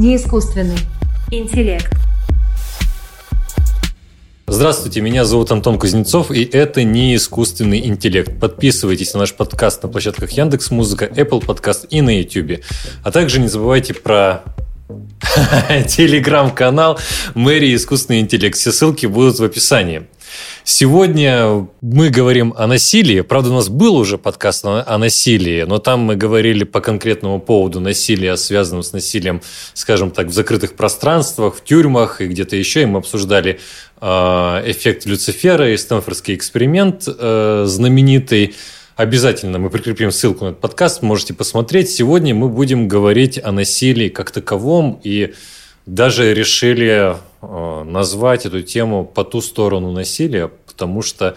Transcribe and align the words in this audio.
Неискусственный 0.00 0.78
интеллект. 1.30 1.92
Здравствуйте, 4.46 5.02
меня 5.02 5.26
зовут 5.26 5.52
Антон 5.52 5.78
Кузнецов, 5.78 6.30
и 6.30 6.42
это 6.42 6.84
не 6.84 7.14
искусственный 7.16 7.86
интеллект. 7.86 8.40
Подписывайтесь 8.40 9.12
на 9.12 9.20
наш 9.20 9.34
подкаст 9.34 9.82
на 9.82 9.90
площадках 9.90 10.30
Яндекс 10.30 10.70
Музыка, 10.70 11.04
Apple 11.04 11.44
Podcast 11.44 11.86
и 11.90 12.00
на 12.00 12.18
YouTube. 12.18 12.64
А 13.04 13.10
также 13.10 13.40
не 13.40 13.48
забывайте 13.48 13.92
про 13.92 14.42
телеграм-канал 15.86 16.98
Мэри 17.34 17.74
Искусственный 17.74 18.20
интеллект. 18.20 18.56
Все 18.56 18.72
ссылки 18.72 19.04
будут 19.04 19.38
в 19.38 19.44
описании. 19.44 20.04
Сегодня 20.62 21.66
мы 21.80 22.10
говорим 22.10 22.52
о 22.56 22.66
насилии. 22.66 23.22
Правда, 23.22 23.50
у 23.50 23.54
нас 23.54 23.70
был 23.70 23.96
уже 23.96 24.18
подкаст 24.18 24.64
о 24.64 24.98
насилии, 24.98 25.62
но 25.62 25.78
там 25.78 26.00
мы 26.00 26.16
говорили 26.16 26.64
по 26.64 26.80
конкретному 26.80 27.40
поводу 27.40 27.80
насилия, 27.80 28.36
связанного 28.36 28.82
с 28.82 28.92
насилием, 28.92 29.40
скажем 29.72 30.10
так, 30.10 30.26
в 30.26 30.32
закрытых 30.32 30.76
пространствах, 30.76 31.56
в 31.56 31.64
тюрьмах 31.64 32.20
и 32.20 32.26
где-то 32.26 32.56
еще. 32.56 32.82
И 32.82 32.86
мы 32.86 32.98
обсуждали 32.98 33.58
э, 34.00 34.06
эффект 34.06 35.06
Люцифера 35.06 35.72
и 35.72 35.76
Стэнфордский 35.78 36.34
эксперимент 36.34 37.04
э, 37.06 37.64
знаменитый. 37.66 38.54
Обязательно 38.96 39.58
мы 39.58 39.70
прикрепим 39.70 40.10
ссылку 40.10 40.44
на 40.44 40.48
этот 40.50 40.60
подкаст, 40.60 41.00
можете 41.00 41.32
посмотреть. 41.32 41.88
Сегодня 41.88 42.34
мы 42.34 42.50
будем 42.50 42.86
говорить 42.86 43.40
о 43.42 43.50
насилии 43.50 44.10
как 44.10 44.30
таковом 44.30 45.00
и 45.02 45.32
даже 45.94 46.32
решили 46.34 47.16
э, 47.42 47.84
назвать 47.84 48.46
эту 48.46 48.62
тему 48.62 49.04
по 49.04 49.24
ту 49.24 49.40
сторону 49.40 49.90
насилия, 49.90 50.48
потому 50.66 51.02
что 51.02 51.36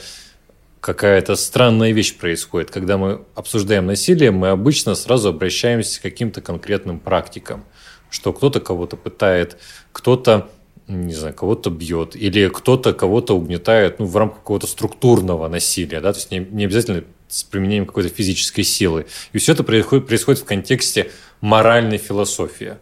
какая-то 0.79 1.35
странная 1.35 1.91
вещь 1.91 2.15
происходит. 2.15 2.69
Когда 2.69 2.97
мы 2.97 3.21
обсуждаем 3.33 3.87
насилие, 3.87 4.29
мы 4.29 4.49
обычно 4.49 4.93
сразу 4.93 5.29
обращаемся 5.29 5.99
к 5.99 6.03
каким-то 6.03 6.41
конкретным 6.41 6.99
практикам, 6.99 7.63
что 8.11 8.31
кто-то 8.31 8.59
кого-то 8.59 8.95
пытает, 8.95 9.57
кто-то 9.91 10.49
не 10.87 11.13
знаю, 11.13 11.33
кого-то 11.33 11.69
бьет, 11.69 12.15
или 12.15 12.47
кто-то 12.49 12.93
кого-то 12.93 13.35
угнетает 13.35 13.99
ну, 13.99 14.05
в 14.05 14.15
рамках 14.17 14.39
какого-то 14.39 14.67
структурного 14.67 15.47
насилия, 15.47 16.01
да, 16.01 16.11
то 16.11 16.19
есть 16.19 16.29
не, 16.29 16.39
не 16.39 16.65
обязательно 16.65 17.05
с 17.29 17.43
применением 17.43 17.85
какой-то 17.85 18.09
физической 18.09 18.63
силы. 18.63 19.07
И 19.31 19.37
все 19.37 19.53
это 19.53 19.63
происходит, 19.63 20.05
происходит 20.05 20.41
в 20.41 20.45
контексте 20.45 21.09
моральной 21.39 21.97
философии. 21.97 22.75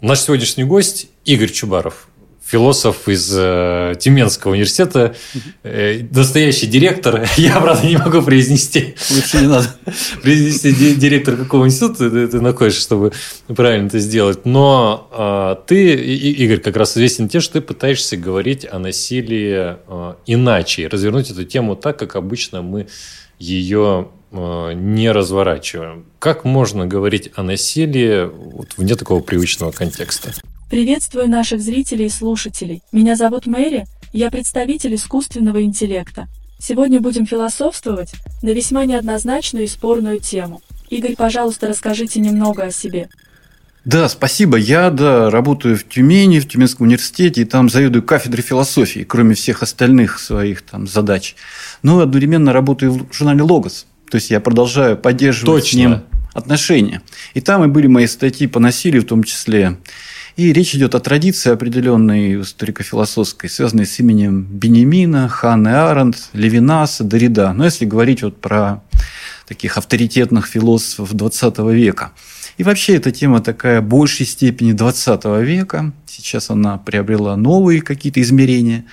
Наш 0.00 0.20
сегодняшний 0.20 0.64
гость 0.64 1.08
Игорь 1.26 1.50
Чубаров, 1.50 2.08
философ 2.42 3.06
из 3.06 3.30
э, 3.36 3.92
Тюменского 4.00 4.52
университета, 4.52 5.14
э, 5.62 6.04
настоящий 6.10 6.66
директор. 6.68 7.28
Я, 7.36 7.60
правда, 7.60 7.86
не 7.86 7.98
могу 7.98 8.22
произнести. 8.22 8.94
Лучше 9.10 9.42
не 9.42 9.48
надо. 9.48 9.66
Произнести 10.22 10.72
директор 10.94 11.36
какого 11.36 11.66
института 11.66 12.08
ты, 12.08 12.28
ты 12.28 12.40
находишься, 12.40 12.80
чтобы 12.80 13.12
правильно 13.46 13.88
это 13.88 13.98
сделать. 13.98 14.46
Но 14.46 15.10
э, 15.12 15.66
ты, 15.66 15.92
Игорь, 15.94 16.60
как 16.60 16.78
раз 16.78 16.92
известен 16.92 17.28
тем, 17.28 17.42
что 17.42 17.54
ты 17.54 17.60
пытаешься 17.60 18.16
говорить 18.16 18.64
о 18.64 18.78
насилии 18.78 19.76
э, 19.86 20.14
иначе, 20.24 20.88
развернуть 20.88 21.30
эту 21.30 21.44
тему 21.44 21.76
так, 21.76 21.98
как 21.98 22.16
обычно 22.16 22.62
мы 22.62 22.86
ее 23.38 24.08
не 24.32 25.10
разворачиваем. 25.10 26.04
Как 26.18 26.44
можно 26.44 26.86
говорить 26.86 27.30
о 27.34 27.42
насилии 27.42 28.24
вот 28.24 28.74
вне 28.76 28.94
такого 28.94 29.20
привычного 29.20 29.72
контекста? 29.72 30.32
Приветствую 30.70 31.28
наших 31.28 31.60
зрителей 31.60 32.06
и 32.06 32.10
слушателей. 32.10 32.82
Меня 32.92 33.16
зовут 33.16 33.46
Мэри, 33.46 33.86
я 34.12 34.30
представитель 34.30 34.94
искусственного 34.94 35.62
интеллекта. 35.62 36.28
Сегодня 36.60 37.00
будем 37.00 37.26
философствовать 37.26 38.12
на 38.42 38.50
весьма 38.50 38.84
неоднозначную 38.84 39.64
и 39.64 39.68
спорную 39.68 40.20
тему. 40.20 40.60
Игорь, 40.90 41.16
пожалуйста, 41.16 41.68
расскажите 41.68 42.20
немного 42.20 42.64
о 42.64 42.70
себе. 42.70 43.08
Да, 43.84 44.08
спасибо. 44.10 44.58
Я 44.58 44.90
да, 44.90 45.30
работаю 45.30 45.76
в 45.76 45.88
Тюмени, 45.88 46.38
в 46.38 46.46
Тюменском 46.46 46.86
университете, 46.86 47.40
и 47.40 47.44
там 47.46 47.70
заведую 47.70 48.02
кафедрой 48.02 48.42
философии, 48.42 49.04
кроме 49.08 49.34
всех 49.34 49.62
остальных 49.62 50.18
своих 50.18 50.62
там 50.62 50.86
задач. 50.86 51.34
Но 51.82 52.00
одновременно 52.00 52.52
работаю 52.52 52.92
в 52.92 53.12
журнале 53.12 53.42
«Логос», 53.42 53.86
то 54.10 54.16
есть 54.16 54.30
я 54.30 54.40
продолжаю 54.40 54.96
поддерживать 54.96 55.64
Точно. 55.64 55.70
с 55.70 55.74
ним 55.74 56.02
отношения. 56.32 57.02
И 57.34 57.40
там 57.40 57.64
и 57.64 57.68
были 57.68 57.86
мои 57.86 58.06
статьи 58.06 58.46
по 58.46 58.60
насилию 58.60 59.02
в 59.02 59.06
том 59.06 59.22
числе. 59.24 59.78
И 60.36 60.52
речь 60.52 60.74
идет 60.74 60.94
о 60.94 61.00
традиции 61.00 61.50
определенной 61.50 62.40
историко-философской, 62.40 63.50
связанной 63.50 63.86
с 63.86 63.98
именем 63.98 64.44
Бенемина, 64.44 65.28
Ханны 65.28 65.68
Аренд, 65.68 66.16
Левинаса, 66.32 67.04
Дорида. 67.04 67.52
Но 67.52 67.64
если 67.64 67.84
говорить 67.84 68.22
вот 68.22 68.40
про 68.40 68.82
таких 69.46 69.76
авторитетных 69.76 70.46
философов 70.46 71.12
XX 71.12 71.74
века. 71.74 72.12
И 72.56 72.62
вообще 72.62 72.96
эта 72.96 73.10
тема 73.10 73.40
такая 73.40 73.80
большей 73.80 74.26
степени 74.26 74.72
20 74.72 75.24
века. 75.42 75.92
Сейчас 76.06 76.50
она 76.50 76.78
приобрела 76.78 77.36
новые 77.36 77.82
какие-то 77.82 78.20
измерения. 78.20 78.84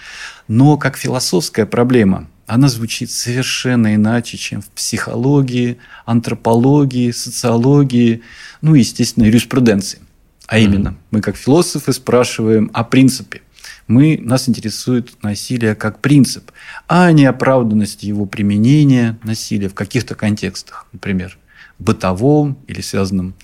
Но 0.47 0.78
как 0.78 0.97
философская 0.97 1.66
проблема– 1.66 2.28
она 2.47 2.69
звучит 2.69 3.12
совершенно 3.12 3.94
иначе, 3.94 4.38
чем 4.38 4.62
в 4.62 4.69
психологии, 4.69 5.78
антропологии, 6.06 7.12
социологии, 7.12 8.24
ну 8.62 8.74
и, 8.74 8.80
естественно, 8.80 9.25
юриспруденции. 9.25 10.00
А 10.47 10.58
именно, 10.58 10.90
mm-hmm. 10.90 10.97
мы 11.12 11.22
как 11.22 11.35
философы 11.35 11.91
спрашиваем 11.91 12.72
о 12.74 12.85
принципе. 12.85 13.41
Мы, 13.88 14.18
нас 14.22 14.47
интересует 14.47 15.22
насилие 15.22 15.75
как 15.75 16.00
принцип, 16.00 16.52
а 16.88 17.12
не 17.12 17.25
оправданность 17.25 18.03
его 18.03 18.25
применения 18.25 19.19
насилия 19.24 19.68
в 19.68 19.74
каких-то 19.74 20.16
контекстах, 20.16 20.88
например, 20.94 21.38
бытовом 21.79 22.58
или 22.68 22.79
связанном 22.81 23.35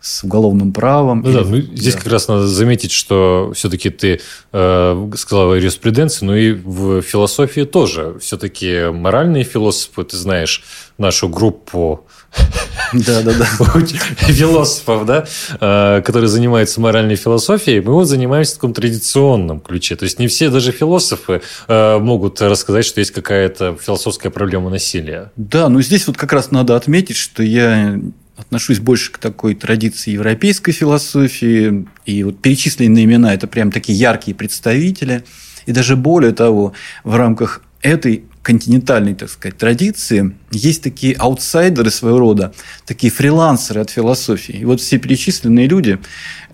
с 0.00 0.24
уголовным 0.24 0.72
правом. 0.72 1.22
Ну, 1.22 1.32
да, 1.32 1.40
ну, 1.44 1.60
здесь 1.60 1.94
да. 1.94 2.00
как 2.00 2.12
раз 2.12 2.28
надо 2.28 2.46
заметить, 2.46 2.90
что 2.90 3.52
все-таки 3.54 3.90
ты 3.90 4.20
э, 4.52 5.10
сказал 5.16 5.52
о 5.52 5.56
юриспруденции, 5.56 6.24
но 6.24 6.36
и 6.36 6.52
в 6.52 7.02
философии 7.02 7.62
тоже. 7.62 8.18
Все-таки 8.20 8.90
моральные 8.90 9.44
философы, 9.44 10.04
ты 10.04 10.16
знаешь 10.16 10.62
нашу 10.96 11.28
группу 11.28 12.06
да, 12.92 13.22
да, 13.22 13.32
да. 13.34 13.44
философов, 14.32 15.04
да, 15.04 15.26
э, 15.60 16.02
которые 16.02 16.28
занимаются 16.28 16.80
моральной 16.80 17.16
философией, 17.16 17.80
мы 17.80 17.92
вот 17.92 18.04
занимаемся 18.04 18.52
в 18.52 18.54
таком 18.56 18.74
традиционном 18.74 19.60
ключе. 19.60 19.96
То 19.96 20.04
есть 20.04 20.18
не 20.18 20.28
все 20.28 20.50
даже 20.50 20.72
философы 20.72 21.42
э, 21.68 21.98
могут 21.98 22.40
рассказать, 22.40 22.84
что 22.84 23.00
есть 23.00 23.10
какая-то 23.10 23.76
философская 23.80 24.30
проблема 24.30 24.70
насилия. 24.70 25.32
Да, 25.36 25.68
но 25.68 25.82
здесь 25.82 26.06
вот 26.06 26.16
как 26.16 26.32
раз 26.32 26.50
надо 26.50 26.76
отметить, 26.76 27.16
что 27.16 27.42
я 27.42 27.98
отношусь 28.40 28.80
больше 28.80 29.12
к 29.12 29.18
такой 29.18 29.54
традиции 29.54 30.12
европейской 30.12 30.72
философии. 30.72 31.86
И 32.06 32.24
вот 32.24 32.40
перечисленные 32.40 33.04
имена– 33.04 33.34
это 33.34 33.46
прям 33.46 33.70
такие 33.70 33.98
яркие 33.98 34.34
представители. 34.34 35.24
И 35.66 35.72
даже 35.72 35.96
более 35.96 36.32
того, 36.32 36.72
в 37.04 37.14
рамках 37.16 37.62
этой 37.82 38.24
континентальной, 38.42 39.14
так 39.14 39.28
сказать, 39.28 39.58
традиции 39.58 40.34
есть 40.50 40.82
такие 40.82 41.14
аутсайдеры 41.14 41.90
своего 41.90 42.18
рода, 42.18 42.52
такие 42.86 43.12
фрилансеры 43.12 43.82
от 43.82 43.90
философии. 43.90 44.56
И 44.56 44.64
вот 44.64 44.80
все 44.80 44.98
перечисленные 44.98 45.66
люди, 45.66 45.98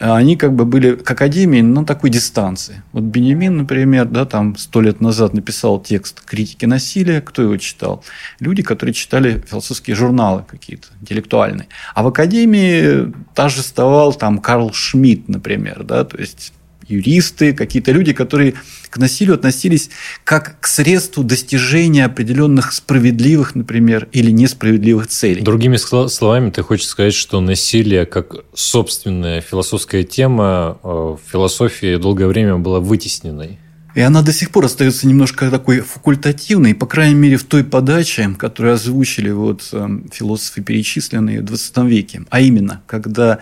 э, 0.00 0.10
они 0.10 0.36
как 0.36 0.54
бы 0.54 0.64
были 0.64 0.96
к 0.96 1.08
академии 1.08 1.60
на 1.60 1.84
такой 1.84 2.10
дистанции. 2.10 2.82
Вот 2.92 3.04
Бенемин, 3.04 3.56
например, 3.56 4.06
да, 4.06 4.24
там 4.24 4.56
сто 4.56 4.80
лет 4.80 5.00
назад 5.00 5.32
написал 5.32 5.80
текст 5.80 6.22
критики 6.22 6.64
насилия. 6.64 7.20
Кто 7.20 7.42
его 7.42 7.56
читал? 7.56 8.04
Люди, 8.40 8.62
которые 8.62 8.92
читали 8.92 9.42
философские 9.48 9.94
журналы 9.94 10.44
какие-то, 10.46 10.88
интеллектуальные. 11.00 11.68
А 11.94 12.02
в 12.02 12.08
академии 12.08 13.12
торжествовал 13.34 14.12
там 14.12 14.38
Карл 14.38 14.72
Шмидт, 14.72 15.28
например, 15.28 15.84
да, 15.84 16.04
то 16.04 16.18
есть 16.18 16.52
юристы, 16.88 17.52
какие-то 17.52 17.92
люди, 17.92 18.12
которые 18.12 18.54
к 18.90 18.98
насилию 18.98 19.34
относились 19.34 19.90
как 20.24 20.60
к 20.60 20.66
средству 20.66 21.22
достижения 21.22 22.04
определенных 22.04 22.72
справедливых, 22.72 23.54
например, 23.54 24.08
или 24.12 24.30
несправедливых 24.30 25.08
целей. 25.08 25.42
Другими 25.42 25.76
словами, 25.76 26.50
ты 26.50 26.62
хочешь 26.62 26.86
сказать, 26.86 27.14
что 27.14 27.40
насилие 27.40 28.06
как 28.06 28.36
собственная 28.54 29.40
философская 29.40 30.04
тема 30.04 30.78
э, 30.82 30.88
в 30.88 31.20
философии 31.30 31.96
долгое 31.96 32.26
время 32.26 32.56
была 32.56 32.80
вытесненной? 32.80 33.58
И 33.96 34.00
она 34.02 34.20
до 34.20 34.30
сих 34.30 34.50
пор 34.50 34.66
остается 34.66 35.06
немножко 35.06 35.50
такой 35.50 35.80
факультативной, 35.80 36.74
по 36.74 36.84
крайней 36.84 37.14
мере, 37.14 37.38
в 37.38 37.44
той 37.44 37.64
подаче, 37.64 38.28
которую 38.38 38.74
озвучили 38.74 39.30
вот 39.30 39.66
э, 39.72 39.88
философы, 40.12 40.60
перечисленные 40.60 41.40
в 41.40 41.44
20 41.44 41.78
веке. 41.78 42.22
А 42.28 42.40
именно, 42.40 42.82
когда 42.86 43.38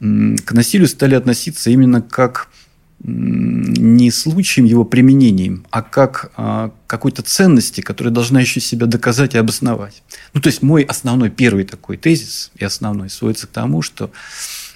к 0.00 0.52
насилию 0.52 0.88
стали 0.88 1.14
относиться 1.14 1.70
именно 1.70 2.00
как 2.00 2.48
не 3.04 4.10
случаем 4.12 4.64
его 4.64 4.84
применением, 4.84 5.66
а 5.70 5.82
как 5.82 6.30
а, 6.36 6.72
какой-то 6.86 7.22
ценности, 7.22 7.80
которая 7.80 8.14
должна 8.14 8.40
еще 8.40 8.60
себя 8.60 8.86
доказать 8.86 9.34
и 9.34 9.38
обосновать. 9.38 10.02
Ну, 10.34 10.40
то 10.40 10.48
есть 10.48 10.62
мой 10.62 10.82
основной 10.82 11.30
первый 11.30 11.64
такой 11.64 11.96
тезис 11.96 12.52
и 12.54 12.64
основной 12.64 13.10
сводится 13.10 13.48
к 13.48 13.50
тому, 13.50 13.82
что 13.82 14.12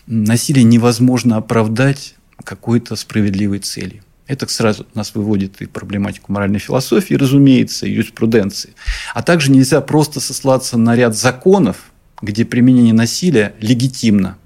насилие 0.07 0.65
невозможно 0.65 1.37
оправдать 1.37 2.15
какой-то 2.43 2.97
справедливой 2.97 3.61
целью. 3.61 4.03
Это 4.27 4.49
сразу 4.49 4.87
нас 4.95 5.15
выводит 5.15 5.63
и 5.63 5.67
проблематику 5.67 6.33
моральной 6.33 6.59
философии, 6.59 7.15
разумеется, 7.15 7.87
и 7.87 7.93
юриспруденции. 7.93 8.75
А 9.15 9.23
также 9.23 9.53
нельзя 9.53 9.81
просто 9.81 10.19
сослаться 10.19 10.77
на 10.77 10.97
ряд 10.97 11.17
законов, 11.17 11.93
где 12.21 12.45
применение 12.45 12.95
насилия 12.95 13.55
легитимно 13.61 14.37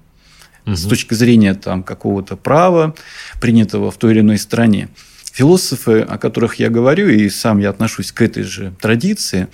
угу. 0.65 0.75
с 0.75 0.85
точки 0.85 1.13
зрения 1.13 1.53
там, 1.53 1.83
какого-то 1.83 2.35
права, 2.35 2.95
принятого 3.39 3.91
в 3.91 3.97
той 3.97 4.13
или 4.13 4.19
иной 4.21 4.37
стране. 4.37 4.89
Философы, 5.31 6.01
о 6.01 6.17
которых 6.17 6.55
я 6.55 6.69
говорю, 6.69 7.07
и 7.07 7.29
сам 7.29 7.59
я 7.59 7.69
отношусь 7.69 8.11
к 8.11 8.21
этой 8.21 8.43
же 8.43 8.73
традиции, 8.81 9.47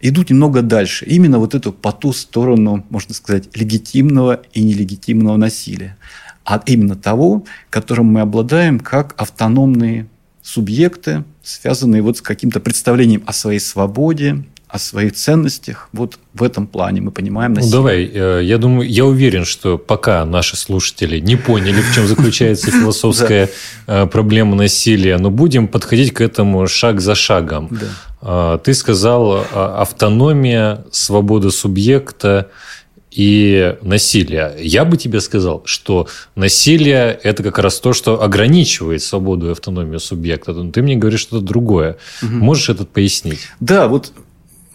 идут 0.00 0.30
немного 0.30 0.60
дальше. 0.60 1.06
Именно 1.06 1.38
вот 1.38 1.54
эту 1.54 1.72
по 1.72 1.92
ту 1.92 2.12
сторону, 2.12 2.84
можно 2.90 3.14
сказать, 3.14 3.48
легитимного 3.56 4.42
и 4.52 4.62
нелегитимного 4.62 5.36
насилия. 5.36 5.96
А 6.44 6.62
именно 6.66 6.94
того, 6.94 7.46
которым 7.70 8.06
мы 8.06 8.20
обладаем 8.20 8.78
как 8.78 9.14
автономные 9.16 10.08
субъекты, 10.42 11.24
связанные 11.42 12.02
вот 12.02 12.18
с 12.18 12.20
каким-то 12.20 12.60
представлением 12.60 13.22
о 13.26 13.32
своей 13.32 13.60
свободе, 13.60 14.44
о 14.74 14.78
своих 14.78 15.12
ценностях. 15.12 15.88
Вот 15.92 16.18
в 16.34 16.42
этом 16.42 16.66
плане 16.66 17.00
мы 17.00 17.12
понимаем 17.12 17.52
насилие. 17.52 17.70
Ну, 17.70 17.76
давай, 17.76 18.10
э, 18.12 18.40
я 18.42 18.58
думаю, 18.58 18.90
я 18.90 19.04
уверен, 19.04 19.44
что 19.44 19.78
пока 19.78 20.24
наши 20.24 20.56
слушатели 20.56 21.20
не 21.20 21.36
поняли, 21.36 21.80
в 21.80 21.94
чем 21.94 22.08
заключается 22.08 22.70
философская 22.72 23.50
э, 23.86 24.06
проблема 24.06 24.56
насилия, 24.56 25.16
но 25.18 25.30
будем 25.30 25.68
подходить 25.68 26.12
к 26.12 26.20
этому 26.20 26.66
шаг 26.66 27.00
за 27.00 27.14
шагом. 27.14 27.70
Э, 28.20 28.58
ты 28.64 28.74
сказал 28.74 29.46
автономия, 29.54 30.84
свобода 30.90 31.52
субъекта 31.52 32.50
и 33.12 33.76
насилие. 33.80 34.56
Я 34.58 34.84
бы 34.84 34.96
тебе 34.96 35.20
сказал, 35.20 35.62
что 35.66 36.08
насилие– 36.34 37.16
это 37.22 37.44
как 37.44 37.60
раз 37.60 37.78
то, 37.78 37.92
что 37.92 38.20
ограничивает 38.20 39.04
свободу 39.04 39.50
и 39.50 39.52
автономию 39.52 40.00
субъекта. 40.00 40.52
Но 40.52 40.72
ты 40.72 40.82
мне 40.82 40.96
говоришь 40.96 41.20
что-то 41.20 41.44
другое. 41.44 41.98
Угу. 42.24 42.32
Можешь 42.32 42.70
это 42.70 42.84
пояснить? 42.84 43.38
Да, 43.60 43.86
вот 43.86 44.12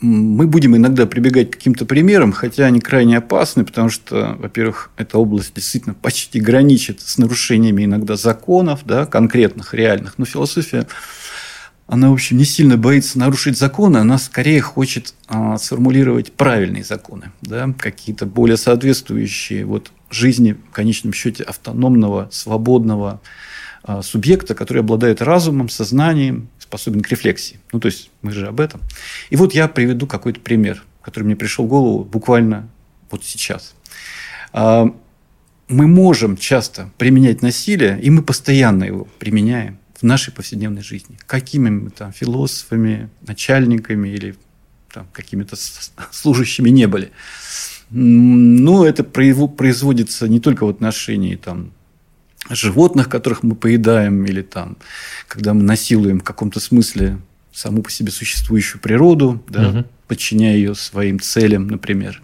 мы 0.01 0.47
будем 0.47 0.75
иногда 0.75 1.05
прибегать 1.05 1.51
к 1.51 1.53
каким-то 1.55 1.85
примерам, 1.85 2.31
хотя 2.31 2.65
они 2.65 2.79
крайне 2.79 3.17
опасны, 3.17 3.65
потому 3.65 3.89
что, 3.89 4.35
во-первых, 4.39 4.91
эта 4.97 5.17
область 5.17 5.53
действительно 5.53 5.93
почти 5.93 6.39
граничит 6.39 7.01
с 7.01 7.17
нарушениями 7.17 7.85
иногда 7.85 8.15
законов, 8.15 8.81
да, 8.85 9.05
конкретных, 9.05 9.73
реальных. 9.73 10.17
Но 10.17 10.25
философия, 10.25 10.87
она, 11.87 12.09
в 12.09 12.13
общем, 12.13 12.37
не 12.37 12.45
сильно 12.45 12.77
боится 12.77 13.19
нарушить 13.19 13.57
законы, 13.57 13.97
она 13.97 14.17
скорее 14.17 14.61
хочет 14.61 15.13
а, 15.27 15.57
сформулировать 15.57 16.31
правильные 16.31 16.83
законы, 16.83 17.31
да, 17.41 17.73
какие-то 17.77 18.25
более 18.25 18.57
соответствующие 18.57 19.65
вот, 19.65 19.91
жизни, 20.09 20.53
в 20.53 20.73
конечном 20.73 21.13
счете, 21.13 21.43
автономного, 21.43 22.29
свободного 22.31 23.19
субъекта, 24.01 24.55
который 24.55 24.79
обладает 24.79 25.21
разумом, 25.21 25.69
сознанием, 25.69 26.49
способен 26.59 27.01
к 27.01 27.09
рефлексии. 27.09 27.59
Ну, 27.71 27.79
то 27.79 27.87
есть, 27.87 28.11
мы 28.21 28.31
же 28.31 28.47
об 28.47 28.59
этом. 28.59 28.81
И 29.29 29.35
вот 29.35 29.53
я 29.53 29.67
приведу 29.67 30.05
какой-то 30.05 30.39
пример, 30.39 30.83
который 31.01 31.23
мне 31.23 31.35
пришел 31.35 31.65
в 31.65 31.67
голову 31.67 32.03
буквально 32.03 32.69
вот 33.09 33.23
сейчас. 33.23 33.73
А, 34.53 34.93
мы 35.67 35.87
можем 35.87 36.37
часто 36.37 36.91
применять 36.97 37.41
насилие, 37.41 37.99
и 38.01 38.09
мы 38.09 38.21
постоянно 38.21 38.83
его 38.83 39.07
применяем 39.19 39.77
в 39.95 40.03
нашей 40.03 40.33
повседневной 40.33 40.81
жизни. 40.81 41.17
Какими 41.25 41.69
мы 41.69 41.89
там 41.89 42.11
философами, 42.11 43.09
начальниками 43.25 44.09
или 44.09 44.35
там, 44.93 45.07
какими-то 45.13 45.55
служащими 46.11 46.69
не 46.69 46.87
были. 46.87 47.11
Но 47.91 48.85
это 48.85 49.03
производится 49.03 50.27
не 50.27 50.39
только 50.39 50.65
в 50.65 50.69
отношении 50.69 51.35
там, 51.35 51.71
животных, 52.49 53.09
которых 53.09 53.43
мы 53.43 53.55
поедаем, 53.55 54.25
или 54.25 54.41
там, 54.41 54.77
когда 55.27 55.53
мы 55.53 55.63
насилуем 55.63 56.19
в 56.19 56.23
каком-то 56.23 56.59
смысле 56.59 57.19
саму 57.51 57.83
по 57.83 57.91
себе 57.91 58.11
существующую 58.11 58.81
природу, 58.81 59.43
да, 59.47 59.69
угу. 59.69 59.85
подчиняя 60.07 60.55
ее 60.55 60.75
своим 60.75 61.19
целям, 61.19 61.67
например. 61.67 62.21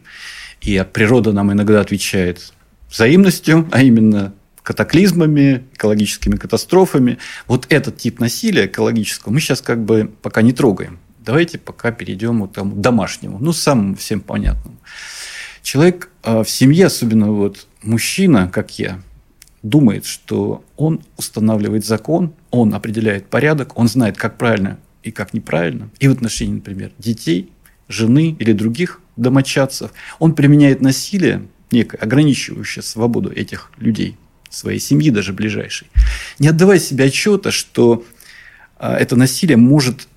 И 0.61 0.83
природа 0.91 1.31
нам 1.31 1.51
иногда 1.51 1.81
отвечает 1.81 2.53
взаимностью, 2.89 3.67
а 3.71 3.81
именно 3.83 4.33
катаклизмами, 4.63 5.63
экологическими 5.73 6.35
катастрофами. 6.37 7.19
Вот 7.47 7.67
этот 7.69 7.97
тип 7.97 8.19
насилия 8.19 8.65
экологического 8.65 9.31
мы 9.31 9.39
сейчас 9.39 9.61
как 9.61 9.83
бы 9.83 10.11
пока 10.21 10.41
не 10.41 10.53
трогаем. 10.53 10.99
Давайте 11.19 11.59
пока 11.59 11.91
перейдем 11.91 12.41
вот 12.41 12.51
к 12.51 12.55
тому 12.55 12.75
домашнему, 12.75 13.37
ну, 13.39 13.53
самому 13.53 13.95
всем 13.95 14.21
понятному. 14.21 14.77
Человек 15.61 16.09
а, 16.23 16.43
в 16.43 16.49
семье, 16.49 16.87
особенно 16.87 17.31
вот 17.31 17.67
мужчина, 17.83 18.49
как 18.51 18.77
я, 18.77 19.01
думает, 19.69 20.05
что 20.05 20.63
он 20.77 21.01
устанавливает 21.17 21.85
закон, 21.85 22.33
он 22.51 22.75
определяет 22.75 23.27
порядок, 23.27 23.77
он 23.79 23.87
знает, 23.87 24.15
как 24.15 24.37
правильно 24.37 24.77
и 25.01 25.11
как 25.11 25.33
неправильно. 25.33 25.89
И 25.99 26.07
в 26.07 26.11
отношении, 26.11 26.53
например, 26.53 26.91
детей, 26.99 27.51
жены 27.87 28.35
или 28.37 28.53
других 28.53 29.01
домочадцев, 29.15 29.91
он 30.19 30.35
применяет 30.35 30.81
насилие, 30.81 31.47
некое 31.71 31.97
ограничивающее 31.97 32.83
свободу 32.83 33.31
этих 33.31 33.71
людей, 33.77 34.17
своей 34.51 34.79
семьи 34.79 35.09
даже 35.09 35.33
ближайшей, 35.33 35.87
не 36.37 36.49
отдавая 36.49 36.77
себе 36.77 37.05
отчета, 37.05 37.49
что 37.49 38.05
а, 38.77 38.95
это 38.95 39.15
насилие 39.15 39.57
может 39.57 40.07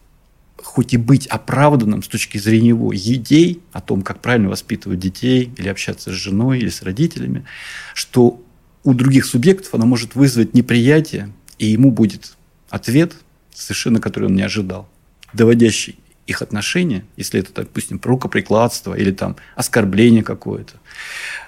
хоть 0.62 0.92
и 0.92 0.98
быть 0.98 1.26
оправданным 1.26 2.02
с 2.02 2.08
точки 2.08 2.36
зрения 2.36 2.68
его 2.68 2.94
идей 2.94 3.62
о 3.72 3.80
том, 3.80 4.02
как 4.02 4.20
правильно 4.20 4.50
воспитывать 4.50 4.98
детей 4.98 5.50
или 5.56 5.68
общаться 5.68 6.10
с 6.10 6.14
женой 6.14 6.58
или 6.58 6.68
с 6.68 6.82
родителями, 6.82 7.46
что 7.94 8.42
у 8.88 8.94
других 8.94 9.26
субъектов 9.26 9.74
она 9.74 9.84
может 9.84 10.14
вызвать 10.14 10.54
неприятие, 10.54 11.30
и 11.58 11.66
ему 11.66 11.90
будет 11.90 12.38
ответ, 12.70 13.12
совершенно 13.54 14.00
который 14.00 14.30
он 14.30 14.34
не 14.34 14.40
ожидал, 14.40 14.88
доводящий 15.34 15.98
их 16.26 16.40
отношения, 16.40 17.04
если 17.18 17.40
это, 17.40 17.52
допустим, 17.54 18.00
рукоприкладство 18.02 18.94
или 18.94 19.10
там 19.10 19.36
оскорбление 19.56 20.22
какое-то, 20.22 20.72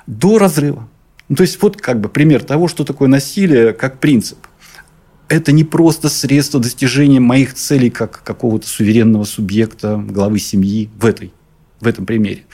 до 0.06 0.36
разрыва. 0.36 0.86
Ну, 1.30 1.36
то 1.36 1.42
есть, 1.42 1.62
вот 1.62 1.80
как 1.80 1.98
бы 2.02 2.10
пример 2.10 2.44
того, 2.44 2.68
что 2.68 2.84
такое 2.84 3.08
насилие 3.08 3.72
как 3.72 4.00
принцип. 4.00 4.36
Это 5.28 5.50
не 5.50 5.64
просто 5.64 6.10
средство 6.10 6.60
достижения 6.60 7.20
моих 7.20 7.54
целей 7.54 7.88
как 7.88 8.22
какого-то 8.22 8.66
суверенного 8.66 9.24
субъекта, 9.24 9.96
главы 9.96 10.38
семьи 10.40 10.90
в, 10.94 11.06
этой, 11.06 11.32
в 11.80 11.86
этом 11.86 12.04
примере. 12.04 12.44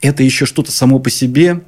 Это 0.00 0.22
еще 0.22 0.46
что-то 0.46 0.70
само 0.70 1.00
по 1.00 1.10
себе, 1.10 1.64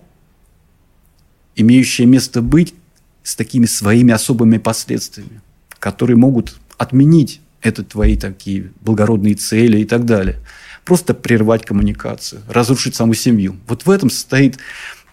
имеющее 1.56 2.06
место 2.06 2.42
быть 2.42 2.74
с 3.22 3.36
такими 3.36 3.66
своими 3.66 4.12
особыми 4.12 4.58
последствиями, 4.58 5.40
которые 5.78 6.16
могут 6.16 6.56
отменить 6.78 7.40
это 7.60 7.84
твои 7.84 8.16
такие 8.16 8.72
благородные 8.80 9.34
цели 9.34 9.78
и 9.78 9.84
так 9.84 10.04
далее. 10.04 10.40
Просто 10.84 11.14
прервать 11.14 11.64
коммуникацию, 11.64 12.42
разрушить 12.48 12.96
саму 12.96 13.14
семью. 13.14 13.56
Вот 13.68 13.86
в 13.86 13.90
этом 13.90 14.10
состоит 14.10 14.58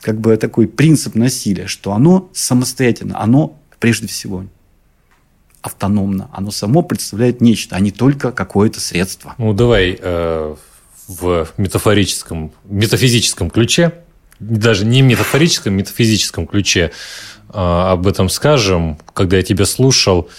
как 0.01 0.19
бы 0.19 0.35
такой 0.37 0.67
принцип 0.67 1.15
насилия, 1.15 1.67
что 1.67 1.93
оно 1.93 2.29
самостоятельно, 2.33 3.21
оно 3.21 3.59
прежде 3.79 4.07
всего 4.07 4.45
автономно, 5.61 6.29
оно 6.33 6.51
само 6.51 6.81
представляет 6.81 7.41
нечто, 7.41 7.75
а 7.75 7.79
не 7.79 7.91
только 7.91 8.31
какое-то 8.31 8.79
средство. 8.79 9.35
Ну, 9.37 9.53
давай 9.53 9.97
э, 9.99 10.55
в 11.07 11.47
метафорическом, 11.57 12.51
метафизическом 12.65 13.49
ключе 13.49 13.93
даже 14.39 14.85
не 14.85 15.01
метафорическом, 15.01 15.73
метафизическом 15.73 16.47
ключе 16.47 16.91
а, 17.49 17.91
об 17.93 18.07
этом 18.07 18.29
скажем. 18.29 18.97
Когда 19.13 19.37
я 19.37 19.43
тебя 19.43 19.65
слушал, 19.65 20.29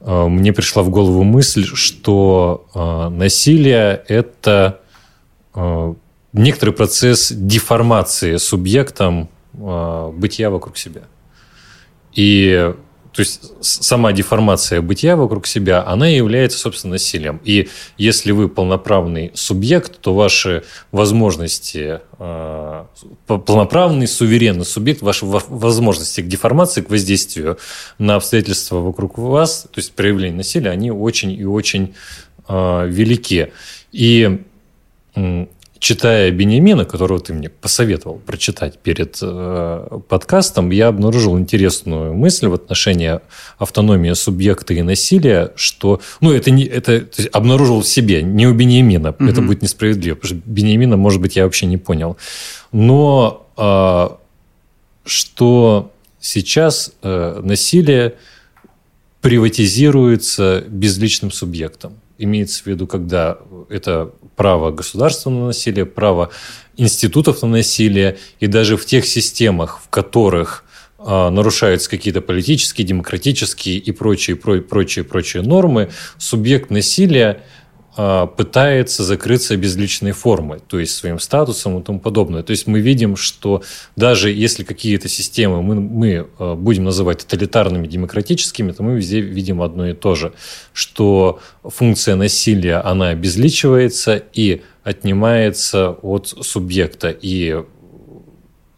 а, 0.00 0.28
мне 0.28 0.52
пришла 0.52 0.82
в 0.82 0.90
голову 0.90 1.22
мысль, 1.22 1.64
что 1.64 2.68
а, 2.74 3.08
насилие– 3.10 4.02
это 4.08 4.80
некоторый 6.34 6.72
процесс 6.72 7.32
деформации 7.32 8.36
субъектом 8.36 9.30
бытия 9.54 10.50
вокруг 10.50 10.76
себя. 10.76 11.00
И 12.12 12.74
то 13.16 13.20
есть 13.20 13.50
сама 13.62 14.12
деформация 14.12 14.82
бытия 14.82 15.16
вокруг 15.16 15.46
себя, 15.46 15.82
она 15.86 16.10
и 16.10 16.16
является, 16.16 16.58
собственно, 16.58 16.92
насилием. 16.92 17.40
И 17.44 17.70
если 17.96 18.30
вы 18.30 18.50
полноправный 18.50 19.30
субъект, 19.32 19.98
то 20.02 20.14
ваши 20.14 20.64
возможности, 20.92 22.00
э, 22.18 22.84
полноправный, 23.26 24.06
суверенный 24.06 24.66
субъект, 24.66 25.00
ваши 25.00 25.24
возможности 25.24 26.20
к 26.20 26.28
деформации, 26.28 26.82
к 26.82 26.90
воздействию 26.90 27.56
на 27.98 28.16
обстоятельства 28.16 28.80
вокруг 28.80 29.16
вас, 29.16 29.62
то 29.62 29.78
есть 29.78 29.94
проявление 29.94 30.36
насилия, 30.36 30.70
они 30.70 30.90
очень 30.90 31.32
и 31.32 31.46
очень 31.46 31.94
э, 32.48 32.86
велики. 32.86 33.50
И 33.92 34.42
читая 35.78 36.30
Бенемина, 36.30 36.84
которого 36.84 37.20
ты 37.20 37.32
мне 37.32 37.48
посоветовал 37.48 38.18
прочитать 38.18 38.78
перед 38.78 39.18
э, 39.22 40.00
подкастом, 40.08 40.70
я 40.70 40.88
обнаружил 40.88 41.38
интересную 41.38 42.14
мысль 42.14 42.48
в 42.48 42.54
отношении 42.54 43.20
автономии 43.58 44.12
субъекта 44.12 44.74
и 44.74 44.82
насилия, 44.82 45.52
что, 45.56 46.00
ну, 46.20 46.32
это 46.32 46.50
не, 46.50 46.64
это 46.64 47.00
то 47.00 47.22
есть, 47.22 47.28
обнаружил 47.32 47.80
в 47.80 47.86
себе, 47.86 48.22
не 48.22 48.46
у 48.46 48.54
Бенемина, 48.54 49.10
угу. 49.10 49.24
это 49.24 49.42
будет 49.42 49.62
несправедливо, 49.62 50.14
потому 50.14 50.40
что 50.40 50.50
Бенемина, 50.50 50.96
может 50.96 51.20
быть, 51.20 51.36
я 51.36 51.44
вообще 51.44 51.66
не 51.66 51.76
понял, 51.76 52.16
но 52.72 53.46
э, 53.56 54.08
что 55.04 55.92
сейчас 56.20 56.92
э, 57.02 57.40
насилие 57.42 58.14
приватизируется 59.20 60.64
безличным 60.68 61.30
субъектом 61.30 61.94
имеется 62.18 62.62
в 62.62 62.66
виду, 62.66 62.86
когда 62.86 63.38
это 63.68 64.12
право 64.36 64.70
государства 64.70 65.30
на 65.30 65.46
насилие, 65.46 65.86
право 65.86 66.30
институтов 66.76 67.42
на 67.42 67.48
насилие, 67.48 68.18
и 68.40 68.46
даже 68.46 68.76
в 68.76 68.84
тех 68.86 69.06
системах, 69.06 69.80
в 69.84 69.88
которых 69.88 70.64
а, 70.98 71.30
нарушаются 71.30 71.90
какие-то 71.90 72.20
политические, 72.20 72.86
демократические 72.86 73.76
и 73.76 73.92
прочие, 73.92 74.36
прочие, 74.36 75.04
прочие 75.04 75.42
нормы, 75.42 75.90
субъект 76.18 76.70
насилия 76.70 77.42
пытается 77.96 79.04
закрыться 79.04 79.56
без 79.56 79.74
личной 79.74 80.12
формы, 80.12 80.60
то 80.66 80.78
есть 80.78 80.94
своим 80.94 81.18
статусом 81.18 81.80
и 81.80 81.82
тому 81.82 81.98
подобное. 81.98 82.42
То 82.42 82.50
есть 82.50 82.66
мы 82.66 82.80
видим, 82.80 83.16
что 83.16 83.62
даже 83.96 84.30
если 84.30 84.64
какие-то 84.64 85.08
системы 85.08 85.62
мы, 85.62 85.76
мы 85.76 86.26
а, 86.38 86.54
будем 86.56 86.84
называть 86.84 87.20
тоталитарными, 87.20 87.86
демократическими, 87.86 88.72
то 88.72 88.82
мы 88.82 88.96
везде 88.96 89.20
видим 89.20 89.62
одно 89.62 89.88
и 89.88 89.94
то 89.94 90.14
же, 90.14 90.34
что 90.74 91.40
функция 91.64 92.16
насилия, 92.16 92.76
она 92.76 93.08
обезличивается 93.08 94.22
и 94.34 94.60
отнимается 94.84 95.92
от 96.02 96.28
субъекта. 96.28 97.08
И 97.08 97.62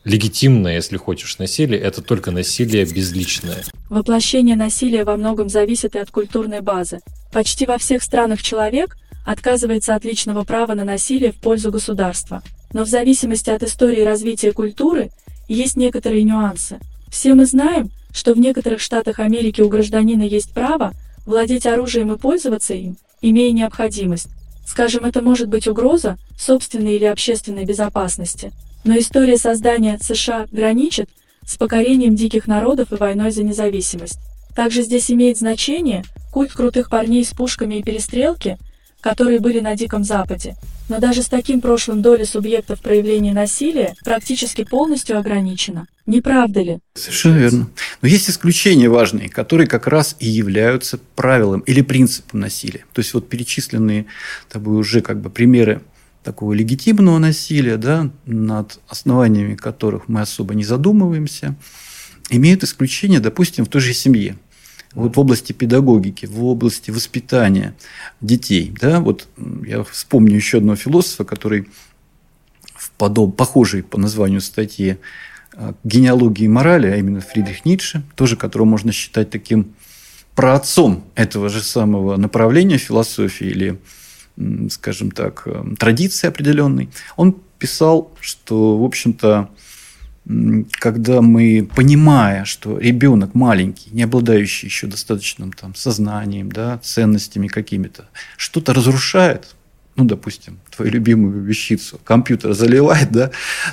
легитимное, 0.04 0.76
если 0.76 0.96
хочешь, 0.96 1.38
насилие– 1.38 1.80
это 1.82 2.02
только 2.02 2.30
насилие 2.30 2.84
безличное. 2.84 3.64
Воплощение 3.90 4.54
насилия 4.54 5.02
во 5.02 5.16
многом 5.16 5.48
зависит 5.48 5.96
и 5.96 5.98
от 5.98 6.12
культурной 6.12 6.60
базы. 6.60 7.00
Почти 7.32 7.66
во 7.66 7.78
всех 7.78 8.04
странах 8.04 8.42
человек– 8.42 8.96
отказывается 9.28 9.94
от 9.94 10.06
личного 10.06 10.42
права 10.42 10.74
на 10.74 10.84
насилие 10.84 11.32
в 11.32 11.36
пользу 11.36 11.70
государства. 11.70 12.42
Но 12.72 12.84
в 12.84 12.88
зависимости 12.88 13.50
от 13.50 13.62
истории 13.62 14.00
развития 14.00 14.52
культуры 14.52 15.10
есть 15.48 15.76
некоторые 15.76 16.22
нюансы. 16.22 16.78
Все 17.10 17.34
мы 17.34 17.44
знаем, 17.44 17.90
что 18.10 18.32
в 18.32 18.38
некоторых 18.38 18.80
штатах 18.80 19.18
Америки 19.18 19.60
у 19.60 19.68
гражданина 19.68 20.22
есть 20.22 20.54
право 20.54 20.92
владеть 21.26 21.66
оружием 21.66 22.10
и 22.10 22.16
пользоваться 22.16 22.72
им, 22.72 22.96
имея 23.20 23.52
необходимость. 23.52 24.28
Скажем, 24.66 25.04
это 25.04 25.20
может 25.20 25.48
быть 25.48 25.68
угроза 25.68 26.16
собственной 26.38 26.96
или 26.96 27.04
общественной 27.04 27.66
безопасности. 27.66 28.50
Но 28.84 28.96
история 28.96 29.36
создания 29.36 29.98
США 30.00 30.46
граничит 30.50 31.10
с 31.44 31.58
покорением 31.58 32.16
диких 32.16 32.46
народов 32.46 32.92
и 32.92 32.96
войной 32.96 33.30
за 33.30 33.42
независимость. 33.42 34.18
Также 34.56 34.80
здесь 34.80 35.10
имеет 35.10 35.36
значение 35.36 36.02
культ 36.32 36.52
крутых 36.52 36.88
парней 36.88 37.26
с 37.26 37.34
пушками 37.34 37.74
и 37.74 37.82
перестрелки, 37.82 38.56
которые 39.00 39.40
были 39.40 39.60
на 39.60 39.74
Диком 39.76 40.04
Западе. 40.04 40.56
Но 40.88 41.00
даже 41.00 41.22
с 41.22 41.26
таким 41.26 41.60
прошлым 41.60 42.00
доля 42.00 42.24
субъектов 42.24 42.80
проявления 42.80 43.34
насилия 43.34 43.94
практически 44.04 44.64
полностью 44.64 45.18
ограничена. 45.18 45.86
Не 46.06 46.22
правда 46.22 46.62
ли? 46.62 46.78
Совершенно 46.94 47.36
верно. 47.36 47.70
Но 48.00 48.08
есть 48.08 48.30
исключения 48.30 48.88
важные, 48.88 49.28
которые 49.28 49.66
как 49.66 49.86
раз 49.86 50.16
и 50.18 50.26
являются 50.26 50.98
правилом 51.14 51.60
или 51.60 51.82
принципом 51.82 52.40
насилия. 52.40 52.86
То 52.92 53.00
есть 53.00 53.12
вот 53.12 53.28
перечисленные 53.28 54.06
тобой 54.48 54.78
уже 54.78 55.02
как 55.02 55.20
бы 55.20 55.28
примеры 55.28 55.82
такого 56.24 56.54
легитимного 56.54 57.18
насилия, 57.18 57.76
да, 57.76 58.10
над 58.24 58.80
основаниями 58.88 59.54
которых 59.54 60.08
мы 60.08 60.22
особо 60.22 60.54
не 60.54 60.64
задумываемся, 60.64 61.54
имеют 62.30 62.64
исключение, 62.64 63.20
допустим, 63.20 63.64
в 63.64 63.68
той 63.68 63.80
же 63.80 63.92
семье 63.92 64.36
вот 64.94 65.16
в 65.16 65.20
области 65.20 65.52
педагогики, 65.52 66.26
в 66.26 66.44
области 66.44 66.90
воспитания 66.90 67.74
детей. 68.20 68.74
Да? 68.80 69.00
Вот 69.00 69.28
я 69.66 69.84
вспомню 69.84 70.36
еще 70.36 70.58
одного 70.58 70.76
философа, 70.76 71.24
который 71.24 71.68
в 72.74 72.90
подоб, 72.92 73.36
похожей 73.36 73.82
по 73.82 73.98
названию 73.98 74.40
статьи 74.40 74.98
э, 75.54 75.72
генеалогии 75.84 76.46
морали, 76.46 76.86
а 76.86 76.96
именно 76.96 77.20
Фридрих 77.20 77.64
Ницше, 77.64 78.02
тоже 78.14 78.36
которого 78.36 78.66
можно 78.66 78.92
считать 78.92 79.30
таким 79.30 79.74
праотцом 80.34 81.04
этого 81.16 81.48
же 81.48 81.62
самого 81.62 82.16
направления 82.16 82.78
философии 82.78 83.46
или, 83.46 83.80
скажем 84.70 85.10
так, 85.10 85.42
э, 85.46 85.64
традиции 85.78 86.28
определенной, 86.28 86.88
он 87.16 87.36
писал, 87.58 88.12
что, 88.20 88.78
в 88.78 88.84
общем-то, 88.84 89.50
когда 90.72 91.22
мы, 91.22 91.68
понимая, 91.74 92.44
что 92.44 92.78
ребенок 92.78 93.34
маленький, 93.34 93.90
не 93.92 94.02
обладающий 94.02 94.68
еще 94.68 94.86
достаточным 94.86 95.52
там, 95.52 95.74
сознанием, 95.74 96.52
да, 96.52 96.78
ценностями 96.78 97.48
какими-то, 97.48 98.08
что-то 98.36 98.74
разрушает, 98.74 99.56
ну, 99.96 100.04
допустим, 100.04 100.58
твою 100.74 100.92
любимую 100.92 101.42
вещицу, 101.42 101.98
компьютер 102.04 102.52
заливает, 102.52 103.10
да, 103.10 103.30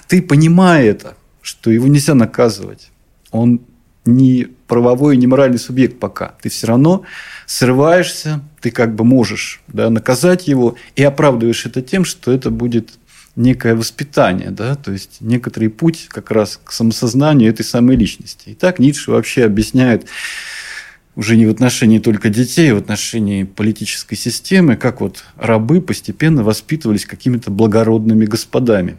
ты 0.07 0.21
понимая 0.21 0.85
это, 0.85 1.17
что 1.41 1.71
его 1.71 1.87
нельзя 1.87 2.15
наказывать, 2.15 2.89
он 3.31 3.59
не 4.05 4.47
правовой, 4.67 5.17
не 5.17 5.27
моральный 5.27 5.59
субъект 5.59 5.99
пока. 5.99 6.35
Ты 6.41 6.49
все 6.49 6.67
равно 6.67 7.03
срываешься, 7.47 8.41
ты 8.61 8.71
как 8.71 8.95
бы 8.95 9.03
можешь 9.03 9.61
да, 9.67 9.89
наказать 9.89 10.47
его 10.47 10.75
и 10.95 11.03
оправдываешь 11.03 11.65
это 11.65 11.81
тем, 11.81 12.05
что 12.05 12.31
это 12.31 12.49
будет 12.49 12.93
некое 13.35 13.75
воспитание, 13.75 14.49
да, 14.49 14.75
то 14.75 14.91
есть 14.91 15.17
некоторый 15.19 15.69
путь 15.69 16.07
как 16.09 16.31
раз 16.31 16.59
к 16.63 16.71
самосознанию 16.71 17.49
этой 17.49 17.63
самой 17.63 17.95
личности. 17.95 18.49
И 18.49 18.53
так 18.53 18.79
Ницше 18.79 19.11
вообще 19.11 19.43
объясняет 19.45 20.05
уже 21.15 21.35
не 21.35 21.45
в 21.45 21.49
отношении 21.49 21.99
только 21.99 22.29
детей, 22.29 22.71
а 22.71 22.75
в 22.75 22.79
отношении 22.79 23.43
политической 23.43 24.15
системы, 24.15 24.75
как 24.75 25.01
вот 25.01 25.23
рабы 25.37 25.81
постепенно 25.81 26.43
воспитывались 26.43 27.05
какими-то 27.05 27.51
благородными 27.51 28.25
господами 28.25 28.97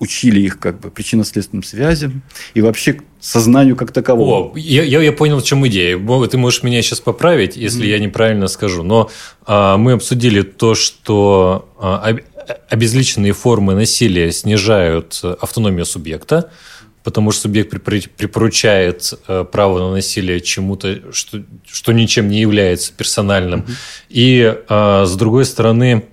учили 0.00 0.40
их 0.40 0.58
как 0.58 0.80
бы 0.80 0.90
причинно-следственным 0.90 1.62
связям 1.62 2.22
и 2.54 2.60
вообще 2.60 3.00
сознанию 3.20 3.76
как 3.76 3.92
таковому. 3.92 4.52
О, 4.54 4.56
я, 4.56 4.84
я, 4.84 5.02
я 5.02 5.12
понял, 5.12 5.40
в 5.40 5.44
чем 5.44 5.66
идея. 5.66 5.98
Ты 6.28 6.38
можешь 6.38 6.62
меня 6.62 6.82
сейчас 6.82 7.00
поправить, 7.00 7.56
если 7.56 7.84
mm-hmm. 7.84 7.90
я 7.90 7.98
неправильно 7.98 8.46
скажу. 8.46 8.82
Но 8.82 9.10
а, 9.44 9.76
мы 9.76 9.92
обсудили 9.92 10.42
то, 10.42 10.74
что 10.74 11.68
а, 11.80 12.14
обезличенные 12.68 13.32
формы 13.32 13.74
насилия 13.74 14.32
снижают 14.32 15.20
автономию 15.40 15.84
субъекта, 15.84 16.50
потому 17.04 17.30
что 17.30 17.42
субъект 17.42 17.70
припоручает 17.70 19.14
э, 19.28 19.44
право 19.50 19.78
на 19.78 19.92
насилие 19.92 20.40
чему-то, 20.40 21.12
что, 21.12 21.42
что 21.66 21.92
ничем 21.92 22.28
не 22.28 22.40
является 22.40 22.92
персональным. 22.92 23.60
Mm-hmm. 23.60 23.74
И 24.10 24.58
а, 24.68 25.06
с 25.06 25.16
другой 25.16 25.44
стороны, 25.44 26.04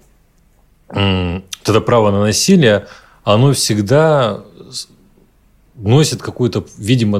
это 0.89 1.81
право 1.81 2.11
на 2.11 2.21
насилие, 2.21 2.87
оно 3.23 3.53
всегда 3.53 4.41
носит 5.75 6.21
какую-то, 6.21 6.65
видимо, 6.77 7.19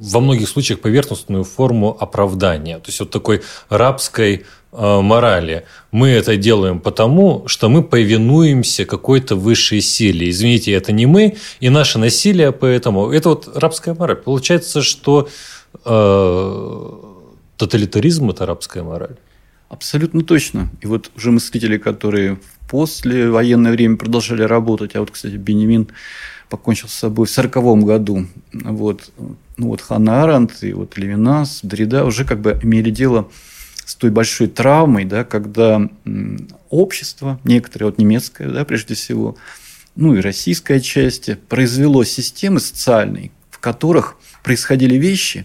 во 0.00 0.20
многих 0.20 0.48
случаях 0.48 0.80
поверхностную 0.80 1.44
форму 1.44 1.96
оправдания. 2.00 2.78
То 2.78 2.88
есть 2.88 3.00
вот 3.00 3.10
такой 3.10 3.42
рабской 3.68 4.44
э, 4.72 5.00
морали. 5.00 5.66
Мы 5.92 6.08
это 6.08 6.36
делаем 6.36 6.80
потому, 6.80 7.46
что 7.46 7.68
мы 7.68 7.82
повинуемся 7.82 8.86
какой-то 8.86 9.36
высшей 9.36 9.82
силе. 9.82 10.30
Извините, 10.30 10.72
это 10.72 10.92
не 10.92 11.06
мы, 11.06 11.36
и 11.60 11.68
наше 11.68 11.98
насилие 11.98 12.50
поэтому. 12.50 13.12
Это 13.12 13.28
вот 13.28 13.48
рабская 13.54 13.94
мораль. 13.94 14.16
Получается, 14.16 14.80
что 14.80 15.28
э, 15.84 16.90
тоталитаризм– 17.58 18.30
это 18.30 18.46
рабская 18.46 18.82
мораль. 18.82 19.16
Абсолютно 19.68 20.22
точно. 20.22 20.70
И 20.80 20.86
вот 20.86 21.10
уже 21.14 21.30
мыслители, 21.30 21.76
которые 21.76 22.36
в 22.36 22.70
послевоенное 22.70 23.72
время 23.72 23.96
продолжали 23.96 24.42
работать, 24.42 24.96
а 24.96 25.00
вот, 25.00 25.10
кстати, 25.10 25.34
Бенемин 25.34 25.88
покончил 26.48 26.88
с 26.88 26.94
собой 26.94 27.26
в 27.26 27.30
1940 27.30 27.84
году. 27.84 28.26
Вот, 28.52 29.10
ну 29.60 29.68
вот 29.68 29.82
Ханна 29.82 30.24
Аренд 30.24 30.62
и 30.62 30.72
вот 30.72 30.96
Левинас, 30.96 31.60
Дрида 31.62 32.06
уже 32.06 32.24
как 32.24 32.40
бы 32.40 32.58
имели 32.62 32.90
дело 32.90 33.30
с 33.84 33.94
той 33.94 34.10
большой 34.10 34.46
травмой, 34.46 35.04
да, 35.04 35.22
когда 35.22 35.86
общество, 36.70 37.38
некоторое, 37.44 37.86
вот 37.86 37.98
немецкое, 37.98 38.48
да, 38.48 38.64
прежде 38.64 38.94
всего, 38.94 39.36
ну 39.96 40.14
и 40.14 40.20
российская 40.20 40.80
часть, 40.80 41.38
произвело 41.40 42.04
системы 42.04 42.58
социальные, 42.58 43.32
в 43.50 43.58
которых 43.58 44.16
происходили 44.42 44.94
вещи 44.94 45.44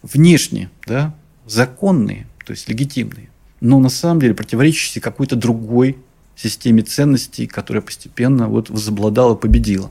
внешне, 0.00 0.70
да, 0.86 1.12
законные, 1.44 2.28
то 2.46 2.52
есть 2.52 2.68
легитимные, 2.68 3.30
но 3.60 3.80
на 3.80 3.88
самом 3.88 4.20
деле 4.20 4.34
противоречащие 4.34 5.02
какой-то 5.02 5.34
другой 5.34 5.98
системе 6.36 6.82
ценностей, 6.82 7.48
которая 7.48 7.82
постепенно 7.82 8.46
вот 8.46 8.70
возобладала, 8.70 9.34
победила 9.34 9.90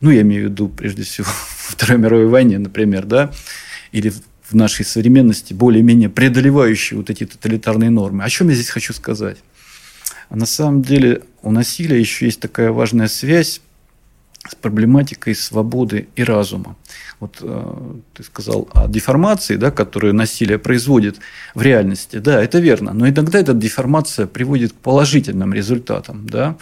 ну, 0.00 0.10
я 0.10 0.22
имею 0.22 0.48
в 0.48 0.50
виду, 0.50 0.68
прежде 0.68 1.02
всего, 1.02 1.26
Второй 1.56 1.98
мировой 1.98 2.26
войне, 2.26 2.58
например, 2.58 3.06
да, 3.06 3.32
или 3.92 4.10
в 4.10 4.54
нашей 4.54 4.84
современности 4.84 5.54
более-менее 5.54 6.08
преодолевающие 6.08 6.98
вот 6.98 7.10
эти 7.10 7.24
тоталитарные 7.24 7.90
нормы. 7.90 8.24
О 8.24 8.28
чем 8.28 8.48
я 8.48 8.54
здесь 8.54 8.70
хочу 8.70 8.92
сказать? 8.92 9.38
На 10.28 10.46
самом 10.46 10.82
деле 10.82 11.22
у 11.42 11.50
насилия 11.52 11.98
еще 11.98 12.26
есть 12.26 12.40
такая 12.40 12.70
важная 12.72 13.08
связь 13.08 13.60
с 14.48 14.54
проблематикой 14.54 15.34
свободы 15.34 16.08
и 16.16 16.24
разума. 16.24 16.76
Вот 17.20 17.38
э, 17.42 18.00
ты 18.14 18.22
сказал 18.22 18.68
о 18.72 18.88
деформации, 18.88 19.56
да, 19.56 19.70
которую 19.70 20.14
насилие 20.14 20.58
производит 20.58 21.18
в 21.54 21.62
реальности. 21.62 22.16
Да, 22.16 22.42
это 22.42 22.58
верно. 22.58 22.92
Но 22.94 23.08
иногда 23.08 23.38
эта 23.38 23.52
деформация 23.52 24.26
приводит 24.26 24.72
к 24.72 24.76
положительным 24.76 25.52
результатам. 25.52 26.26
Да? 26.26 26.56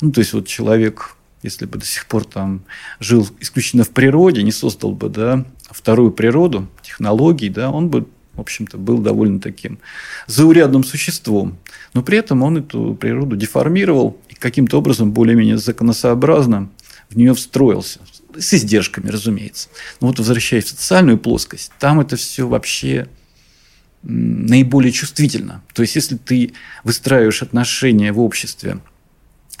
Ну, 0.00 0.10
то 0.10 0.20
есть, 0.20 0.32
вот 0.32 0.46
человек 0.46 1.17
если 1.42 1.66
бы 1.66 1.78
до 1.78 1.84
сих 1.84 2.06
пор 2.06 2.24
там 2.24 2.62
жил 3.00 3.28
исключительно 3.40 3.84
в 3.84 3.90
природе, 3.90 4.42
не 4.42 4.52
создал 4.52 4.92
бы 4.92 5.08
да, 5.08 5.44
вторую 5.70 6.10
природу, 6.10 6.68
технологий, 6.82 7.48
да, 7.48 7.70
он 7.70 7.88
бы, 7.88 8.06
в 8.34 8.40
общем-то, 8.40 8.78
был 8.78 8.98
довольно 8.98 9.40
таким 9.40 9.78
заурядным 10.26 10.84
существом. 10.84 11.58
Но 11.94 12.02
при 12.02 12.18
этом 12.18 12.42
он 12.42 12.58
эту 12.58 12.94
природу 12.94 13.36
деформировал 13.36 14.18
и 14.28 14.34
каким-то 14.34 14.78
образом 14.78 15.12
более-менее 15.12 15.58
законосообразно 15.58 16.70
в 17.08 17.16
нее 17.16 17.34
встроился. 17.34 18.00
с 18.36 18.54
издержками, 18.54 19.08
разумеется. 19.08 19.68
Но 20.00 20.08
вот 20.08 20.18
возвращаясь 20.18 20.66
в 20.66 20.68
социальную 20.68 21.18
плоскость, 21.18 21.72
там 21.78 21.98
это 22.00 22.16
все 22.16 22.46
вообще 22.46 23.08
наиболее 24.02 24.92
чувствительно. 24.92 25.62
То 25.74 25.82
есть, 25.82 25.96
если 25.96 26.16
ты 26.16 26.52
выстраиваешь 26.84 27.42
отношения 27.42 28.12
в 28.12 28.20
обществе 28.20 28.78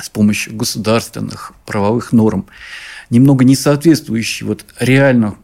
с 0.00 0.08
помощью 0.08 0.54
государственных 0.54 1.52
правовых 1.66 2.12
норм, 2.12 2.46
немного 3.10 3.44
не 3.44 3.56
соответствующие 3.56 4.46
вот 4.46 4.64
реально 4.78 5.36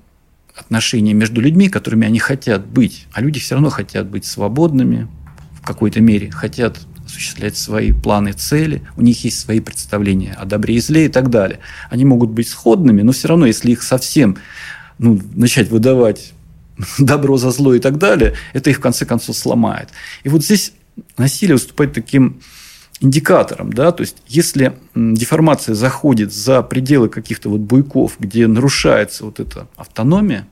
отношения 0.54 1.14
между 1.14 1.40
людьми, 1.40 1.68
которыми 1.68 2.06
они 2.06 2.18
хотят 2.18 2.66
быть, 2.66 3.06
а 3.12 3.20
люди 3.20 3.40
все 3.40 3.54
равно 3.56 3.70
хотят 3.70 4.08
быть 4.08 4.24
свободными 4.24 5.08
в 5.54 5.66
какой-то 5.66 6.00
мере, 6.00 6.30
хотят 6.30 6.78
осуществлять 7.04 7.56
свои 7.56 7.92
планы, 7.92 8.32
цели, 8.32 8.82
у 8.96 9.02
них 9.02 9.24
есть 9.24 9.40
свои 9.40 9.60
представления 9.60 10.32
о 10.34 10.44
добре 10.44 10.76
и 10.76 10.80
зле 10.80 11.06
и 11.06 11.08
так 11.08 11.30
далее. 11.30 11.60
Они 11.90 12.04
могут 12.04 12.30
быть 12.30 12.48
сходными, 12.48 13.02
но 13.02 13.12
все 13.12 13.28
равно, 13.28 13.46
если 13.46 13.72
их 13.72 13.82
совсем 13.82 14.38
ну, 14.98 15.20
начать 15.34 15.68
выдавать 15.70 16.32
добро 16.98 17.36
за 17.36 17.50
зло 17.50 17.74
и 17.74 17.80
так 17.80 17.98
далее, 17.98 18.34
это 18.52 18.70
их 18.70 18.78
в 18.78 18.80
конце 18.80 19.04
концов 19.04 19.36
сломает. 19.36 19.90
И 20.22 20.28
вот 20.28 20.44
здесь 20.44 20.72
насилие 21.16 21.54
выступает 21.54 21.92
таким 21.92 22.40
индикатором, 23.04 23.72
да, 23.72 23.92
то 23.92 24.00
есть 24.00 24.16
если 24.26 24.76
деформация 24.94 25.74
заходит 25.74 26.32
за 26.32 26.62
пределы 26.62 27.08
каких-то 27.08 27.48
вот 27.50 27.60
буйков, 27.60 28.16
где 28.18 28.46
нарушается 28.46 29.24
вот 29.24 29.40
эта 29.40 29.68
автономия, 29.76 30.48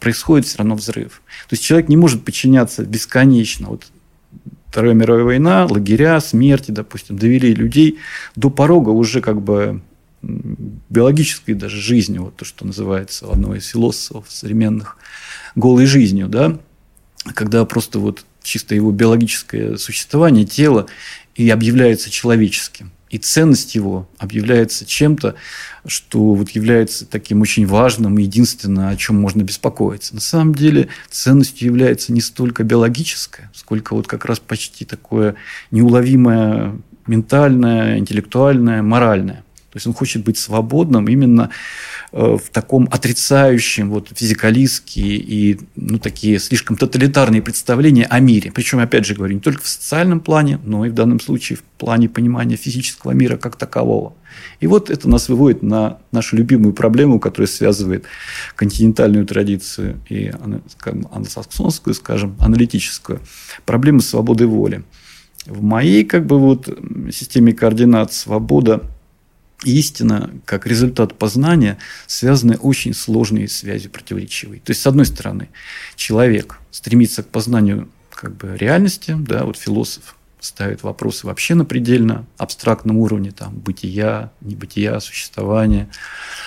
происходит 0.00 0.46
все 0.46 0.58
равно 0.58 0.74
взрыв. 0.74 1.22
То 1.48 1.54
есть 1.54 1.64
человек 1.64 1.88
не 1.88 1.96
может 1.96 2.24
подчиняться 2.24 2.84
бесконечно. 2.84 3.68
Вот 3.68 3.86
Вторая 4.68 4.92
мировая 4.92 5.24
война, 5.24 5.66
лагеря, 5.66 6.20
смерти, 6.20 6.70
допустим, 6.70 7.16
довели 7.16 7.54
людей 7.54 7.98
до 8.34 8.50
порога 8.50 8.90
уже 8.90 9.22
как 9.22 9.40
бы 9.40 9.80
биологической 10.22 11.54
даже 11.54 11.80
жизни, 11.80 12.18
вот 12.18 12.36
то, 12.36 12.44
что 12.44 12.66
называется 12.66 13.26
у 13.26 13.30
одного 13.30 13.54
из 13.54 13.66
философов 13.66 14.26
современных, 14.28 14.98
голой 15.54 15.86
жизнью, 15.86 16.28
да, 16.28 16.58
когда 17.34 17.64
просто 17.64 17.98
вот 17.98 18.26
чисто 18.42 18.74
его 18.74 18.92
биологическое 18.92 19.76
существование, 19.78 20.44
тело 20.44 20.88
и 21.36 21.50
объявляется 21.50 22.10
человеческим. 22.10 22.92
И 23.08 23.18
ценность 23.18 23.76
его 23.76 24.08
объявляется 24.18 24.84
чем-то, 24.84 25.36
что 25.86 26.34
вот 26.34 26.50
является 26.50 27.06
таким 27.06 27.40
очень 27.40 27.64
важным 27.64 28.18
и 28.18 28.24
единственное, 28.24 28.88
о 28.88 28.96
чем 28.96 29.20
можно 29.20 29.42
беспокоиться. 29.42 30.14
На 30.14 30.20
самом 30.20 30.54
деле 30.54 30.88
ценностью 31.08 31.68
является 31.68 32.12
не 32.12 32.20
столько 32.20 32.64
биологическое, 32.64 33.50
сколько 33.54 33.94
вот 33.94 34.08
как 34.08 34.24
раз 34.24 34.40
почти 34.40 34.84
такое 34.84 35.36
неуловимое 35.70 36.76
ментальное, 37.06 37.98
интеллектуальное, 37.98 38.82
моральное. 38.82 39.44
То 39.76 39.78
есть 39.78 39.86
он 39.88 39.92
хочет 39.92 40.24
быть 40.24 40.38
свободным 40.38 41.06
именно 41.06 41.50
э, 42.10 42.38
в 42.42 42.48
таком 42.50 42.88
отрицающем 42.90 43.90
вот 43.90 44.08
физикалистские 44.10 45.16
и 45.18 45.60
ну, 45.76 45.98
такие 45.98 46.38
слишком 46.38 46.78
тоталитарные 46.78 47.42
представления 47.42 48.06
о 48.06 48.18
мире. 48.20 48.50
Причем, 48.52 48.78
опять 48.78 49.04
же 49.04 49.14
говорю, 49.14 49.34
не 49.34 49.40
только 49.40 49.62
в 49.62 49.68
социальном 49.68 50.20
плане, 50.20 50.58
но 50.64 50.86
и 50.86 50.88
в 50.88 50.94
данном 50.94 51.20
случае 51.20 51.58
в 51.58 51.62
плане 51.76 52.08
понимания 52.08 52.56
физического 52.56 53.10
мира 53.10 53.36
как 53.36 53.56
такового. 53.56 54.14
И 54.60 54.66
вот 54.66 54.88
это 54.88 55.10
нас 55.10 55.28
выводит 55.28 55.62
на 55.62 55.98
нашу 56.10 56.36
любимую 56.36 56.72
проблему, 56.72 57.20
которая 57.20 57.46
связывает 57.46 58.06
континентальную 58.54 59.26
традицию 59.26 60.00
и 60.08 60.32
англосаксонскую, 60.80 61.92
скажем, 61.92 62.34
аналитическую. 62.40 63.20
Проблему 63.66 64.00
свободы 64.00 64.46
воли. 64.46 64.84
В 65.44 65.62
моей 65.62 66.02
как 66.02 66.24
бы 66.24 66.38
вот 66.38 66.66
системе 67.12 67.52
координат 67.52 68.14
свобода– 68.14 68.80
истина, 69.64 70.30
как 70.44 70.66
результат 70.66 71.14
познания, 71.14 71.78
связаны 72.06 72.56
очень 72.56 72.94
сложные 72.94 73.48
связи 73.48 73.88
противоречивые. 73.88 74.60
То 74.60 74.70
есть, 74.70 74.82
с 74.82 74.86
одной 74.86 75.06
стороны, 75.06 75.48
человек 75.96 76.58
стремится 76.70 77.22
к 77.22 77.28
познанию 77.28 77.88
как 78.10 78.36
бы, 78.36 78.56
реальности, 78.56 79.16
да, 79.18 79.44
вот 79.44 79.56
философ 79.56 80.16
ставит 80.40 80.82
вопросы 80.82 81.26
вообще 81.26 81.54
на 81.54 81.64
предельно 81.64 82.24
абстрактном 82.36 82.98
уровне, 82.98 83.32
там, 83.32 83.54
бытия, 83.54 84.30
небытия, 84.40 85.00
существования. 85.00 85.88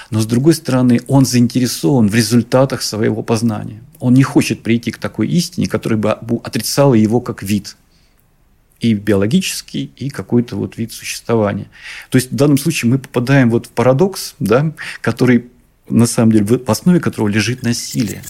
Но, 0.10 0.21
с 0.21 0.25
другой 0.25 0.53
стороны, 0.53 1.01
он 1.07 1.25
заинтересован 1.25 2.07
в 2.07 2.15
результатах 2.15 2.81
своего 2.81 3.23
познания. 3.23 3.83
Он 3.99 4.13
не 4.13 4.23
хочет 4.23 4.63
прийти 4.63 4.91
к 4.91 4.99
такой 4.99 5.27
истине, 5.27 5.67
которая 5.67 5.99
бы 5.99 6.12
отрицала 6.43 6.93
его 6.93 7.19
как 7.19 7.43
вид– 7.43 7.75
и 8.79 8.93
биологический, 8.93 9.91
и 9.95 10.09
какой-то 10.09 10.55
вот 10.55 10.77
вид 10.77 10.93
существования. 10.93 11.69
То 12.09 12.17
есть 12.17 12.31
в 12.31 12.35
данном 12.35 12.57
случае 12.57 12.91
мы 12.91 12.99
попадаем 12.99 13.49
вот 13.49 13.67
в 13.67 13.69
парадокс, 13.69 14.35
да, 14.39 14.73
который 15.01 15.47
на 15.89 16.05
самом 16.05 16.31
деле 16.31 16.45
в 16.45 16.69
основе 16.69 16.99
которого 16.99 17.27
лежит 17.27 17.63
насилие. 17.63 18.23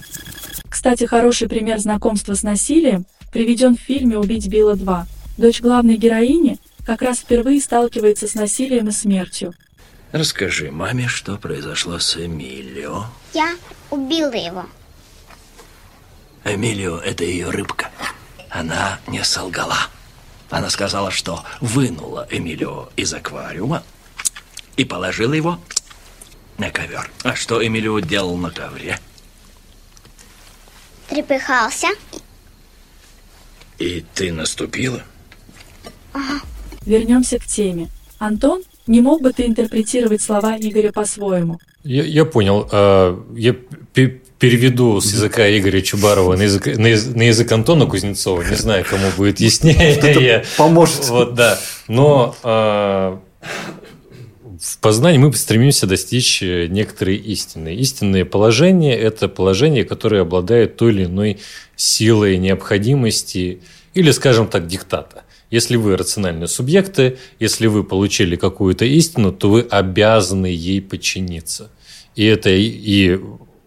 Кстати, 0.70 1.06
хороший 1.06 1.50
пример 1.50 1.80
знакомства 1.80 2.34
с 2.34 2.44
насилием 2.44 3.06
приведен 3.32 3.76
в 3.76 3.80
фильме 3.80 4.18
«Убить 4.18 4.48
Билла 4.48 4.76
2». 4.76 5.04
Дочь 5.38 5.62
главной 5.62 5.98
героини 5.98 6.58
как 6.86 7.02
раз 7.02 7.20
впервые 7.20 7.62
сталкивается 7.62 8.28
с 8.28 8.34
насилием 8.34 8.88
и 8.88 8.92
смертью. 8.92 9.54
Расскажи 10.12 10.72
маме, 10.72 11.08
что 11.08 11.38
произошло 11.38 12.00
с 12.00 12.18
Эмилио. 12.18 13.06
Я 13.34 13.56
убила 13.92 14.34
его. 14.34 14.66
Эмилио– 16.44 16.98
это 17.06 17.24
ее 17.24 17.50
рыбка. 17.50 17.90
Она 18.50 19.00
не 19.08 19.24
солгала. 19.24 19.78
Она 20.50 20.70
сказала, 20.70 21.12
что 21.12 21.44
вынула 21.62 22.28
Эмилио 22.32 22.90
из 22.96 23.14
аквариума 23.14 23.84
и 24.78 24.86
положила 24.86 25.34
его 25.34 25.60
на 26.58 26.72
ковер. 26.72 27.10
А 27.24 27.36
что 27.36 27.66
Эмилио 27.66 28.00
делал 28.00 28.36
на 28.36 28.50
ковре? 28.50 29.00
Трепыхался. 31.08 31.88
И 33.78 34.04
ты 34.14 34.32
наступила? 34.32 35.04
Ага. 36.14 36.42
Вернемся 36.86 37.40
к 37.40 37.46
теме. 37.46 37.90
Антон, 38.18 38.64
не 38.88 39.02
мог 39.02 39.22
бы 39.22 39.32
ты 39.32 39.46
интерпретировать 39.46 40.22
слова 40.22 40.58
Игоря 40.58 40.92
по-своему? 40.92 41.60
Я, 41.84 42.04
я 42.04 42.26
понял. 42.26 42.68
А, 42.72 43.24
я 43.36 43.56
переведу 44.40 45.02
с 45.02 45.12
языка 45.12 45.48
Игоря 45.50 45.82
Чубарова 45.82 46.36
на 46.36 46.44
язык, 46.44 46.66
на 46.66 46.88
язык, 46.88 47.16
на 47.16 47.24
язык 47.24 47.52
Антона 47.52 47.86
Кузнецова. 47.86 48.42
Не 48.42 48.56
знаю, 48.56 48.86
кому 48.90 49.08
будет 49.18 49.40
яснее. 49.40 50.46
Поможет. 50.58 51.10
Вот, 51.10 51.34
да. 51.36 51.60
Но 51.88 52.36
э, 52.42 53.18
в 54.62 54.78
познании 54.80 55.20
мы 55.20 55.34
стремимся 55.34 55.88
достичь 55.88 56.42
некоторые 56.42 57.18
истины. 57.18 57.76
Истинные 57.76 58.26
положения– 58.26 58.98
это 58.98 59.28
положения, 59.28 59.84
которые 59.84 60.22
обладают 60.22 60.78
той 60.78 60.94
или 60.94 61.06
иной 61.06 61.40
силой 61.76 62.38
необходимости 62.38 63.62
или, 63.94 64.12
скажем 64.12 64.48
так, 64.48 64.68
диктата. 64.68 65.24
Если 65.52 65.76
вы 65.76 65.98
рациональные 65.98 66.48
субъекты, 66.48 67.18
если 67.40 67.68
вы 67.68 67.84
получили 67.84 68.36
какую-то 68.36 68.86
истину, 68.86 69.32
то 69.32 69.50
вы 69.50 69.62
обязаны 69.62 70.46
ей 70.46 70.82
подчиниться. 70.82 71.72
И 72.16 72.24
это 72.24 72.50
и 72.52 73.20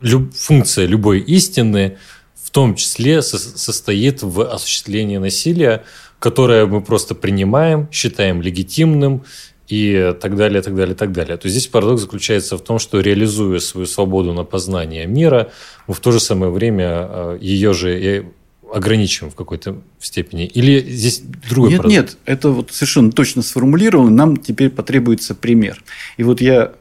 люб, 0.03 0.35
функция 0.35 0.87
любой 0.87 1.21
истины 1.21 1.99
в 2.35 2.51
том 2.51 2.75
числе 2.75 3.23
со, 3.23 3.39
состоит 3.39 4.23
в 4.23 4.43
осуществлении 4.43 5.17
насилия, 5.17 5.85
которое 6.19 6.67
мы 6.67 6.83
просто 6.83 7.15
принимаем, 7.15 7.89
считаем 7.91 8.43
легитимным 8.43 9.25
и 9.69 10.15
так 10.21 10.37
далее, 10.37 10.61
так 10.61 10.75
далее, 10.75 10.95
так 10.95 11.13
далее. 11.13 11.37
То 11.37 11.47
есть 11.47 11.57
здесь 11.57 11.69
парадокс 11.69 12.03
заключается 12.03 12.59
в 12.59 12.61
том, 12.61 12.79
что 12.79 13.01
реализуя 13.01 13.59
свою 13.59 13.87
свободу 13.87 14.35
на 14.35 14.45
познание 14.45 15.07
мира, 15.07 15.51
мы 15.87 15.95
в 15.95 16.01
то 16.01 16.13
же 16.13 16.21
самое 16.21 16.53
время 16.53 16.87
э, 17.09 17.39
ее 17.41 17.73
же 17.73 18.33
ограничиваем 18.73 19.31
в 19.31 19.35
какой-то 19.35 19.83
степени? 20.01 20.47
Или 20.47 20.81
здесь 20.81 21.23
другой 21.49 21.71
Нет, 21.71 21.79
парадокс? 21.79 21.95
нет, 21.95 22.19
это 22.25 22.51
вот 22.51 22.71
совершенно 22.73 23.13
точно 23.13 23.43
сформулировано. 23.43 24.11
Нам 24.11 24.37
теперь 24.37 24.71
потребуется 24.71 25.35
пример. 25.35 25.83
И 26.17 26.23
вот 26.23 26.41
я 26.41 26.73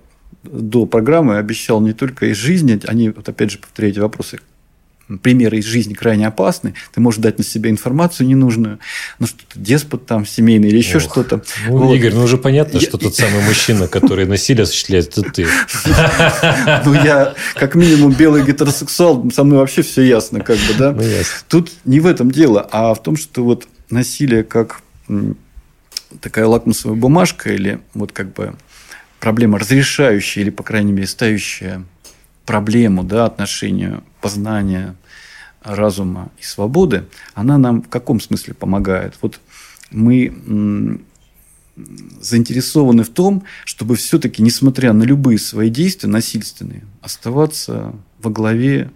до 0.43 0.85
программы 0.85 1.37
обещал 1.37 1.81
не 1.81 1.93
только 1.93 2.27
из 2.27 2.37
жизни, 2.37 2.79
они, 2.87 3.09
вот 3.09 3.27
опять 3.29 3.51
же, 3.51 3.57
повторяете 3.59 4.01
вопросы, 4.01 4.39
примеры 5.21 5.59
из 5.59 5.65
жизни 5.65 5.93
крайне 5.93 6.27
опасны. 6.27 6.73
Ты 6.93 7.01
можешь 7.01 7.19
дать 7.19 7.37
на 7.37 7.43
себя 7.43 7.69
информацию 7.69 8.27
ненужную, 8.27 8.79
ну 9.19 9.27
что-то 9.27 9.59
деспот 9.59 10.05
там 10.05 10.25
семейный 10.25 10.69
или 10.69 10.77
еще 10.77 10.99
что-то. 10.99 11.43
Ну, 11.67 11.77
вот. 11.77 11.95
Игорь, 11.95 12.13
ну 12.13 12.23
уже 12.23 12.37
понятно, 12.37 12.77
я... 12.77 12.87
что 12.87 12.97
тот 12.97 13.15
самый 13.15 13.43
мужчина, 13.43 13.87
который 13.87 14.25
насилие 14.25 14.63
осуществляет, 14.63 15.17
это 15.17 15.29
ты. 15.31 15.47
Ну 16.85 16.93
я 16.93 17.35
как 17.55 17.75
минимум 17.75 18.13
белый 18.13 18.45
гетеросексуал, 18.45 19.29
со 19.31 19.43
мной 19.43 19.59
вообще 19.59 19.81
все 19.81 20.01
ясно, 20.03 20.41
как 20.41 20.57
бы, 20.57 20.73
да. 20.77 20.91
Ну, 20.91 21.03
Тут 21.47 21.71
не 21.85 21.99
в 21.99 22.05
этом 22.05 22.31
дело, 22.31 22.67
а 22.71 22.93
в 22.93 23.03
том, 23.03 23.17
что 23.17 23.43
вот 23.43 23.67
насилие 23.89 24.43
как 24.43 24.81
такая 26.21 26.45
лакмусовая 26.45 26.97
бумажка 26.97 27.53
или 27.53 27.79
вот 27.93 28.11
как 28.11 28.33
бы 28.33 28.55
проблема 29.21 29.59
разрешающая 29.59 30.41
или, 30.41 30.49
по 30.49 30.63
крайней 30.63 30.91
мере, 30.91 31.07
ставящая 31.07 31.85
проблему 32.45 33.03
да, 33.03 33.25
отношению 33.25 34.03
познания 34.19 34.95
разума 35.63 36.31
и 36.39 36.43
свободы, 36.43 37.05
она 37.35 37.57
нам 37.57 37.83
в 37.83 37.87
каком 37.87 38.19
смысле 38.19 38.55
помогает? 38.55 39.15
Вот 39.21 39.39
мы 39.91 40.99
заинтересованы 42.19 43.03
в 43.03 43.09
том, 43.09 43.43
чтобы 43.63 43.95
все-таки, 43.95 44.41
несмотря 44.41 44.91
на 44.91 45.03
любые 45.03 45.37
свои 45.37 45.69
действия 45.69 46.09
насильственные, 46.09 46.83
оставаться 47.01 47.93
во 48.21 48.31
главе 48.31 48.91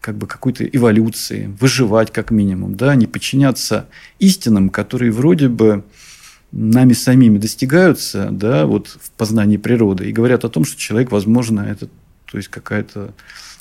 как 0.00 0.16
бы 0.16 0.26
какой-то 0.26 0.64
эволюции, 0.64 1.54
выживать 1.60 2.12
как 2.12 2.30
минимум, 2.30 2.74
да, 2.74 2.94
не 2.94 3.06
подчиняться 3.06 3.88
истинам, 4.18 4.68
которые 4.68 5.12
вроде 5.12 5.48
бы 5.48 5.84
нами 6.52 6.92
самими 6.92 7.38
достигаются, 7.38 8.28
да, 8.30 8.66
вот 8.66 8.88
в 8.88 9.10
познании 9.12 9.56
природы, 9.56 10.08
и 10.08 10.12
говорят 10.12 10.44
о 10.44 10.48
том, 10.48 10.64
что 10.64 10.78
человек, 10.78 11.12
возможно, 11.12 11.60
это 11.60 11.88
то 12.30 12.36
есть 12.36 12.48
какая-то 12.48 13.12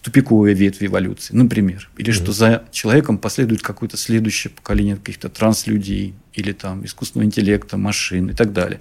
тупиковая 0.02 0.54
ветвь 0.54 0.84
эволюции, 0.84 1.36
например. 1.36 1.90
Или 1.98 2.12
mm-hmm. 2.12 2.16
что 2.16 2.32
за 2.32 2.64
человеком 2.72 3.18
последует 3.18 3.62
какое-то 3.62 3.98
следующее 3.98 4.52
поколение 4.52 4.96
каких-то 4.96 5.30
транслюдей 5.30 6.14
или 6.34 6.52
там 6.52 6.86
искусственного 6.86 7.26
интеллекта, 7.26 7.78
машин 7.78 8.30
и 8.30 8.34
так 8.34 8.54
далее. 8.54 8.80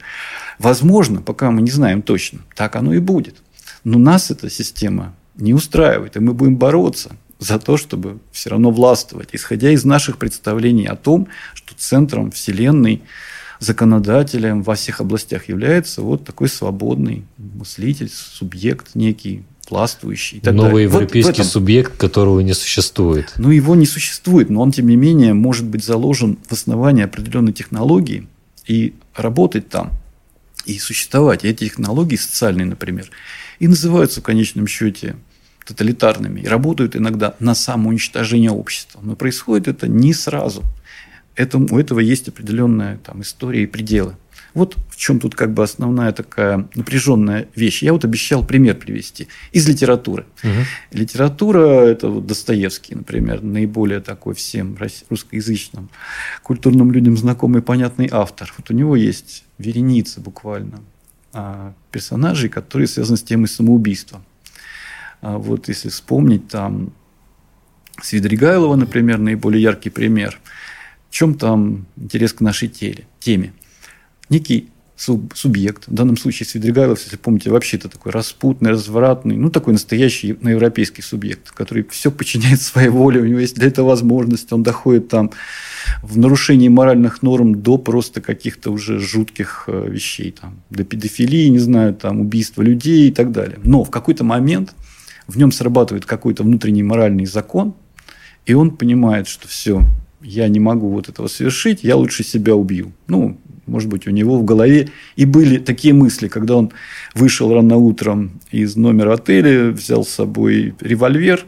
Возможно, 0.59 1.23
пока 1.23 1.51
мы 1.51 1.63
не 1.63 1.71
знаем 1.71 2.03
точно, 2.03 2.41
так 2.55 2.77
оно 2.77 2.95
и 2.95 2.99
будет. 2.99 3.37
Но 3.83 3.99
нас 3.99 4.31
эта 4.31 4.51
система 4.51 5.15
не 5.37 5.55
устраивает, 5.55 6.17
и 6.17 6.21
мы 6.21 6.35
будем 6.35 6.57
бороться 6.57 7.17
за 7.39 7.59
то, 7.59 7.77
чтобы 7.77 8.19
все 8.33 8.51
равно 8.51 8.71
властвовать, 8.71 9.31
исходя 9.33 9.71
из 9.71 9.85
наших 9.85 10.19
представлений 10.19 10.87
о 10.87 10.97
том, 10.97 11.29
что 11.55 11.75
центром 11.77 12.31
Вселенной, 12.31 13.03
законодателем 13.59 14.63
во 14.63 14.75
всех 14.75 15.01
областях 15.01 15.49
является 15.49 16.03
вот 16.03 16.25
такой 16.25 16.49
свободный 16.49 17.25
мыслитель, 17.37 18.11
субъект 18.11 18.95
некий, 18.95 19.45
властвующий. 19.69 20.39
И 20.39 20.41
так 20.41 20.55
Новый 20.55 20.71
далее. 20.71 20.85
европейский 20.85 21.29
вот 21.29 21.35
этом, 21.35 21.45
субъект, 21.45 21.97
которого 21.97 22.41
не 22.41 22.55
существует. 22.55 23.33
Ну, 23.37 23.51
его 23.51 23.75
не 23.75 23.87
существует, 23.87 24.51
но 24.51 24.63
он, 24.63 24.73
тем 24.73 24.89
не 24.89 24.97
менее, 24.97 25.35
может 25.35 25.67
быть 25.67 25.85
заложен 25.85 26.39
в 26.49 26.53
основании 26.53 27.05
определенной 27.05 27.53
технологии 27.53 28.27
и 28.67 28.95
работать 29.15 29.69
там, 29.69 29.93
и 30.65 30.79
существовать. 30.79 31.45
И 31.45 31.49
эти 31.49 31.65
технологии, 31.65 32.17
социальные, 32.17 32.67
например, 32.67 33.11
и 33.59 33.69
называются 33.69 34.21
в 34.21 34.25
конечном 34.25 34.67
счете 34.67 35.17
тоталитарными, 35.65 36.41
и 36.41 36.47
работают 36.47 36.97
иногда 36.97 37.35
на 37.41 37.55
самоуничтожение 37.55 38.51
общества. 38.51 39.01
Но 39.03 39.17
происходит 39.17 39.69
это 39.69 39.87
не 39.87 40.15
сразу. 40.15 40.63
Это, 41.39 41.59
у 41.59 41.79
этого 41.79 42.01
есть 42.01 42.27
определенная 42.29 42.99
там, 42.99 43.23
история 43.23 43.63
и 43.63 43.67
пределы. 43.67 44.17
Вот 44.55 44.77
в 44.91 44.97
чем 44.97 45.21
тут 45.21 45.37
как 45.37 45.55
бы 45.55 45.63
основная 45.63 46.11
такая 46.11 46.69
напряженная 46.75 47.47
вещь. 47.55 47.85
Я 47.85 47.93
вот 47.93 48.05
обещал 48.05 48.45
пример 48.45 48.75
привести 48.75 49.29
из 49.53 49.69
литературы. 49.69 50.27
Угу. 50.43 50.99
Литература– 50.99 51.61
это 51.87 52.09
вот 52.09 52.27
Достоевский, 52.27 52.97
например, 52.97 53.41
наиболее 53.41 54.01
такой 54.01 54.35
всем 54.35 54.77
русскоязычным 55.09 55.91
культурным 56.43 56.91
людям 56.91 57.17
знакомый 57.17 57.61
и 57.61 57.65
понятный 57.65 58.09
автор. 58.11 58.53
Вот 58.59 58.69
у 58.71 58.75
него 58.75 58.97
есть 58.97 59.45
вереница 59.59 60.21
буквально 60.21 60.81
а, 61.33 61.73
персонажей, 61.93 62.49
которые 62.49 62.89
связаны 62.89 63.17
с 63.17 63.23
темой 63.23 63.47
самоубийства. 63.47 64.25
А 65.21 65.39
вот 65.39 65.69
если 65.69 65.89
вспомнить 65.89 66.49
там 66.49 66.93
Свидригайлова, 68.03 68.77
например, 68.77 69.19
наиболее 69.19 69.63
яркий 69.63 69.91
пример. 69.91 70.41
В 71.09 71.15
чем 71.15 71.35
там 71.35 71.87
интерес 71.97 72.33
к 72.33 72.41
нашей 72.41 72.69
теле, 72.69 73.07
теме? 73.21 73.53
некий 74.31 74.69
суб, 74.97 75.33
субъект, 75.37 75.87
в 75.87 75.95
данном 75.95 76.17
случае 76.17 76.47
Свидригайлов, 76.47 77.01
если 77.03 77.17
помните, 77.17 77.51
вообще 77.51 77.77
это 77.77 77.89
такой 77.89 78.11
распутный, 78.11 78.71
развратный, 78.71 79.37
ну, 79.37 79.49
такой 79.49 79.73
настоящий 79.73 80.29
европейский 80.29 81.03
субъект, 81.03 81.53
который 81.53 81.87
все 81.89 82.11
подчиняет 82.11 82.61
своей 82.61 82.89
воле, 82.89 83.21
у 83.21 83.25
него 83.25 83.39
есть 83.39 83.55
для 83.55 83.69
этого 83.69 83.89
возможность, 83.89 84.53
он 84.53 84.65
доходит 84.65 85.09
там 85.09 85.31
в 86.03 86.19
нарушении 86.19 86.69
моральных 86.69 87.23
норм 87.23 87.63
до 87.63 87.79
просто 87.79 88.21
каких-то 88.21 88.71
уже 88.73 88.99
жутких 88.99 89.65
э, 89.69 89.89
вещей, 89.89 90.33
там, 90.33 90.61
до 90.69 90.83
педофилии, 90.85 91.47
не 91.47 91.61
знаю, 91.61 91.95
там, 91.95 92.21
убийства 92.21 92.63
людей 92.63 93.09
и 93.09 93.13
так 93.13 93.31
далее. 93.31 93.59
Но 93.63 93.85
в 93.85 93.91
какой-то 93.91 94.25
момент 94.25 94.75
в 95.29 95.39
нем 95.39 95.53
срабатывает 95.53 96.07
какой-то 96.07 96.43
внутренний 96.43 96.83
моральный 96.83 97.25
закон, 97.25 97.75
и 98.47 98.55
он 98.55 98.77
понимает, 98.77 99.29
что 99.29 99.47
все, 99.47 99.85
я 100.21 100.49
не 100.49 100.61
могу 100.61 100.91
вот 100.91 101.09
этого 101.09 101.29
совершить, 101.29 101.85
я 101.85 101.97
лучше 101.97 102.25
себя 102.25 102.55
убью. 102.55 102.93
Ну, 103.07 103.39
может 103.67 103.89
быть, 103.89 104.07
у 104.07 104.11
него 104.11 104.39
в 104.39 104.45
голове 104.45 104.91
и 105.17 105.25
были 105.25 105.59
такие 105.59 105.95
мысли, 105.95 106.29
когда 106.29 106.57
он 106.57 106.73
вышел 107.15 107.53
рано 107.53 107.77
утром 107.77 108.41
из 108.51 108.77
номера 108.77 109.15
отеля, 109.15 109.71
взял 109.71 110.05
с 110.05 110.09
собой 110.09 110.75
револьвер 110.81 111.45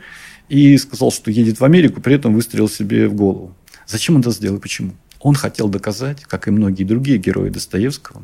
и 0.49 0.77
сказал, 0.79 1.11
что 1.11 1.31
едет 1.31 1.61
в 1.61 1.65
Америку, 1.65 2.01
при 2.01 2.15
этом 2.15 2.35
выстрелил 2.35 2.69
себе 2.69 3.09
в 3.09 3.15
голову. 3.15 3.55
Зачем 3.87 4.17
он 4.17 4.21
это 4.21 4.31
сделал 4.31 4.59
и 4.59 4.61
почему? 4.61 4.93
Он 5.21 5.35
хотел 5.35 5.69
доказать, 5.69 6.23
как 6.25 6.49
и 6.49 6.51
многие 6.51 6.85
другие 6.85 7.19
герои 7.19 7.51
Достоевского, 7.51 8.23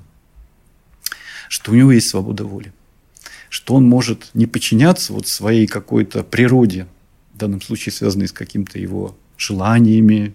что 1.49 1.73
у 1.73 1.75
него 1.75 1.93
есть 1.93 2.09
свобода 2.09 2.45
воли, 2.45 2.73
что 3.49 3.75
он 3.75 3.85
может 3.85 4.31
не 4.35 4.47
подчиняться 4.47 5.13
вот 5.13 5.27
своей 5.27 5.67
какой-то 5.67 6.23
природе, 6.23 6.87
в 7.35 7.39
данном 7.39 7.61
случае 7.61 7.93
связанной 7.93 8.29
с 8.29 8.33
каким-то 8.33 8.79
его 8.79 9.17
желаниями, 9.37 10.35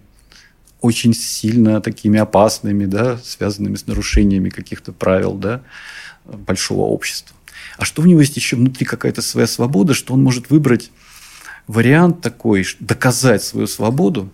очень 0.82 1.14
сильно 1.14 1.80
такими 1.82 2.20
опасными, 2.20 2.86
да, 2.86 3.18
связанными 3.18 3.76
с 3.76 3.88
нарушениями 3.88 4.50
каких-то 4.50 4.92
правил 4.92 5.36
да, 5.36 5.62
большого 6.26 6.82
общества. 6.82 7.36
А 7.78 7.86
что 7.86 8.02
у 8.02 8.06
него 8.06 8.22
есть 8.22 8.36
еще 8.36 8.56
внутри 8.56 8.86
какая-то 8.86 9.22
своя 9.22 9.48
свобода, 9.48 9.94
что 9.94 10.14
он 10.14 10.24
может 10.24 10.50
выбрать 10.50 10.92
вариант 11.68 12.22
такой, 12.22 12.66
доказать 12.80 13.44
свою 13.44 13.68
свободу, 13.68 14.30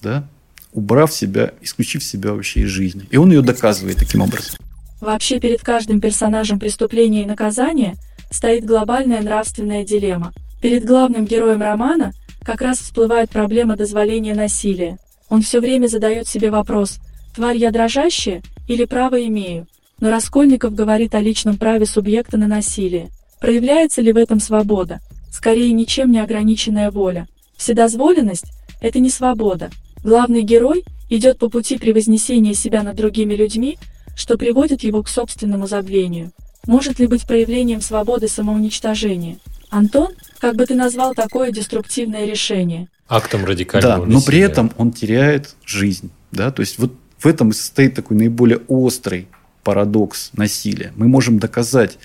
да, 0.00 0.26
убрав 0.72 1.12
себя, 1.12 1.52
исключив 1.60 2.02
себя 2.02 2.32
вообще 2.32 2.60
из 2.60 2.68
жизни. 2.68 3.06
И 3.10 3.16
он 3.16 3.30
ее 3.30 3.42
доказывает 3.42 3.98
таким 3.98 4.22
образом. 4.22 4.56
Вообще 5.00 5.40
перед 5.40 5.62
каждым 5.62 6.00
персонажем 6.00 6.58
преступления 6.58 7.22
и 7.22 7.26
наказания 7.26 7.96
стоит 8.30 8.64
глобальная 8.64 9.20
нравственная 9.20 9.84
дилемма. 9.84 10.32
Перед 10.62 10.84
главным 10.84 11.26
героем 11.26 11.60
романа 11.60 12.12
как 12.44 12.60
раз 12.60 12.78
всплывает 12.78 13.30
проблема 13.30 13.76
дозволения 13.76 14.34
насилия. 14.34 14.98
Он 15.28 15.42
все 15.42 15.60
время 15.60 15.86
задает 15.86 16.28
себе 16.28 16.50
вопрос, 16.50 16.98
тварь 17.34 17.56
я 17.56 17.70
дрожащая 17.70 18.42
или 18.68 18.84
право 18.84 19.24
имею? 19.26 19.66
Но 20.00 20.10
Раскольников 20.10 20.74
говорит 20.74 21.14
о 21.14 21.20
личном 21.20 21.56
праве 21.56 21.86
субъекта 21.86 22.36
на 22.36 22.48
насилие. 22.48 23.10
Проявляется 23.40 24.02
ли 24.02 24.12
в 24.12 24.16
этом 24.16 24.40
свобода? 24.40 25.00
Скорее, 25.32 25.72
ничем 25.72 26.10
не 26.10 26.18
ограниченная 26.18 26.90
воля. 26.90 27.28
Вседозволенность– 27.56 28.52
это 28.80 28.98
не 28.98 29.10
свобода. 29.10 29.70
Главный 30.04 30.42
герой 30.42 30.84
идет 31.08 31.38
по 31.38 31.48
пути 31.48 31.78
превознесения 31.78 32.54
себя 32.54 32.82
над 32.82 32.96
другими 32.96 33.34
людьми, 33.34 33.78
что 34.16 34.36
приводит 34.36 34.82
его 34.82 35.02
к 35.02 35.08
собственному 35.08 35.66
забвению. 35.66 36.32
Может 36.66 36.98
ли 36.98 37.06
быть 37.06 37.26
проявлением 37.26 37.80
свободы 37.80 38.28
самоуничтожения? 38.28 39.38
Антон, 39.70 40.12
как 40.42 40.56
бы 40.56 40.66
ты 40.66 40.74
назвал 40.74 41.14
такое 41.14 41.52
деструктивное 41.52 42.26
решение? 42.26 42.88
актом 43.08 43.44
радикального 43.44 43.94
Да, 43.94 43.98
насилия. 43.98 44.14
но 44.14 44.22
при 44.24 44.38
этом 44.40 44.72
он 44.76 44.90
теряет 44.90 45.54
жизнь. 45.64 46.10
Да? 46.32 46.50
То 46.50 46.60
есть, 46.60 46.78
вот 46.78 46.94
в 47.18 47.26
этом 47.26 47.50
и 47.50 47.52
состоит 47.52 47.94
такой 47.94 48.16
наиболее 48.16 48.58
острый 48.68 49.28
парадокс 49.64 50.30
насилия. 50.32 50.92
Мы 50.96 51.06
можем 51.08 51.38
доказать 51.38 51.98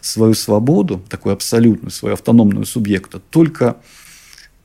свою 0.00 0.34
свободу, 0.34 1.04
такую 1.08 1.34
абсолютную, 1.34 1.90
свою 1.90 2.14
автономную 2.14 2.66
субъекта, 2.66 3.20
только 3.20 3.76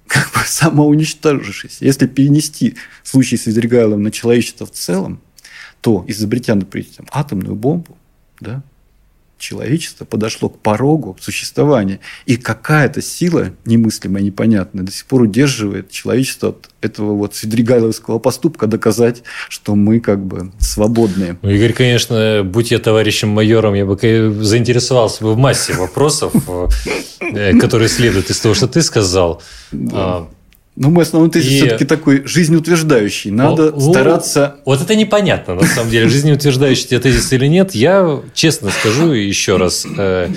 как 0.08 0.32
бы 0.34 0.40
самоуничтожившись. 0.46 1.78
Если 1.82 2.08
перенести 2.08 2.78
случай 3.04 3.38
с 3.38 3.48
Изригайловым 3.48 4.02
на 4.02 4.12
человечество 4.12 4.66
в 4.66 4.72
целом, 4.72 5.22
то 5.82 6.04
изобретя, 6.08 6.56
например, 6.56 6.88
атомную 7.12 7.56
бомбу, 7.56 7.96
да, 8.40 8.64
человечество 9.40 10.06
подошло 10.06 10.50
к 10.50 10.60
порогу 10.60 11.18
существования. 11.20 12.00
И 12.26 12.36
какая-то 12.38 13.02
сила 13.02 13.52
немыслимая, 13.66 14.22
непонятная, 14.22 14.84
до 14.84 14.92
сих 14.92 15.06
пор 15.06 15.24
удерживает 15.24 15.90
человечество 15.90 16.50
от 16.50 16.70
этого 16.82 17.14
вот 17.14 17.36
Свидригайловского 17.36 18.20
поступка 18.20 18.68
доказать, 18.68 19.24
что 19.50 19.76
мы 19.76 20.00
как 20.00 20.24
бы 20.24 20.52
свободные. 20.60 21.38
Ну, 21.42 21.50
Игорь, 21.50 21.74
конечно, 21.74 22.44
будь 22.44 22.72
я 22.72 22.80
товарищем 22.80 23.30
майором, 23.30 23.74
я 23.74 23.86
бы 23.86 23.98
заинтересовался 24.42 25.24
бы 25.24 25.34
в 25.34 25.38
массе 25.38 25.74
вопросов, 25.74 26.34
э, 27.20 27.58
которые 27.60 27.90
следуют 27.90 28.30
из 28.30 28.40
того, 28.40 28.54
что 28.54 28.68
ты 28.68 28.82
сказал. 28.82 29.42
Ну, 30.80 30.90
мой 30.90 31.04
основной 31.04 31.30
тезис 31.30 31.52
и... 31.52 31.58
все-таки 31.58 31.84
такой 31.84 32.26
жизнеутверждающий. 32.26 33.32
Надо 33.32 33.74
ну, 33.74 33.92
стараться... 33.92 34.56
Вот 34.64 34.82
это 34.82 34.96
непонятно, 34.96 35.56
на 35.56 35.68
самом 35.68 35.92
деле, 35.92 36.08
жизнеутверждающий 36.08 36.88
тебе 36.88 37.02
тезис 37.02 37.34
или 37.34 37.48
нет. 37.48 37.76
Я 37.76 38.22
честно 38.34 38.72
скажу 38.72 39.12
еще 39.12 39.58
раз, 39.58 39.86
э, 39.86 40.30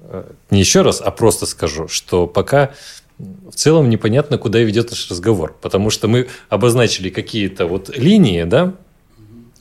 э, 0.00 0.24
не 0.50 0.58
еще 0.58 0.82
раз, 0.82 1.00
а 1.00 1.12
просто 1.12 1.46
скажу, 1.46 1.86
что 1.86 2.26
пока 2.26 2.72
в 3.18 3.54
целом 3.54 3.88
непонятно, 3.88 4.36
куда 4.36 4.58
ведет 4.58 4.90
наш 4.90 5.08
разговор. 5.08 5.56
Потому 5.62 5.90
что 5.90 6.08
мы 6.08 6.26
обозначили 6.48 7.08
какие-то 7.08 7.66
вот 7.66 7.96
линии, 7.96 8.42
да, 8.42 8.74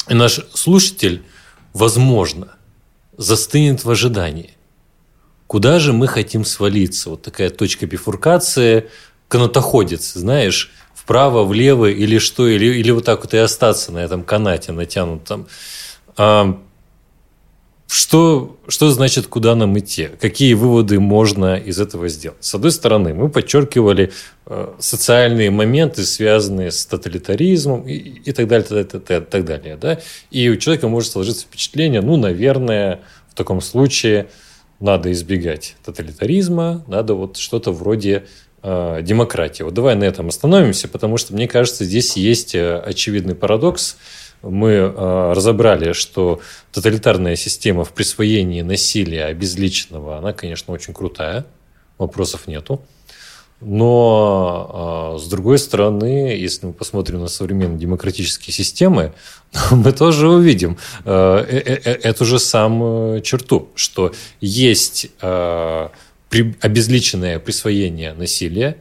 и 0.10 0.16
наш 0.16 0.42
слушатель, 0.56 1.22
возможно, 1.74 2.56
застынет 3.18 3.84
в 3.84 3.90
ожидании. 3.92 4.50
Куда 5.46 5.78
же 5.78 5.94
мы 5.94 6.08
хотим 6.08 6.44
свалиться? 6.44 7.12
Вот 7.12 7.22
такая 7.22 7.52
точка 7.52 7.86
бифуркации– 7.86 8.90
канатоходец, 9.34 10.14
знаешь, 10.14 10.72
вправо, 10.94 11.44
влево 11.44 11.90
или 11.90 12.20
что, 12.20 12.48
или, 12.48 12.66
или 12.66 12.92
вот 12.92 13.06
так 13.06 13.24
вот 13.24 13.34
и 13.34 13.38
остаться 13.38 13.92
на 13.92 13.98
этом 13.98 14.24
канате 14.24 14.72
натянутом. 14.72 15.48
А, 16.18 16.62
что, 17.88 18.60
что 18.68 18.92
значит, 18.92 19.26
куда 19.26 19.56
нам 19.56 19.80
идти? 19.80 20.10
Какие 20.22 20.54
выводы 20.54 21.00
можно 21.00 21.56
из 21.56 21.80
этого 21.80 22.10
сделать? 22.10 22.38
С 22.42 22.54
одной 22.54 22.72
стороны, 22.72 23.16
мы 23.16 23.28
подчеркивали 23.28 24.12
э, 24.46 24.74
социальные 24.78 25.50
моменты, 25.50 26.04
связанные 26.04 26.70
с 26.70 26.86
тоталитаризмом 26.86 27.88
и, 27.88 27.96
и 27.96 28.32
так 28.34 28.48
далее, 28.48 28.84
так, 28.84 29.04
так, 29.04 29.30
так 29.32 29.46
далее. 29.46 29.78
Да? 29.78 30.00
И 30.30 30.48
у 30.48 30.58
человека 30.58 30.88
может 30.88 31.12
сложиться 31.12 31.46
впечатление, 31.46 32.02
ну, 32.02 32.18
наверное, 32.18 33.00
в 33.30 33.34
таком 33.34 33.62
случае 33.62 34.28
надо 34.80 35.12
избегать 35.12 35.76
тоталитаризма, 35.84 36.84
надо 36.86 37.16
вот 37.16 37.38
что-то 37.38 37.72
вроде 37.72 38.26
э, 38.64 39.00
демократии. 39.04 39.64
Вот 39.64 39.74
давай 39.74 39.96
на 39.96 40.06
этом 40.06 40.30
остановимся, 40.30 40.88
потому 40.88 41.18
что, 41.18 41.34
мне 41.34 41.48
кажется, 41.48 41.86
здесь 41.86 42.18
есть 42.18 42.56
э, 42.56 42.80
очевидный 42.80 43.36
парадокс– 43.36 43.98
мы 44.44 44.72
э, 44.72 45.34
разобрали, 45.34 45.94
что 45.94 46.42
тоталитарная 46.72 47.36
система 47.36 47.84
в 47.86 47.94
присвоении 47.94 48.62
насилия 48.62 49.26
обезличенного, 49.26 50.18
она, 50.18 50.34
конечно, 50.34 50.74
очень 50.74 50.94
крутая, 50.94 51.46
вопросов 51.98 52.48
нету. 52.48 52.82
Но, 53.62 55.16
э, 55.16 55.20
с 55.20 55.30
другой 55.30 55.58
стороны, 55.58 56.36
если 56.38 56.66
мы 56.68 56.74
посмотрим 56.74 57.22
на 57.22 57.30
современные 57.30 57.80
демократические 57.80 58.54
системы, 58.54 59.14
мы 59.72 59.94
тоже 59.94 60.28
увидим 60.28 60.78
эту 61.06 62.26
же 62.26 62.40
самую 62.40 63.22
черту, 63.22 63.70
что 63.76 64.12
есть 64.42 65.10
обезличенное 66.62 67.40
присвоение 67.40 68.14
насилия, 68.14 68.78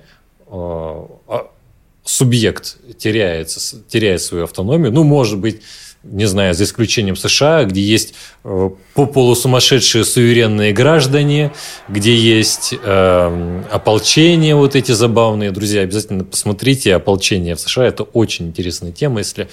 субъект 2.04 2.76
теряется, 2.98 3.82
теряет 3.88 4.22
свою 4.22 4.44
автономию. 4.44 4.92
Ну, 4.92 5.04
может 5.04 5.38
быть, 5.38 5.62
не 6.02 6.26
знаю, 6.26 6.54
за 6.54 6.64
исключением 6.64 7.14
США, 7.14 7.64
где 7.64 7.80
есть 7.80 8.14
э, 8.42 8.70
по 8.94 9.06
полусумасшедшие 9.06 10.04
суверенные 10.04 10.72
граждане, 10.72 11.52
где 11.88 12.16
есть 12.16 12.74
э, 12.82 13.62
ополчение 13.70 14.56
вот 14.56 14.74
эти 14.74 14.92
забавные. 14.92 15.52
Друзья, 15.52 15.82
обязательно 15.82 16.24
посмотрите 16.24 16.94
ополчение 16.94 17.54
в 17.54 17.60
США. 17.60 17.86
Это 17.86 18.02
очень 18.02 18.48
интересная 18.48 18.90
тема, 18.90 19.18
если 19.18 19.48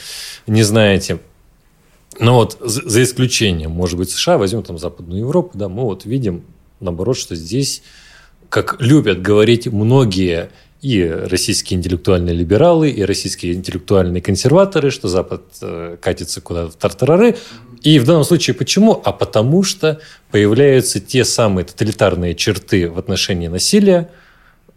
не 0.48 0.64
знаете. 0.64 1.20
Но 2.20 2.36
вот 2.36 2.58
за 2.60 3.04
исключением, 3.04 3.72
может 3.72 3.98
быть, 3.98 4.10
США, 4.10 4.40
возьмем 4.40 4.64
там 4.64 4.80
Западную 4.80 5.20
Европу, 5.22 5.52
да, 5.54 5.70
мы 5.70 5.84
вот 5.84 6.06
видим, 6.06 6.44
наоборот, 6.80 7.18
что 7.18 7.36
здесь, 7.36 7.84
как 8.50 8.78
любят 8.80 9.22
говорить 9.22 9.68
многие 9.68 10.50
и 10.82 11.04
российские 11.04 11.78
интеллектуальные 11.78 12.34
либералы, 12.34 12.90
и 12.90 13.04
российские 13.04 13.54
интеллектуальные 13.54 14.22
консерваторы, 14.22 14.92
что 14.92 15.10
Запад 15.10 15.44
э, 15.62 15.98
катится 16.02 16.40
куда-то 16.40 16.72
в 16.72 16.76
тартарары. 16.76 17.36
И 17.82 18.00
в 18.00 18.06
данном 18.06 18.24
случае 18.24 18.54
почему? 18.54 19.02
А 19.04 19.12
потому 19.12 19.64
что 19.64 20.00
появляются 20.32 21.02
те 21.02 21.26
самые 21.26 21.66
тоталитарные 21.66 22.34
черты 22.34 22.90
в 22.90 22.98
отношении 22.98 23.48
насилия, 23.48 24.10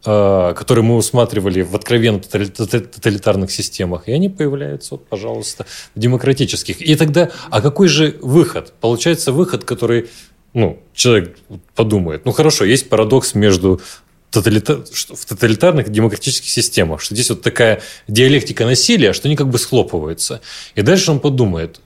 э, 0.04 0.54
которые 0.56 0.84
мы 0.84 0.96
усматривали 0.96 1.62
в 1.62 1.76
откровенно 1.76 2.18
тоталитарных 2.18 3.52
системах, 3.52 4.08
и 4.08 4.12
они 4.12 4.28
появляются, 4.28 4.94
вот, 4.94 5.06
пожалуйста, 5.06 5.66
в 5.94 6.00
демократических. 6.00 6.82
И 6.82 6.96
тогда, 6.96 7.30
а 7.50 7.60
какой 7.60 7.86
же 7.86 8.16
выход? 8.22 8.72
Получается 8.80 9.30
выход, 9.30 9.62
который 9.62 10.08
ну, 10.54 10.82
человек 10.94 11.38
подумает, 11.74 12.24
ну 12.24 12.32
хорошо, 12.32 12.64
есть 12.64 12.88
парадокс 12.88 13.34
между 13.34 13.80
тоталитар... 14.30 14.84
в 14.84 15.26
тоталитарных 15.26 15.90
демократических 15.90 16.48
системах, 16.48 17.00
что 17.00 17.14
здесь 17.14 17.30
вот 17.30 17.42
такая 17.42 17.82
диалектика 18.08 18.64
насилия, 18.64 19.12
что 19.12 19.28
они 19.28 19.36
как 19.36 19.48
бы 19.48 19.58
схлопываются. 19.58 20.40
И 20.74 20.82
дальше 20.82 21.10
он 21.10 21.20
подумает, 21.20 21.80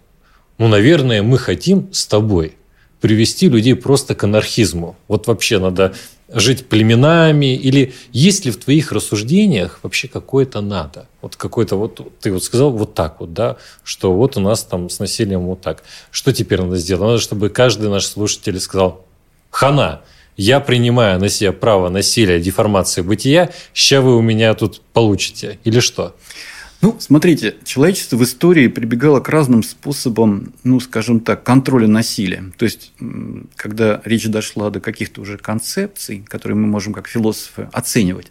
ну, 0.58 0.68
наверное, 0.68 1.22
мы 1.22 1.38
хотим 1.38 1.92
с 1.92 2.06
тобой 2.06 2.54
привести 3.00 3.48
людей 3.48 3.74
просто 3.74 4.14
к 4.14 4.24
анархизму. 4.24 4.96
Вот 5.06 5.26
вообще 5.26 5.58
надо 5.58 5.94
жить 6.28 6.68
племенами? 6.68 7.54
Или 7.54 7.94
есть 8.12 8.44
ли 8.44 8.50
в 8.50 8.56
твоих 8.56 8.92
рассуждениях 8.92 9.80
вообще 9.82 10.08
какое-то 10.08 10.60
надо? 10.60 11.08
Вот 11.22 11.36
какой-то 11.36 11.76
вот, 11.76 12.00
ты 12.20 12.32
вот 12.32 12.44
сказал 12.44 12.70
вот 12.70 12.94
так 12.94 13.20
вот, 13.20 13.32
да, 13.32 13.56
что 13.84 14.12
вот 14.12 14.36
у 14.36 14.40
нас 14.40 14.62
там 14.64 14.90
с 14.90 14.98
насилием 14.98 15.42
вот 15.42 15.60
так. 15.60 15.82
Что 16.10 16.32
теперь 16.32 16.60
надо 16.60 16.76
сделать? 16.76 17.02
Надо, 17.02 17.18
чтобы 17.18 17.48
каждый 17.48 17.88
наш 17.88 18.06
слушатель 18.06 18.58
сказал, 18.60 19.04
хана, 19.50 20.02
я 20.36 20.60
принимаю 20.60 21.18
на 21.18 21.28
себя 21.28 21.52
право 21.52 21.88
насилия, 21.88 22.40
деформации 22.40 23.00
бытия, 23.00 23.50
ща 23.72 24.00
вы 24.00 24.16
у 24.16 24.20
меня 24.20 24.54
тут 24.54 24.82
получите. 24.92 25.58
Или 25.64 25.80
что? 25.80 26.14
Ну, 26.82 26.96
смотрите, 26.98 27.56
человечество 27.64 28.16
в 28.16 28.24
истории 28.24 28.68
прибегало 28.68 29.20
к 29.20 29.28
разным 29.28 29.62
способам, 29.62 30.52
ну, 30.62 30.78
скажем 30.80 31.20
так, 31.20 31.42
контроля 31.42 31.88
насилия. 31.88 32.52
То 32.56 32.64
есть, 32.64 32.92
когда 33.56 34.02
речь 34.04 34.26
дошла 34.26 34.70
до 34.70 34.80
каких-то 34.80 35.22
уже 35.22 35.38
концепций, 35.38 36.22
которые 36.26 36.56
мы 36.56 36.66
можем 36.66 36.92
как 36.92 37.08
философы 37.08 37.68
оценивать, 37.72 38.30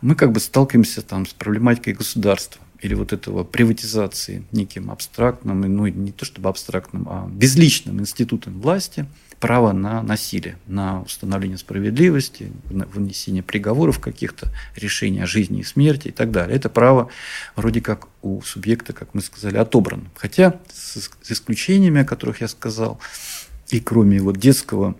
мы 0.00 0.14
как 0.14 0.32
бы 0.32 0.40
сталкиваемся 0.40 1.02
там 1.02 1.26
с 1.26 1.32
проблематикой 1.32 1.94
государства 1.94 2.62
или 2.80 2.94
вот 2.94 3.12
этого 3.12 3.44
приватизации 3.44 4.44
неким 4.52 4.90
абстрактным, 4.90 5.60
ну, 5.60 5.86
не 5.86 6.12
то 6.12 6.24
чтобы 6.24 6.48
абстрактным, 6.48 7.06
а 7.08 7.28
безличным 7.30 8.00
институтом 8.00 8.60
власти– 8.60 9.06
право 9.40 9.72
на 9.72 10.02
насилие, 10.02 10.58
на 10.66 11.02
установление 11.02 11.58
справедливости, 11.58 12.52
на 12.70 12.86
вынесение 12.86 13.42
приговоров 13.42 13.98
каких-то, 13.98 14.52
решений 14.74 15.20
о 15.20 15.26
жизни 15.26 15.60
и 15.60 15.64
смерти 15.64 16.08
и 16.08 16.12
так 16.12 16.30
далее. 16.30 16.56
Это 16.56 16.68
право 16.68 17.10
вроде 17.54 17.80
как 17.80 18.08
у 18.22 18.40
субъекта, 18.42 18.92
как 18.92 19.14
мы 19.14 19.20
сказали, 19.20 19.56
отобрано. 19.56 20.04
Хотя 20.16 20.58
с 20.72 21.10
исключениями, 21.28 22.00
о 22.00 22.04
которых 22.04 22.40
я 22.40 22.48
сказал, 22.48 22.98
и 23.68 23.80
кроме 23.80 24.20
вот 24.20 24.38
детского 24.38 24.96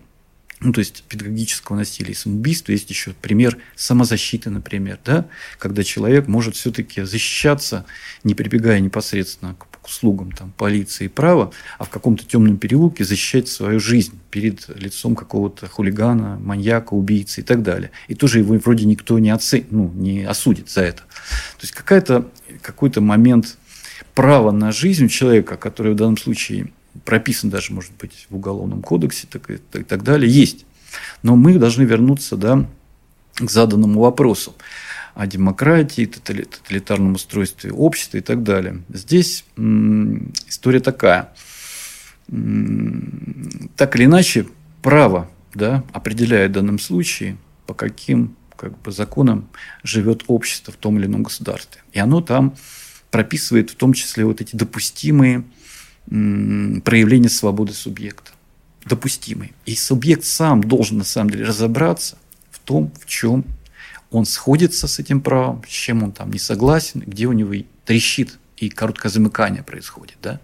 ну, 0.59 0.73
то 0.73 0.79
есть 0.79 1.03
педагогического 1.03 1.75
насилия 1.75 2.11
и 2.11 2.15
самоубийства, 2.15 2.71
есть 2.71 2.89
еще 2.89 3.13
пример 3.13 3.57
самозащиты, 3.75 4.49
например, 4.49 4.97
да, 5.05 5.27
когда 5.59 5.83
человек 5.83 6.27
может 6.27 6.55
все-таки 6.55 7.03
защищаться, 7.03 7.85
не 8.23 8.33
прибегая 8.33 8.79
непосредственно 8.79 9.53
к 9.53 9.76
услугам 9.87 10.31
там, 10.31 10.51
полиции 10.55 11.05
и 11.05 11.07
права, 11.07 11.51
а 11.79 11.85
в 11.85 11.89
каком-то 11.89 12.25
темном 12.25 12.57
переулке 12.57 13.03
защищать 13.03 13.47
свою 13.47 13.79
жизнь 13.79 14.19
перед 14.29 14.67
лицом 14.69 15.15
какого-то 15.15 15.67
хулигана, 15.67 16.37
маньяка, 16.43 16.93
убийцы 16.93 17.41
и 17.41 17.43
так 17.43 17.63
далее. 17.63 17.91
И 18.07 18.15
тоже 18.15 18.39
его 18.39 18.55
вроде 18.55 18.85
никто 18.85 19.17
не, 19.19 19.29
оцен... 19.29 19.65
ну, 19.71 19.91
не 19.95 20.23
осудит 20.23 20.69
за 20.69 20.81
это. 20.81 21.01
То 21.01 21.61
есть 21.61 21.73
какая-то, 21.73 22.29
какой-то 22.61 23.01
момент 23.01 23.57
права 24.13 24.51
на 24.51 24.71
жизнь 24.71 25.05
у 25.05 25.09
человека, 25.09 25.57
который 25.57 25.93
в 25.93 25.95
данном 25.95 26.17
случае 26.17 26.71
прописан 27.05 27.49
даже, 27.49 27.73
может 27.73 27.91
быть, 27.99 28.27
в 28.29 28.35
Уголовном 28.35 28.81
кодексе 28.81 29.27
так 29.29 29.49
и, 29.49 29.57
так, 29.57 29.81
и 29.81 29.85
так 29.85 30.03
далее, 30.03 30.31
есть. 30.31 30.65
Но 31.23 31.35
мы 31.35 31.57
должны 31.57 31.83
вернуться 31.83 32.35
да, 32.35 32.67
к 33.35 33.49
заданному 33.49 34.01
вопросу 34.01 34.55
о 35.17 35.25
демократии, 35.25 36.05
тоталитарном 36.05 37.13
устройстве 37.13 37.71
общества 37.71 38.17
и 38.17 38.21
так 38.21 38.43
далее. 38.43 38.83
Здесь 38.89 39.45
история 40.47 40.79
такая. 40.79 41.33
Так 42.27 43.95
или 43.95 44.05
иначе, 44.05 44.45
право 44.83 45.27
да, 45.55 45.83
определяет 45.91 46.51
в 46.51 46.53
данном 46.53 46.77
случае, 46.77 47.37
по 47.65 47.73
каким 47.73 48.35
как 48.55 48.79
бы, 48.79 48.91
законам 48.91 49.49
живет 49.81 50.23
общество 50.27 50.71
в 50.71 50.77
том 50.77 50.99
или 50.99 51.07
ином 51.07 51.23
государстве. 51.23 51.81
И 51.93 51.99
оно 51.99 52.21
там 52.21 52.55
прописывает 53.09 53.71
в 53.71 53.75
том 53.75 53.93
числе 53.93 54.23
вот 54.23 54.39
эти 54.39 54.55
допустимые 54.55 55.43
проявления 56.05 57.29
свободы 57.29 57.73
субъекта. 57.73 58.33
Допустимые. 58.85 59.51
И 59.65 59.75
субъект 59.75 60.25
сам 60.25 60.63
должен 60.63 60.99
на 60.99 61.03
самом 61.03 61.31
деле 61.31 61.45
разобраться 61.45 62.19
в 62.51 62.59
том, 62.59 62.91
в 63.01 63.07
чем 63.07 63.45
он 64.11 64.25
сходится 64.25 64.87
с 64.87 64.99
этим 64.99 65.21
правом, 65.21 65.63
с 65.67 65.71
чем 65.71 66.03
он 66.03 66.11
там 66.11 66.31
не 66.31 66.39
согласен, 66.39 67.03
где 67.05 67.25
у 67.25 67.33
него 67.33 67.53
трещит 67.85 68.37
и 68.57 68.69
короткое 68.69 69.09
замыкание 69.09 69.63
происходит. 69.63 70.17
Да? 70.21 70.39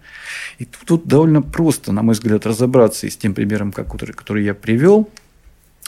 И 0.58 0.64
тут, 0.64 0.86
тут 0.86 1.06
довольно 1.06 1.42
просто, 1.42 1.92
на 1.92 2.02
мой 2.02 2.14
взгляд, 2.14 2.46
разобраться 2.46 3.06
и 3.06 3.10
с 3.10 3.16
тем 3.16 3.34
примером, 3.34 3.72
который, 3.72 4.12
который 4.12 4.44
я 4.44 4.54
привел, 4.54 5.08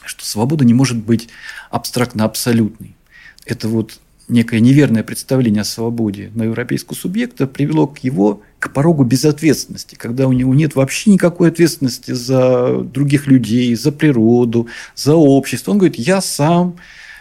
что 0.04 0.24
свобода 0.24 0.64
не 0.64 0.74
может 0.74 0.96
быть 0.96 1.28
абстрактно-абсолютной. 1.70 2.96
Это 3.44 3.68
вот 3.68 4.00
некое 4.28 4.58
неверное 4.58 5.04
представление 5.04 5.60
о 5.60 5.64
свободе 5.64 6.32
на 6.34 6.44
европейского 6.44 6.96
субъекта 6.96 7.46
привело 7.46 7.86
к 7.86 7.98
его 7.98 8.42
к 8.58 8.72
порогу 8.72 9.04
безответственности, 9.04 9.94
когда 9.94 10.26
у 10.26 10.32
него 10.32 10.52
нет 10.54 10.74
вообще 10.74 11.10
никакой 11.10 11.48
ответственности 11.50 12.10
за 12.10 12.80
других 12.80 13.28
людей, 13.28 13.74
за 13.76 13.92
природу, 13.92 14.66
за 14.96 15.14
общество. 15.14 15.70
Он 15.70 15.78
говорит, 15.78 15.96
я 15.96 16.20
сам 16.20 16.76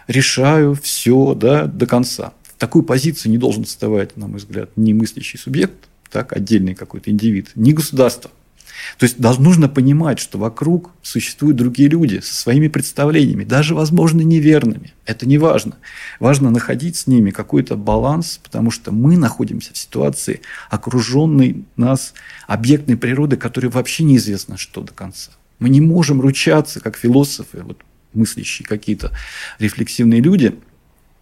решаю 0.07 0.75
все 0.75 1.33
да, 1.33 1.65
до 1.65 1.85
конца. 1.87 2.33
В 2.43 2.57
такую 2.57 2.83
позицию 2.83 3.31
не 3.31 3.37
должен 3.37 3.65
вставать, 3.65 4.15
на 4.17 4.27
мой 4.27 4.37
взгляд, 4.37 4.69
ни 4.75 4.93
мыслящий 4.93 5.37
субъект, 5.37 5.89
так, 6.09 6.33
отдельный 6.33 6.75
какой-то 6.75 7.11
индивид, 7.11 7.51
ни 7.55 7.71
государство. 7.71 8.31
То 8.97 9.05
есть 9.05 9.19
нужно 9.19 9.67
понимать, 9.67 10.19
что 10.19 10.37
вокруг 10.37 10.91
существуют 11.01 11.57
другие 11.57 11.89
люди 11.89 12.19
со 12.19 12.35
своими 12.35 12.67
представлениями, 12.67 13.43
даже, 13.43 13.75
возможно, 13.75 14.21
неверными. 14.21 14.93
Это 15.05 15.27
не 15.27 15.37
важно. 15.37 15.77
Важно 16.19 16.51
находить 16.51 16.95
с 16.95 17.07
ними 17.07 17.31
какой-то 17.31 17.75
баланс, 17.75 18.39
потому 18.43 18.71
что 18.71 18.91
мы 18.91 19.17
находимся 19.17 19.73
в 19.73 19.77
ситуации, 19.77 20.41
окруженной 20.69 21.65
нас 21.77 22.13
объектной 22.47 22.97
природы, 22.97 23.37
которой 23.37 23.67
вообще 23.67 24.03
неизвестно, 24.03 24.57
что 24.57 24.81
до 24.81 24.93
конца. 24.93 25.31
Мы 25.59 25.69
не 25.69 25.81
можем 25.81 26.21
ручаться, 26.21 26.79
как 26.79 26.97
философы, 26.97 27.63
вот 27.63 27.81
мыслящие 28.15 28.65
какие-то 28.65 29.11
рефлексивные 29.59 30.21
люди, 30.21 30.55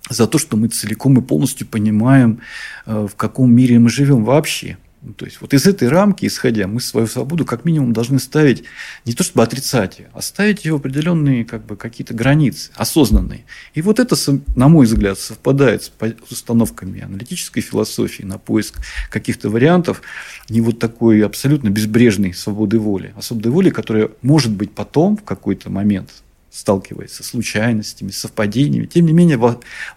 за 0.10 0.28
то, 0.28 0.38
что 0.38 0.58
мы 0.58 0.68
целиком 0.68 1.18
и 1.18 1.22
полностью 1.22 1.66
понимаем, 1.68 2.42
э, 2.86 3.08
в 3.10 3.16
каком 3.16 3.54
мире 3.54 3.80
мы 3.80 3.90
живем 3.90 4.26
вообще. 4.26 4.78
Ну, 5.06 5.12
то 5.14 5.26
есть 5.26 5.42
вот 5.42 5.54
из 5.54 5.68
этой 5.68 5.90
рамки, 5.90 6.26
исходя, 6.26 6.66
мы 6.66 6.80
свою 6.80 7.08
свободу 7.08 7.44
как 7.44 7.66
минимум 7.66 7.92
должны 7.92 8.20
ставить, 8.20 8.64
не 9.04 9.12
то 9.12 9.24
чтобы 9.24 9.44
отрицать 9.44 10.00
ее, 10.00 10.10
а 10.14 10.22
ставить 10.22 10.64
ее 10.64 10.74
в 10.74 10.76
определенные 10.78 11.44
как 11.44 11.66
бы, 11.66 11.76
какие-то 11.76 12.14
границы, 12.14 12.72
осознанные. 12.76 13.44
И 13.74 13.82
вот 13.82 14.00
это, 14.00 14.16
на 14.56 14.70
мой 14.70 14.86
взгляд, 14.86 15.20
совпадает 15.20 15.84
с 15.84 15.92
установками 16.32 17.02
аналитической 17.02 17.60
философии 17.60 18.24
на 18.24 18.38
поиск 18.38 18.80
каких-то 19.10 19.50
вариантов, 19.50 20.02
не 20.48 20.62
вот 20.62 20.80
такой 20.80 21.26
абсолютно 21.26 21.68
безбрежной 21.68 22.34
свободы 22.34 22.80
воли, 22.80 23.14
а 23.18 23.22
свободы 23.22 23.52
воли, 23.52 23.72
которая 23.72 24.10
может 24.22 24.54
быть 24.54 24.72
потом 24.72 25.18
в 25.18 25.24
какой-то 25.24 25.70
момент 25.70 26.24
сталкивается 26.54 27.24
с 27.24 27.28
случайностями, 27.28 28.12
совпадениями, 28.12 28.86
тем 28.86 29.08
не 29.08 29.14
менее 29.14 29.40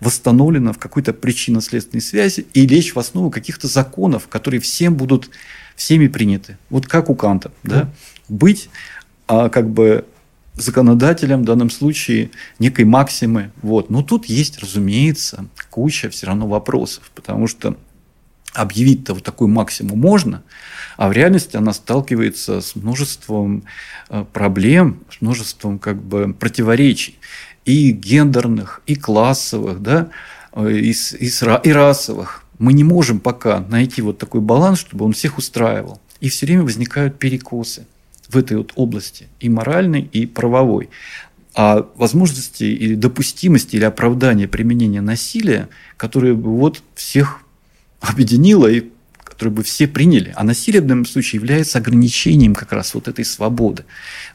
восстановлена 0.01 0.73
в 0.73 0.79
какой-то 0.79 1.13
причинно-следственной 1.13 2.01
связи 2.01 2.47
и 2.55 2.67
лечь 2.67 2.95
в 2.95 2.99
основу 2.99 3.31
каких-то 3.31 3.69
законов, 3.69 4.27
которые 4.29 4.61
всем 4.61 4.95
будут 4.95 5.29
всеми 5.77 6.09
приняты. 6.09 6.57
Вот 6.71 6.87
как 6.87 7.11
у 7.11 7.15
Канта. 7.15 7.53
Да? 7.63 7.91
Быть 8.29 8.71
а, 9.29 9.51
как 9.51 9.69
бы 9.69 10.07
законодателем 10.55 11.43
в 11.43 11.45
данном 11.45 11.69
случае 11.69 12.31
некой 12.59 12.87
максимы. 12.87 13.51
Вот. 13.61 13.91
Но 13.91 14.03
тут 14.03 14.25
есть, 14.25 14.59
разумеется, 14.59 15.47
куча 15.71 16.09
все 16.09 16.27
равно 16.27 16.49
вопросов, 16.49 17.11
потому 17.15 17.47
что 17.47 17.77
объявить-то 18.57 19.15
вот 19.15 19.23
такой 19.23 19.49
максимум 19.49 19.99
можно, 19.99 20.43
а 20.97 21.09
в 21.09 21.13
реальности 21.13 21.57
она 21.57 21.73
сталкивается 21.73 22.61
с 22.61 22.75
множеством 22.75 23.65
э, 24.09 24.25
проблем, 24.33 25.01
с 25.11 25.21
множеством 25.21 25.79
как 25.79 26.03
бы 26.03 26.33
противоречий 26.33 27.19
и 27.65 27.91
гендерных, 27.91 28.83
и 28.87 28.95
классовых, 28.95 29.83
да, 29.83 30.09
э, 30.53 30.73
и, 30.73 30.93
и, 30.93 31.29
и 31.29 31.73
расовых. 31.73 32.45
Мы 32.59 32.73
не 32.73 32.85
можем 32.85 33.21
пока 33.21 33.61
найти 33.69 34.01
вот 34.01 34.19
такой 34.19 34.41
баланс, 34.41 34.81
чтобы 34.81 35.05
он 35.05 35.13
всех 35.13 35.37
устраивал. 35.37 36.01
И 36.21 36.31
все 36.31 36.47
время 36.47 36.63
возникают 36.63 37.19
перекосы 37.19 37.87
в 38.29 38.39
этой 38.39 38.57
вот 38.57 38.73
области, 38.77 39.29
и 39.39 39.51
моральной, 39.51 40.01
и 40.01 40.25
правовой. 40.25 40.89
А 41.55 41.87
возможности 41.97 42.65
или 42.65 42.95
допустимости 42.95 43.77
или 43.77 43.85
оправдания 43.85 44.49
применения 44.49 45.03
насилия, 45.03 45.69
которые 45.97 46.35
бы 46.35 46.57
вот 46.57 46.83
всех 46.95 47.41
объединило 48.01 48.67
и 48.67 48.91
которое 49.37 49.51
бы 49.51 49.63
все 49.63 49.87
приняли. 49.87 50.33
А 50.35 50.45
насилие 50.45 50.81
в 50.81 50.87
данном 50.87 51.05
случае 51.05 51.41
является 51.41 51.77
ограничением 51.77 52.55
как 52.55 52.73
раз 52.73 52.95
вот 52.95 53.07
этой 53.07 53.25
свободы. 53.25 53.85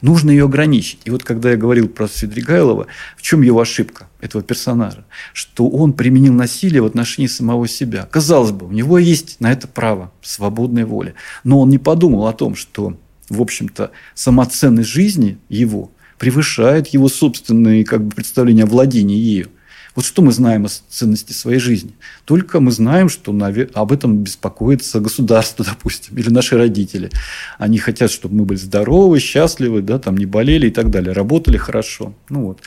Нужно 0.00 0.30
ее 0.30 0.44
ограничить. 0.44 1.00
И 1.04 1.10
вот 1.10 1.24
когда 1.24 1.50
я 1.50 1.56
говорил 1.56 1.88
про 1.88 2.06
Свидригайлова, 2.06 2.86
в 3.16 3.22
чем 3.22 3.42
его 3.42 3.60
ошибка 3.60 4.08
этого 4.20 4.44
персонажа? 4.44 5.04
Что 5.32 5.68
он 5.68 5.94
применил 5.94 6.34
насилие 6.34 6.82
в 6.82 6.86
отношении 6.86 7.26
самого 7.26 7.66
себя. 7.66 8.06
Казалось 8.12 8.52
бы, 8.52 8.66
у 8.66 8.70
него 8.70 8.96
есть 8.96 9.40
на 9.40 9.50
это 9.50 9.66
право, 9.66 10.12
свободная 10.22 10.86
воля. 10.86 11.14
Но 11.42 11.58
он 11.58 11.70
не 11.70 11.78
подумал 11.78 12.28
о 12.28 12.32
том, 12.32 12.54
что, 12.54 12.96
в 13.28 13.42
общем-то, 13.42 13.90
самоценность 14.14 14.90
жизни 14.90 15.38
его 15.48 15.90
превышает 16.18 16.86
его 16.88 17.08
собственные 17.08 17.84
как 17.84 18.04
бы, 18.04 18.14
представления 18.14 18.62
о 18.62 18.66
владении 18.66 19.18
ею. 19.18 19.48
Вот 19.94 20.04
что 20.04 20.22
мы 20.22 20.32
знаем 20.32 20.66
о 20.66 20.68
ценности 20.68 21.32
своей 21.32 21.58
жизни? 21.58 21.92
Только 22.24 22.60
мы 22.60 22.70
знаем, 22.70 23.08
что 23.08 23.36
об 23.74 23.92
этом 23.92 24.18
беспокоится 24.18 25.00
государство, 25.00 25.64
допустим, 25.68 26.16
или 26.16 26.30
наши 26.30 26.56
родители. 26.56 27.10
Они 27.58 27.78
хотят, 27.78 28.10
чтобы 28.10 28.36
мы 28.36 28.44
были 28.44 28.58
здоровы, 28.58 29.20
счастливы, 29.20 29.82
да, 29.82 29.98
там, 29.98 30.16
не 30.16 30.26
болели 30.26 30.68
и 30.68 30.70
так 30.70 30.90
далее, 30.90 31.12
работали 31.12 31.56
хорошо. 31.56 32.14
Ну, 32.28 32.46
вот. 32.46 32.60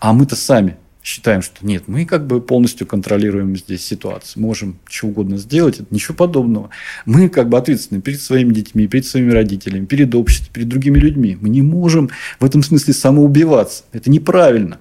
А 0.00 0.12
мы-то 0.12 0.36
сами 0.36 0.76
считаем, 1.02 1.42
что 1.42 1.66
нет, 1.66 1.84
мы 1.86 2.04
как 2.04 2.26
бы 2.26 2.40
полностью 2.40 2.86
контролируем 2.86 3.56
здесь 3.56 3.84
ситуацию, 3.84 4.42
можем 4.42 4.78
что 4.84 5.08
угодно 5.08 5.38
сделать, 5.38 5.80
это 5.80 5.86
ничего 5.90 6.14
подобного. 6.14 6.70
Мы 7.06 7.28
как 7.28 7.48
бы 7.48 7.56
ответственны 7.56 8.00
перед 8.00 8.20
своими 8.20 8.52
детьми, 8.52 8.86
перед 8.86 9.06
своими 9.06 9.32
родителями, 9.32 9.86
перед 9.86 10.14
обществом, 10.14 10.52
перед 10.52 10.68
другими 10.68 10.98
людьми. 10.98 11.38
Мы 11.40 11.48
не 11.48 11.62
можем 11.62 12.10
в 12.38 12.44
этом 12.44 12.62
смысле 12.62 12.94
самоубиваться. 12.94 13.84
Это 13.92 14.10
неправильно. 14.10 14.78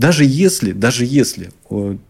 Даже 0.00 0.24
если, 0.24 0.72
даже 0.72 1.04
если 1.04 1.50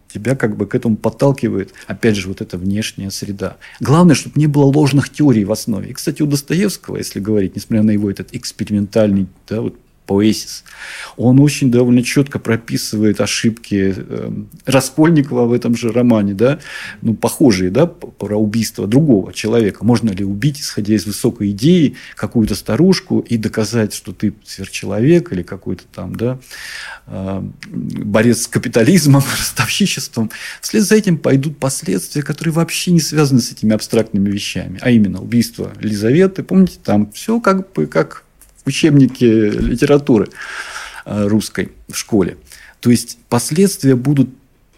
тебя 0.07 0.37
как 0.37 0.55
бы 0.55 0.65
к 0.65 0.75
этому 0.75 0.95
подталкивает, 0.95 1.73
опять 1.87 2.15
же, 2.15 2.29
вот 2.29 2.39
эта 2.39 2.57
внешняя 2.57 3.11
среда. 3.11 3.57
Главное, 3.81 4.15
чтобы 4.15 4.39
не 4.39 4.47
было 4.47 4.63
ложных 4.63 5.09
теорий 5.09 5.43
в 5.43 5.51
основе. 5.51 5.89
И, 5.89 5.93
кстати, 5.93 6.21
у 6.21 6.25
Достоевского, 6.25 6.95
если 6.95 7.19
говорить, 7.19 7.57
несмотря 7.57 7.83
на 7.83 7.91
его 7.91 8.09
этот 8.09 8.33
экспериментальный 8.33 9.27
да, 9.49 9.59
вот 9.59 9.75
Поэсис. 10.11 10.65
Он 11.15 11.39
очень 11.39 11.71
довольно 11.71 12.03
четко 12.03 12.37
прописывает 12.37 13.21
ошибки 13.21 13.95
э, 13.95 14.31
Раскольникова 14.65 15.45
в 15.45 15.53
этом 15.53 15.73
же 15.73 15.89
романе, 15.89 16.33
да, 16.33 16.59
ну, 17.01 17.13
похожие, 17.13 17.71
да, 17.71 17.85
про 17.85 18.35
убийство 18.35 18.87
другого 18.87 19.31
человека. 19.31 19.85
Можно 19.85 20.09
ли 20.09 20.25
убить, 20.25 20.59
исходя 20.59 20.95
из 20.95 21.05
высокой 21.05 21.51
идеи, 21.51 21.95
какую-то 22.15 22.55
старушку 22.55 23.19
и 23.19 23.37
доказать, 23.37 23.93
что 23.93 24.11
ты 24.11 24.33
сверхчеловек 24.43 25.31
или 25.31 25.43
какой-то 25.43 25.83
там, 25.95 26.13
да, 26.13 26.37
э, 27.07 27.41
борец 27.69 28.41
с 28.41 28.47
капитализмом, 28.47 29.23
ростовщичеством. 29.39 30.29
Вслед 30.59 30.83
за 30.83 30.95
этим 30.95 31.17
пойдут 31.17 31.57
последствия, 31.57 32.21
которые 32.21 32.53
вообще 32.53 32.91
не 32.91 32.99
связаны 32.99 33.39
с 33.39 33.49
этими 33.53 33.73
абстрактными 33.73 34.29
вещами, 34.29 34.77
а 34.81 34.89
именно 34.91 35.21
убийство 35.21 35.71
Елизаветы. 35.79 36.43
Помните, 36.43 36.79
там 36.83 37.09
все 37.13 37.39
как 37.39 37.71
бы 37.71 37.87
как 37.87 38.25
в 38.63 38.67
учебнике 38.67 39.49
литературы 39.49 40.29
э, 41.05 41.27
русской 41.27 41.71
в 41.87 41.95
школе. 41.95 42.37
То 42.79 42.89
есть 42.89 43.17
последствия 43.29 43.95
будут 43.95 44.29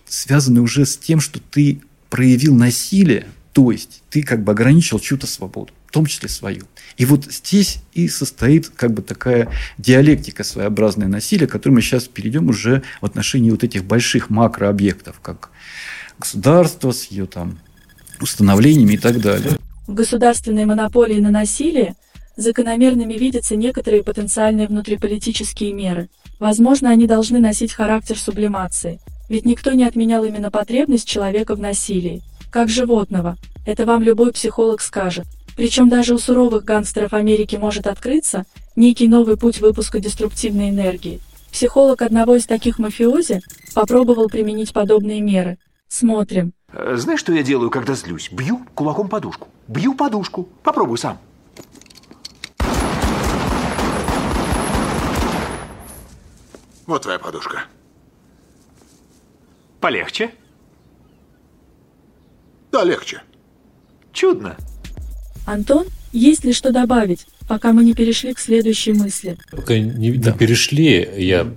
связаны 0.06 0.62
уже 0.62 0.86
с 0.86 0.98
тем, 0.98 1.20
что 1.20 1.40
ты 1.40 1.82
проявил 2.10 2.54
насилие, 2.54 3.26
то 3.54 3.72
есть 3.72 4.04
ты 4.10 4.22
как 4.22 4.44
бы 4.44 4.52
ограничил 4.52 5.00
чью-то 5.00 5.26
свободу, 5.26 5.74
в 5.88 5.92
том 5.92 6.06
числе 6.06 6.30
свою. 6.30 6.64
И 6.98 7.06
вот 7.06 7.26
здесь 7.26 7.80
и 7.94 8.08
состоит 8.08 8.70
как 8.70 8.94
бы 8.94 9.02
такая 9.02 9.50
диалектика 9.78 10.44
своеобразное 10.44 11.08
насилия, 11.08 11.48
к 11.48 11.52
которой 11.52 11.74
мы 11.74 11.82
сейчас 11.82 12.04
перейдем 12.04 12.50
уже 12.50 12.84
в 13.02 13.06
отношении 13.06 13.50
вот 13.50 13.64
этих 13.64 13.84
больших 13.84 14.30
макрообъектов, 14.30 15.20
как 15.22 15.50
государство 16.20 16.92
с 16.92 17.06
ее 17.06 17.26
там 17.26 17.60
установлениями 18.22 18.94
и 18.94 18.98
так 18.98 19.20
далее. 19.20 19.58
В 19.88 19.94
государственной 19.94 20.66
монополии 20.66 21.20
на 21.20 21.32
насилие 21.32 21.96
Закономерными 22.36 23.14
видятся 23.14 23.56
некоторые 23.56 24.04
потенциальные 24.04 24.68
внутриполитические 24.68 25.74
меры. 25.74 26.10
Возможно, 26.40 26.90
они 26.90 27.06
должны 27.06 27.40
носить 27.40 27.74
характер 27.74 28.18
сублимации, 28.18 29.00
ведь 29.30 29.46
никто 29.46 29.72
не 29.72 29.84
отменял 29.84 30.24
именно 30.24 30.50
потребность 30.50 31.08
человека 31.08 31.56
в 31.56 31.60
насилии, 31.60 32.24
как 32.52 32.70
животного. 32.70 33.38
Это 33.66 33.86
вам 33.86 34.02
любой 34.02 34.32
психолог 34.34 34.82
скажет. 34.82 35.26
Причем 35.56 35.90
даже 35.90 36.16
у 36.16 36.18
суровых 36.18 36.66
гангстеров 36.66 37.14
Америки 37.14 37.56
может 37.56 37.86
открыться 37.86 38.46
некий 38.76 39.08
новый 39.08 39.38
путь 39.38 39.60
выпуска 39.60 40.00
деструктивной 40.00 40.70
энергии. 40.70 41.20
Психолог 41.52 42.02
одного 42.02 42.36
из 42.36 42.48
таких 42.48 42.80
мафиози 42.80 43.42
попробовал 43.76 44.28
применить 44.28 44.74
подобные 44.74 45.22
меры. 45.22 45.60
Смотрим. 45.88 46.54
Э, 46.72 46.96
знаешь, 46.98 47.20
что 47.20 47.32
я 47.32 47.44
делаю, 47.44 47.70
когда 47.70 47.94
злюсь? 47.94 48.30
Бью 48.32 48.66
кулаком 48.74 49.08
подушку. 49.08 49.48
Бью 49.68 49.94
подушку. 49.94 50.50
Попробуй 50.64 50.98
сам. 50.98 51.20
Вот 56.86 57.04
твоя 57.04 57.20
подушка. 57.20 57.64
Полегче? 59.80 60.32
Да, 62.72 62.84
легче. 62.84 63.22
Чудно. 64.12 64.58
Антон, 65.46 65.88
есть 66.12 66.44
ли 66.44 66.54
что 66.54 66.72
добавить, 66.72 67.26
пока 67.48 67.74
мы 67.74 67.84
не 67.84 67.94
перешли 67.94 68.34
к 68.34 68.40
следующей 68.40 68.94
мысли? 68.94 69.38
Пока 69.52 69.78
не, 69.78 70.12
не 70.12 70.32
перешли, 70.34 71.08
я 71.18 71.54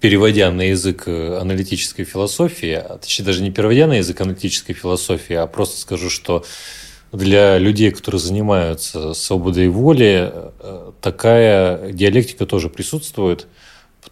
переводя 0.00 0.50
на 0.50 0.62
язык 0.62 1.04
э, 1.06 1.38
аналитической 1.38 2.04
философии, 2.04 2.72
а 2.72 2.98
точнее 2.98 3.24
даже 3.24 3.42
не 3.42 3.50
переводя 3.50 3.86
на 3.86 3.94
язык 3.94 4.20
аналитической 4.20 4.72
философии, 4.72 5.34
а 5.34 5.46
просто 5.46 5.80
скажу, 5.80 6.10
что 6.10 6.44
для 7.12 7.58
людей, 7.58 7.90
которые 7.90 8.20
занимаются 8.20 9.14
свободой 9.14 9.68
воли, 9.68 10.30
э, 10.32 10.92
такая 11.00 11.92
диалектика 11.92 12.46
тоже 12.46 12.68
присутствует– 12.70 13.46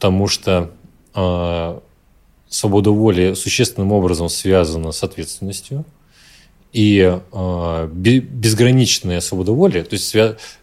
потому 0.01 0.29
что 0.29 0.71
э, 1.15 1.81
свобода 2.49 2.91
воли 2.91 3.35
существенным 3.35 3.93
образом 3.93 4.31
связана 4.31 4.93
с 4.93 5.05
ответственностью. 5.05 5.85
И 6.73 7.19
э, 7.33 7.89
безграничная 7.93 9.21
свобода 9.21 9.53
воли, 9.53 9.83
то 9.83 9.95
есть, 9.95 10.15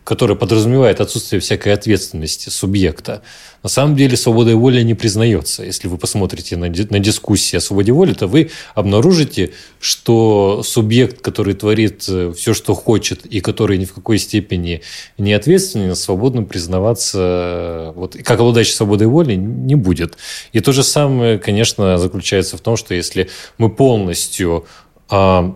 которая 0.06 0.38
подразумевает 0.38 1.02
отсутствие 1.02 1.42
всякой 1.42 1.74
ответственности 1.74 2.50
субъекта, 2.50 3.24
на 3.62 3.70
самом 3.70 3.98
деле 3.98 4.16
свобода 4.16 4.56
воли 4.56 4.82
не 4.84 4.94
признается. 4.94 5.64
Если 5.64 5.90
вы 5.90 5.98
посмотрите 5.98 6.56
на, 6.56 6.68
на 6.68 7.00
дискуссии 7.00 7.58
о 7.58 7.60
свободе 7.60 7.92
воли, 7.92 8.14
то 8.14 8.28
вы 8.28 8.52
обнаружите, 8.74 9.52
что 9.82 10.62
субъект, 10.64 11.22
который 11.22 11.54
творит 11.56 12.06
э, 12.08 12.32
все, 12.38 12.54
что 12.54 12.74
хочет, 12.74 13.26
и 13.26 13.42
который 13.42 13.78
ни 13.78 13.84
в 13.84 13.94
какой 13.94 14.18
степени 14.18 14.84
не 15.18 15.34
ответственен, 15.34 15.96
свободно 15.98 16.44
признаваться, 16.44 17.92
вот, 17.96 18.16
как 18.24 18.40
обладающий 18.40 18.74
свободой 18.74 19.08
воли, 19.08 19.36
не 19.36 19.76
будет. 19.76 20.18
И 20.54 20.62
то 20.62 20.72
же 20.72 20.84
самое, 20.84 21.38
конечно, 21.38 21.98
заключается 21.98 22.56
в 22.56 22.62
том, 22.62 22.78
что 22.78 22.94
если 22.94 23.30
мы 23.58 23.70
полностью 23.70 24.66
а, 25.10 25.56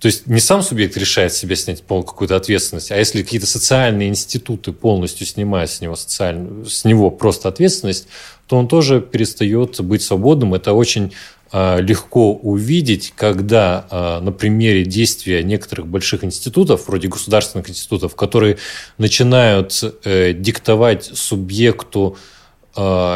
то 0.00 0.06
есть 0.06 0.28
не 0.28 0.38
сам 0.38 0.62
субъект 0.62 0.96
решает 0.96 1.32
себе 1.32 1.56
снять 1.56 1.82
какую-то 1.82 2.36
ответственность, 2.36 2.92
а 2.92 2.96
если 2.96 3.22
какие-то 3.22 3.48
социальные 3.48 4.08
институты 4.08 4.72
полностью 4.72 5.26
снимают 5.26 5.70
с 5.70 5.80
него, 5.80 5.96
социальную, 5.96 6.66
с 6.66 6.84
него 6.84 7.10
просто 7.10 7.48
ответственность, 7.48 8.06
то 8.46 8.56
он 8.56 8.68
тоже 8.68 9.00
перестает 9.00 9.80
быть 9.80 10.02
свободным. 10.02 10.54
Это 10.54 10.72
очень 10.72 11.12
э, 11.50 11.82
легко 11.82 12.32
увидеть, 12.32 13.12
когда 13.16 13.86
э, 13.90 14.20
на 14.24 14.30
примере 14.30 14.84
действия 14.84 15.42
некоторых 15.42 15.88
больших 15.88 16.22
институтов, 16.22 16.86
вроде 16.86 17.08
государственных 17.08 17.68
институтов, 17.68 18.14
которые 18.14 18.58
начинают 18.98 19.82
э, 20.04 20.32
диктовать 20.32 21.10
субъекту 21.12 22.16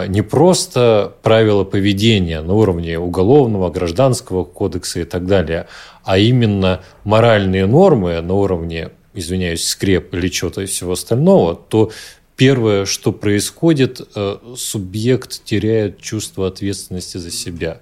не 0.09 0.23
просто 0.23 1.15
правила 1.23 1.63
поведения 1.63 2.41
на 2.41 2.55
уровне 2.55 2.99
уголовного, 2.99 3.71
гражданского 3.71 4.45
кодекса 4.45 5.01
и 5.01 5.05
так 5.05 5.27
далее, 5.27 5.69
а 6.05 6.19
именно 6.19 6.81
моральные 7.05 7.67
нормы 7.67 8.21
на 8.21 8.35
уровне, 8.35 8.91
извиняюсь, 9.15 9.65
скреп 9.65 10.13
или 10.15 10.29
чего-то 10.29 10.63
и 10.63 10.67
всего 10.67 10.93
остального, 10.93 11.55
то 11.55 11.93
первое, 12.37 12.87
что 12.87 13.13
происходит, 13.13 14.01
э, 14.17 14.37
субъект 14.57 15.45
теряет 15.45 16.01
чувство 16.01 16.49
ответственности 16.49 17.19
за 17.19 17.31
себя. 17.31 17.81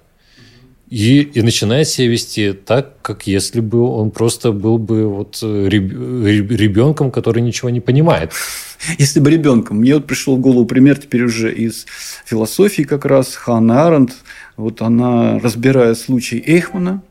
И, 0.91 1.20
и 1.22 1.43
начинает 1.43 1.86
себя 1.86 2.09
вести 2.09 2.53
так, 2.53 3.01
как 3.01 3.28
если 3.28 3.61
бы 3.61 3.80
он 3.80 4.11
просто 4.11 4.51
был 4.51 4.76
бы 4.76 5.07
вот 5.07 5.38
э, 5.41 5.68
ребенком, 5.68 7.12
который 7.12 7.43
ничего 7.43 7.70
не 7.70 7.80
понимает. 7.80 8.32
Если 8.99 9.20
бы 9.20 9.30
ребенком. 9.30 9.78
Мне 9.78 9.95
вот 9.95 10.07
пришел 10.07 10.36
в 10.36 10.41
голову 10.41 10.64
пример 10.64 10.99
теперь 10.99 11.22
уже 11.24 11.55
из 11.55 11.86
философии 12.24 12.82
как 12.82 13.05
раз. 13.05 13.36
Ханна 13.36 13.86
Аренд, 13.86 14.16
вот 14.57 14.82
она, 14.82 15.38
разбирая 15.38 15.95
случай 15.95 16.43
Эйхмана, 16.45 17.03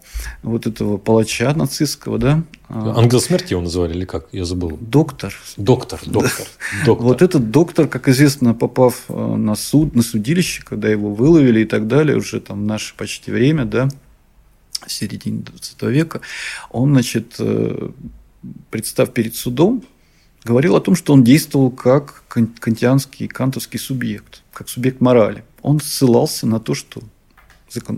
вот 0.43 0.67
этого 0.67 0.97
палача 0.97 1.53
нацистского, 1.53 2.17
да. 2.17 2.43
Ангел 2.69 3.19
смерти 3.19 3.53
его 3.53 3.61
называли 3.61 3.93
или 3.95 4.05
как? 4.05 4.27
Я 4.31 4.45
забыл. 4.45 4.77
Доктор. 4.79 5.33
Доктор, 5.57 5.99
доктор, 6.05 6.47
доктор. 6.85 7.05
Вот 7.05 7.21
этот 7.21 7.51
доктор, 7.51 7.87
как 7.87 8.07
известно, 8.07 8.53
попав 8.53 9.05
э, 9.09 9.35
на 9.35 9.55
суд, 9.55 9.95
на 9.95 10.03
судилище, 10.03 10.63
когда 10.63 10.87
его 10.89 11.13
выловили 11.13 11.61
и 11.61 11.65
так 11.65 11.87
далее, 11.87 12.17
уже 12.17 12.39
там 12.41 12.63
в 12.63 12.65
наше 12.65 12.95
почти 12.95 13.31
время, 13.31 13.65
да, 13.65 13.89
в 14.85 14.91
середине 14.91 15.39
20 15.39 15.81
века, 15.83 16.21
он, 16.69 16.91
значит, 16.91 17.35
э, 17.39 17.89
представ 18.69 19.11
перед 19.13 19.35
судом, 19.35 19.83
говорил 20.43 20.75
о 20.75 20.81
том, 20.81 20.95
что 20.95 21.13
он 21.13 21.23
действовал 21.23 21.71
как 21.71 22.23
кантианский, 22.27 23.27
кантовский 23.27 23.79
субъект, 23.79 24.41
как 24.53 24.69
субъект 24.69 25.01
морали. 25.01 25.43
Он 25.61 25.79
ссылался 25.79 26.47
на 26.47 26.59
то, 26.59 26.73
что 26.73 27.01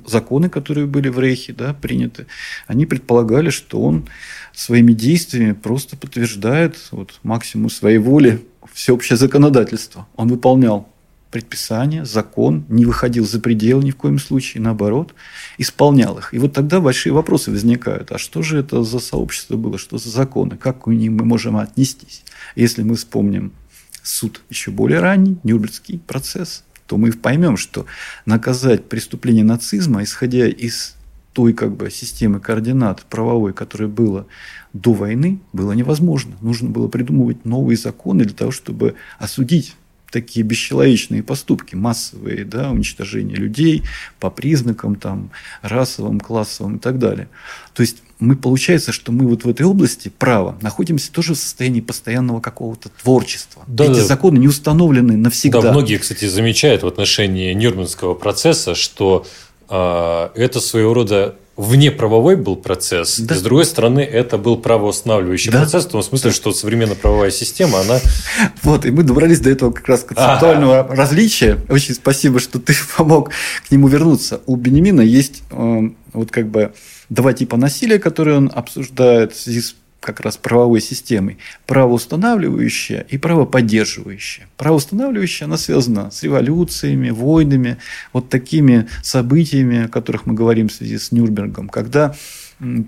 законы, 0.06 0.50
которые 0.50 0.88
были 0.88 1.10
в 1.10 1.20
Рейхе 1.20 1.54
да, 1.54 1.74
приняты, 1.74 2.28
они 2.68 2.86
предполагали, 2.86 3.50
что 3.50 3.82
он 3.82 4.08
своими 4.54 4.94
действиями 4.94 5.54
просто 5.54 5.98
подтверждает 5.98 6.78
вот, 6.92 7.20
максимум 7.24 7.70
своей 7.70 7.98
воли 7.98 8.42
всеобщее 8.74 9.18
законодательство. 9.18 10.08
Он 10.16 10.28
выполнял 10.28 10.88
предписания, 11.32 12.04
закон, 12.06 12.66
не 12.68 12.86
выходил 12.86 13.26
за 13.26 13.40
пределы 13.40 13.84
ни 13.84 13.92
в 13.92 13.96
коем 13.96 14.20
случае, 14.20 14.62
наоборот, 14.62 15.16
исполнял 15.58 16.18
их. 16.18 16.34
И 16.34 16.40
вот 16.40 16.54
тогда 16.54 16.82
большие 16.82 17.14
вопросы 17.14 17.52
возникают. 17.52 18.12
А 18.12 18.18
что 18.18 18.42
же 18.42 18.60
это 18.60 18.84
за 18.84 19.00
сообщество 19.00 19.56
было, 19.56 19.78
что 19.78 19.98
за 19.98 20.10
законы, 20.10 20.58
как 20.58 20.84
к 20.84 20.88
ним 20.88 21.18
мы 21.18 21.26
можем 21.26 21.58
отнестись? 21.58 22.24
Если 22.56 22.84
мы 22.84 22.96
вспомним 22.96 23.54
суд 24.04 24.42
еще 24.50 24.72
более 24.72 25.00
ранний, 25.00 25.38
Нюрнбергский 25.44 26.00
процесс– 26.00 26.64
то 26.92 26.98
мы 26.98 27.14
поймем, 27.14 27.56
что 27.56 27.86
наказать 28.26 28.90
преступление 28.90 29.46
нацизма, 29.46 30.04
исходя 30.04 30.46
из 30.46 30.98
той 31.32 31.54
как 31.54 31.74
бы, 31.74 31.90
системы 31.90 32.42
координат 32.42 33.04
правовой, 33.04 33.54
которая 33.54 33.88
была 33.88 34.26
до 34.74 34.92
войны, 34.92 35.40
было 35.54 35.72
невозможно. 35.72 36.36
Нужно 36.42 36.70
было 36.70 36.90
придумывать 36.90 37.46
новые 37.46 37.78
законы 37.78 38.26
для 38.26 38.34
того, 38.34 38.52
чтобы 38.52 38.96
осудить 39.20 39.78
такие 40.12 40.46
бесчеловечные 40.46 41.24
поступки, 41.24 41.76
массовые 41.76 42.44
да, 42.44 42.72
уничтожение 42.72 43.38
людей 43.38 43.84
по 44.20 44.30
признакам 44.30 44.98
там, 44.98 45.32
расовым, 45.62 46.20
классовым 46.20 46.76
и 46.76 46.80
так 46.80 47.00
далее. 47.00 47.30
То 47.74 47.84
есть 47.84 48.04
мы 48.22 48.36
получается, 48.36 48.92
что 48.92 49.12
мы 49.12 49.28
вот 49.28 49.44
в 49.44 49.50
этой 49.50 49.66
области 49.66 50.10
права 50.10 50.56
находимся 50.62 51.12
тоже 51.12 51.34
в 51.34 51.38
состоянии 51.38 51.82
постоянного 51.82 52.40
какого-то 52.40 52.90
творчества. 52.90 53.64
Да, 53.68 53.86
Эти 53.86 53.96
да. 53.96 54.06
законы 54.06 54.38
не 54.38 54.48
установлены 54.48 55.18
навсегда. 55.18 55.62
Да, 55.62 55.72
многие, 55.72 55.98
кстати, 55.98 56.26
замечают 56.26 56.84
в 56.84 56.88
отношении 56.88 57.52
Нюрнбергского 57.54 58.14
процесса, 58.14 58.76
что 58.76 59.26
э, 59.70 60.30
это 60.36 60.62
своего 60.62 60.94
рода 60.94 61.36
вне 61.58 61.92
правовой 61.92 62.36
был 62.36 62.56
процесс, 62.56 63.20
да. 63.20 63.36
с 63.36 63.42
другой 63.42 63.66
стороны, 63.66 64.00
это 64.00 64.38
был 64.38 64.58
правоустанавливающий 64.58 65.52
да. 65.52 65.60
процесс, 65.60 65.86
в 65.86 65.90
том 65.90 66.04
смысле, 66.04 66.30
да. 66.30 66.36
что 66.36 66.52
современная 66.54 66.96
правовая 66.96 67.32
система, 67.32 67.82
она... 67.82 68.00
Вот, 68.64 68.86
и 68.86 68.92
мы 68.92 69.04
добрались 69.04 69.40
до 69.40 69.50
этого 69.50 69.72
как 69.72 69.88
раз 69.88 70.04
концептуального 70.04 70.80
А-а-а. 70.80 70.96
различия. 70.96 71.58
Очень 71.70 71.96
спасибо, 71.96 72.40
что 72.40 72.60
ты 72.60 72.74
помог 72.98 73.32
к 73.68 73.72
нему 73.72 73.88
вернуться. 73.88 74.42
У 74.46 74.56
Бенемина 74.56 75.02
есть 75.02 75.44
э, 75.52 75.90
вот 76.14 76.32
как 76.32 76.48
бы 76.48 76.74
два 77.12 77.34
типа 77.34 77.58
насилия, 77.58 78.00
которые 78.00 78.38
он 78.38 78.52
обсуждает 78.54 79.34
в 79.34 79.36
с 79.36 79.76
как 80.00 80.20
раз 80.22 80.36
правовой 80.36 80.82
системой. 80.82 81.38
Правоустанавливающая 81.68 83.02
и 83.02 83.20
правоподдерживающая. 83.20 84.48
Правоустанавливающая, 84.58 85.46
она 85.46 85.58
связана 85.58 86.10
с 86.10 86.24
революциями, 86.24 87.12
войнами, 87.12 87.78
вот 88.12 88.30
такими 88.30 88.88
событиями, 89.04 89.86
о 89.86 89.88
которых 89.88 90.26
мы 90.26 90.34
говорим 90.34 90.70
в 90.70 90.74
связи 90.74 90.98
с 90.98 91.12
Нюрнбергом, 91.12 91.70
когда 91.70 92.16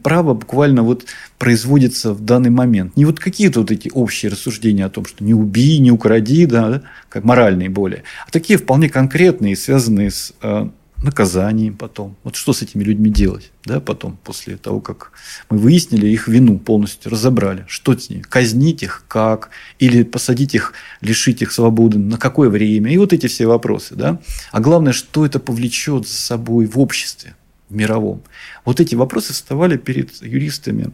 право 0.01 0.33
буквально 0.33 0.83
вот 0.83 1.05
производится 1.37 2.13
в 2.13 2.21
данный 2.21 2.49
момент. 2.49 2.97
Не 2.97 3.05
вот 3.05 3.19
какие-то 3.19 3.59
вот 3.59 3.71
эти 3.71 3.89
общие 3.93 4.31
рассуждения 4.31 4.85
о 4.85 4.89
том, 4.89 5.05
что 5.05 5.23
не 5.23 5.33
убей, 5.33 5.77
не 5.79 5.91
укради, 5.91 6.45
да, 6.45 6.81
как 7.09 7.23
моральные 7.23 7.69
более, 7.69 8.03
а 8.27 8.31
такие 8.31 8.57
вполне 8.57 8.89
конкретные, 8.89 9.55
связанные 9.55 10.11
с 10.11 10.33
э, 10.41 10.69
наказанием 11.03 11.75
потом. 11.75 12.15
Вот 12.23 12.35
что 12.35 12.53
с 12.53 12.61
этими 12.61 12.83
людьми 12.83 13.11
делать, 13.11 13.51
да, 13.65 13.79
потом, 13.79 14.17
после 14.23 14.57
того, 14.57 14.79
как 14.79 15.11
мы 15.49 15.57
выяснили 15.57 16.07
их 16.07 16.27
вину 16.27 16.57
полностью, 16.57 17.11
разобрали, 17.11 17.65
что 17.67 17.97
с 17.97 18.09
ними, 18.09 18.21
казнить 18.21 18.83
их, 18.83 19.03
как, 19.07 19.49
или 19.79 20.03
посадить 20.03 20.55
их, 20.55 20.73
лишить 21.01 21.41
их 21.41 21.51
свободы, 21.51 21.99
на 21.99 22.17
какое 22.17 22.49
время, 22.49 22.91
и 22.91 22.97
вот 22.97 23.13
эти 23.13 23.27
все 23.27 23.45
вопросы, 23.45 23.95
да. 23.95 24.19
А 24.51 24.59
главное, 24.59 24.93
что 24.93 25.25
это 25.25 25.39
повлечет 25.39 26.07
за 26.07 26.15
собой 26.15 26.65
в 26.65 26.79
обществе, 26.79 27.35
в 27.69 27.75
мировом. 27.75 28.23
Вот 28.65 28.79
эти 28.79 28.95
вопросы 28.95 29.33
вставали 29.33 29.77
перед 29.77 30.21
юристами 30.21 30.91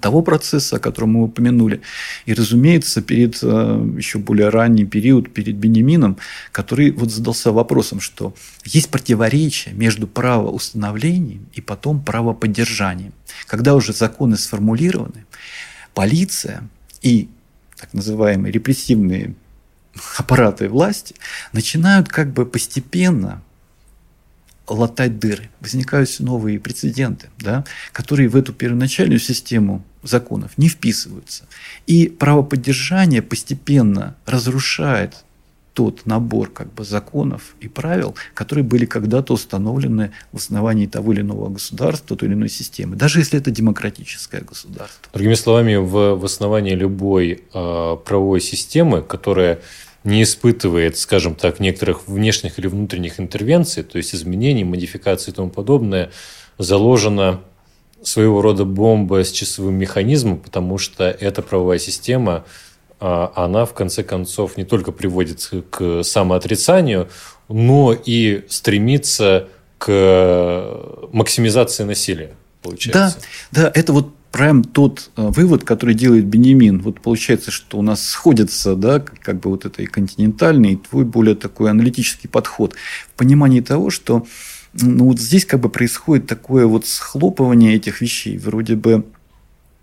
того 0.00 0.22
процесса, 0.22 0.76
о 0.76 0.78
котором 0.78 1.10
мы 1.10 1.24
упомянули. 1.24 1.80
И, 2.26 2.34
разумеется, 2.34 3.00
перед 3.00 3.38
э, 3.42 3.94
еще 3.96 4.18
более 4.18 4.50
ранний 4.50 4.84
период, 4.84 5.32
перед 5.32 5.56
Бенемином, 5.56 6.18
который 6.52 6.90
вот 6.90 7.10
задался 7.10 7.50
вопросом, 7.50 8.00
что 8.00 8.34
есть 8.64 8.90
противоречие 8.90 9.74
между 9.74 10.06
правоустановлением 10.06 11.46
и 11.54 11.60
потом 11.60 12.02
правоподдержанием. 12.02 13.12
Когда 13.46 13.74
уже 13.74 13.92
законы 13.92 14.36
сформулированы, 14.36 15.24
полиция 15.94 16.68
и 17.02 17.28
так 17.76 17.94
называемые 17.94 18.52
репрессивные 18.52 19.34
аппараты 20.18 20.68
власти 20.68 21.14
начинают 21.52 22.08
как 22.08 22.32
бы 22.32 22.44
постепенно 22.44 23.42
латать 24.70 25.18
дыры. 25.18 25.50
Возникают 25.60 26.08
новые 26.20 26.58
прецеденты, 26.58 27.28
да, 27.38 27.64
которые 27.92 28.28
в 28.28 28.36
эту 28.36 28.52
первоначальную 28.52 29.20
систему 29.20 29.84
законов 30.02 30.52
не 30.56 30.68
вписываются. 30.68 31.44
И 31.86 32.08
правоподдержание 32.08 33.20
постепенно 33.20 34.16
разрушает 34.24 35.24
тот 35.74 36.04
набор 36.04 36.50
как 36.50 36.72
бы, 36.72 36.84
законов 36.84 37.54
и 37.60 37.68
правил, 37.68 38.14
которые 38.34 38.64
были 38.64 38.86
когда-то 38.86 39.34
установлены 39.34 40.10
в 40.32 40.36
основании 40.36 40.86
того 40.86 41.12
или 41.12 41.20
иного 41.20 41.48
государства, 41.48 42.16
той 42.16 42.28
или 42.28 42.34
иной 42.34 42.48
системы, 42.48 42.96
даже 42.96 43.20
если 43.20 43.38
это 43.38 43.50
демократическое 43.50 44.40
государство. 44.40 45.08
Другими 45.12 45.34
словами, 45.34 45.76
в, 45.76 46.16
в 46.16 46.24
основании 46.24 46.74
любой 46.74 47.44
э, 47.54 47.96
правовой 48.04 48.40
системы, 48.40 49.02
которая 49.02 49.60
не 50.04 50.22
испытывает, 50.22 50.96
скажем 50.96 51.34
так, 51.34 51.60
некоторых 51.60 52.08
внешних 52.08 52.58
или 52.58 52.66
внутренних 52.66 53.20
интервенций, 53.20 53.82
то 53.82 53.98
есть 53.98 54.14
изменений, 54.14 54.64
модификаций 54.64 55.32
и 55.32 55.36
тому 55.36 55.50
подобное, 55.50 56.10
заложено 56.58 57.40
своего 58.02 58.40
рода 58.40 58.64
бомба 58.64 59.24
с 59.24 59.30
часовым 59.30 59.74
механизмом, 59.74 60.38
потому 60.38 60.78
что 60.78 61.04
эта 61.04 61.42
правовая 61.42 61.78
система, 61.78 62.44
а, 62.98 63.32
она 63.36 63.66
в 63.66 63.74
конце 63.74 64.02
концов 64.02 64.56
не 64.56 64.64
только 64.64 64.92
приводит 64.92 65.50
к 65.70 66.02
самоотрицанию, 66.02 67.08
но 67.48 67.92
и 67.92 68.44
стремится 68.48 69.48
к 69.76 71.08
максимизации 71.12 71.84
насилия, 71.84 72.34
получается. 72.62 73.18
Да, 73.50 73.62
да, 73.62 73.72
это 73.74 73.92
вот 73.92 74.14
прям 74.32 74.62
тот 74.62 75.10
э, 75.16 75.28
вывод, 75.28 75.64
который 75.64 75.94
делает 75.94 76.26
Бенемин. 76.26 76.80
Вот 76.80 77.00
получается, 77.00 77.50
что 77.50 77.78
у 77.78 77.82
нас 77.82 78.06
сходится, 78.06 78.76
да, 78.76 79.00
как 79.00 79.40
бы 79.40 79.50
вот 79.50 79.64
это 79.64 79.82
и 79.82 79.86
континентальный, 79.86 80.74
и 80.74 80.76
твой 80.76 81.04
более 81.04 81.34
такой 81.34 81.70
аналитический 81.70 82.28
подход 82.28 82.74
в 83.08 83.18
понимании 83.18 83.60
того, 83.60 83.90
что 83.90 84.26
ну, 84.72 85.06
вот 85.06 85.20
здесь 85.20 85.44
как 85.44 85.60
бы 85.60 85.68
происходит 85.68 86.26
такое 86.26 86.66
вот 86.66 86.86
схлопывание 86.86 87.74
этих 87.74 88.00
вещей. 88.00 88.38
Вроде 88.38 88.76
бы 88.76 89.04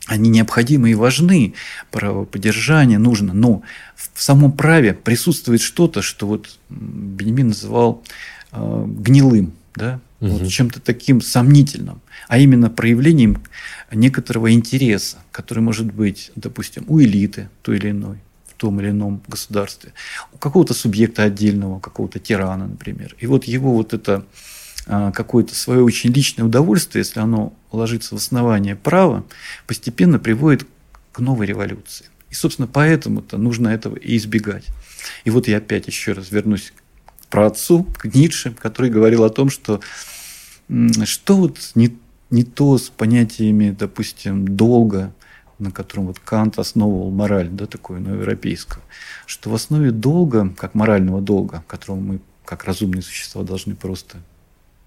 они 0.05 0.29
необходимы 0.29 0.91
и 0.91 0.95
важны, 0.95 1.53
право 1.91 2.23
поддержания 2.23 2.97
нужно, 2.97 3.33
но 3.33 3.63
в 3.95 4.21
самом 4.21 4.53
праве 4.53 4.93
присутствует 4.93 5.61
что-то, 5.61 6.01
что 6.01 6.27
вот 6.27 6.57
Бенемин 6.69 7.49
называл 7.49 8.03
э, 8.53 8.85
гнилым, 8.87 9.51
да, 9.75 9.99
угу. 10.21 10.31
вот 10.31 10.47
чем-то 10.47 10.79
таким 10.79 11.21
сомнительным, 11.21 12.01
а 12.29 12.37
именно 12.37 12.69
проявлением 12.69 13.43
некоторого 13.91 14.51
интереса, 14.51 15.17
который 15.31 15.59
может 15.59 15.87
быть, 15.87 16.31
допустим, 16.35 16.85
у 16.87 17.01
элиты 17.01 17.49
той 17.61 17.77
или 17.77 17.91
иной, 17.91 18.17
в 18.47 18.53
том 18.55 18.79
или 18.81 18.89
ином 18.89 19.21
государстве, 19.27 19.93
у 20.33 20.37
какого-то 20.37 20.73
субъекта 20.73 21.23
отдельного, 21.23 21.79
какого-то 21.79 22.19
тирана, 22.19 22.67
например. 22.67 23.15
И 23.19 23.27
вот 23.27 23.45
его 23.45 23.73
вот 23.73 23.93
это 23.93 24.25
а, 24.87 25.11
какое-то 25.11 25.55
свое 25.55 25.83
очень 25.83 26.11
личное 26.11 26.45
удовольствие, 26.45 27.01
если 27.01 27.19
оно 27.19 27.53
ложится 27.71 28.15
в 28.15 28.17
основание 28.17 28.75
права, 28.75 29.25
постепенно 29.65 30.19
приводит 30.19 30.65
к 31.11 31.19
новой 31.19 31.45
революции. 31.45 32.05
И, 32.29 32.33
собственно, 32.33 32.67
поэтому-то 32.67 33.37
нужно 33.37 33.69
этого 33.69 33.95
и 33.95 34.17
избегать. 34.17 34.65
И 35.23 35.29
вот 35.29 35.47
я 35.47 35.57
опять 35.57 35.87
еще 35.87 36.11
раз 36.11 36.31
вернусь 36.31 36.73
про 37.29 37.47
отцу, 37.47 37.83
к 37.97 38.05
Ницше, 38.05 38.51
который 38.51 38.89
говорил 38.89 39.23
о 39.23 39.29
том, 39.29 39.49
что 39.49 39.81
что 41.05 41.37
вот 41.37 41.59
не, 41.75 41.97
не 42.29 42.43
то 42.43 42.77
с 42.77 42.89
понятиями, 42.89 43.75
допустим, 43.77 44.47
долга, 44.47 45.13
на 45.59 45.71
котором 45.71 46.07
вот 46.07 46.19
Кант 46.19 46.59
основывал 46.59 47.09
мораль, 47.09 47.49
да, 47.49 47.65
такую 47.65 48.01
европейскую, 48.01 48.83
что 49.25 49.49
в 49.49 49.55
основе 49.55 49.91
долга, 49.91 50.53
как 50.57 50.75
морального 50.75 51.21
долга, 51.21 51.63
которому 51.67 52.01
мы, 52.01 52.19
как 52.45 52.65
разумные 52.65 53.01
существа, 53.01 53.43
должны 53.43 53.75
просто 53.75 54.17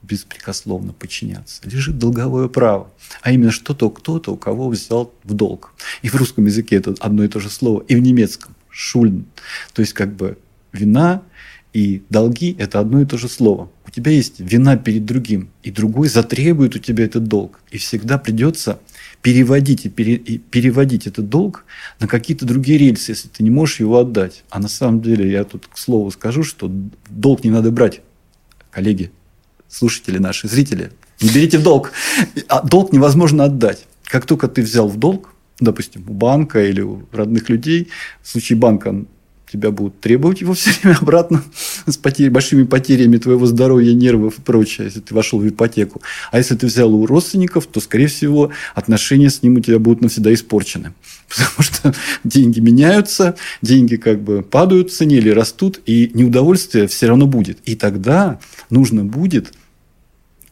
беспрекословно 0.02 0.92
подчиняться, 0.92 1.60
лежит 1.64 1.98
долговое 1.98 2.48
право. 2.48 2.90
А 3.22 3.32
именно 3.32 3.50
что-то 3.50 3.90
кто-то 3.90 4.32
у 4.32 4.36
кого 4.36 4.68
взял 4.68 5.12
в 5.24 5.34
долг. 5.34 5.74
И 6.02 6.08
в 6.08 6.14
русском 6.14 6.46
языке 6.46 6.76
это 6.76 6.94
одно 7.00 7.24
и 7.24 7.28
то 7.28 7.40
же 7.40 7.50
слово, 7.50 7.82
и 7.82 7.94
в 7.96 8.00
немецком– 8.00 8.54
шульн. 8.70 9.26
То 9.74 9.80
есть, 9.80 9.92
как 9.92 10.14
бы 10.14 10.38
вина 10.72 11.22
и 11.72 12.02
долги– 12.10 12.56
это 12.58 12.80
одно 12.80 13.00
и 13.00 13.04
то 13.04 13.16
же 13.16 13.28
слово. 13.28 13.70
У 13.86 13.90
тебя 13.90 14.10
есть 14.10 14.40
вина 14.40 14.76
перед 14.76 15.04
другим, 15.04 15.50
и 15.62 15.70
другой 15.70 16.08
затребует 16.08 16.74
у 16.76 16.78
тебя 16.78 17.04
этот 17.04 17.24
долг. 17.24 17.60
И 17.70 17.78
всегда 17.78 18.18
придется 18.18 18.80
переводить, 19.22 19.86
и, 19.86 19.88
пере, 19.88 20.14
и 20.14 20.38
переводить 20.38 21.06
этот 21.06 21.28
долг 21.28 21.64
на 22.00 22.08
какие-то 22.08 22.44
другие 22.44 22.78
рельсы, 22.78 23.12
если 23.12 23.28
ты 23.28 23.42
не 23.42 23.50
можешь 23.50 23.80
его 23.80 23.98
отдать. 23.98 24.44
А 24.50 24.58
на 24.58 24.68
самом 24.68 25.00
деле, 25.00 25.30
я 25.30 25.44
тут 25.44 25.66
к 25.66 25.78
слову 25.78 26.10
скажу, 26.10 26.42
что 26.42 26.70
долг 27.08 27.44
не 27.44 27.50
надо 27.50 27.70
брать, 27.70 28.00
коллеги, 28.70 29.12
слушатели 29.68 30.18
наши, 30.18 30.48
зрители. 30.48 30.90
Не 31.20 31.30
берите 31.30 31.58
в 31.58 31.62
долг. 31.62 31.92
А 32.48 32.62
долг 32.62 32.92
невозможно 32.92 33.44
отдать. 33.44 33.86
Как 34.04 34.26
только 34.26 34.48
ты 34.48 34.62
взял 34.62 34.88
в 34.88 34.96
долг, 34.96 35.34
допустим, 35.60 36.04
у 36.08 36.14
банка 36.14 36.64
или 36.64 36.80
у 36.80 37.06
родных 37.12 37.48
людей, 37.48 37.88
в 38.22 38.28
случае 38.28 38.58
банка 38.58 39.04
тебя 39.50 39.70
будут 39.70 40.00
требовать 40.00 40.40
его 40.40 40.54
все 40.54 40.70
время 40.82 40.96
обратно 41.00 41.42
с 41.86 41.96
потерь, 41.96 42.30
большими 42.30 42.64
потерями 42.64 43.18
твоего 43.18 43.46
здоровья, 43.46 43.92
нервов 43.94 44.38
и 44.38 44.42
прочее, 44.42 44.86
если 44.86 45.00
ты 45.00 45.14
вошел 45.14 45.38
в 45.38 45.48
ипотеку. 45.48 46.00
А 46.30 46.38
если 46.38 46.54
ты 46.54 46.66
взял 46.66 46.94
у 46.94 47.06
родственников, 47.06 47.66
то, 47.66 47.80
скорее 47.80 48.06
всего, 48.06 48.50
отношения 48.74 49.30
с 49.30 49.42
ним 49.42 49.56
у 49.56 49.60
тебя 49.60 49.78
будут 49.78 50.02
навсегда 50.02 50.32
испорчены. 50.32 50.92
Потому 51.28 51.62
что 51.62 51.94
деньги 52.24 52.60
меняются, 52.60 53.36
деньги 53.62 53.96
как 53.96 54.22
бы 54.22 54.42
падают 54.42 54.90
в 54.90 54.96
цене 54.96 55.16
или 55.16 55.30
растут, 55.30 55.80
и 55.86 56.10
неудовольствие 56.14 56.86
все 56.86 57.06
равно 57.06 57.26
будет. 57.26 57.58
И 57.64 57.74
тогда 57.74 58.38
нужно 58.70 59.04
будет 59.04 59.52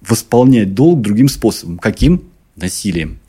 восполнять 0.01 0.74
долг 0.74 1.01
другим 1.03 1.28
способом. 1.28 1.78
Каким? 1.78 2.22
Насилием 2.57 3.20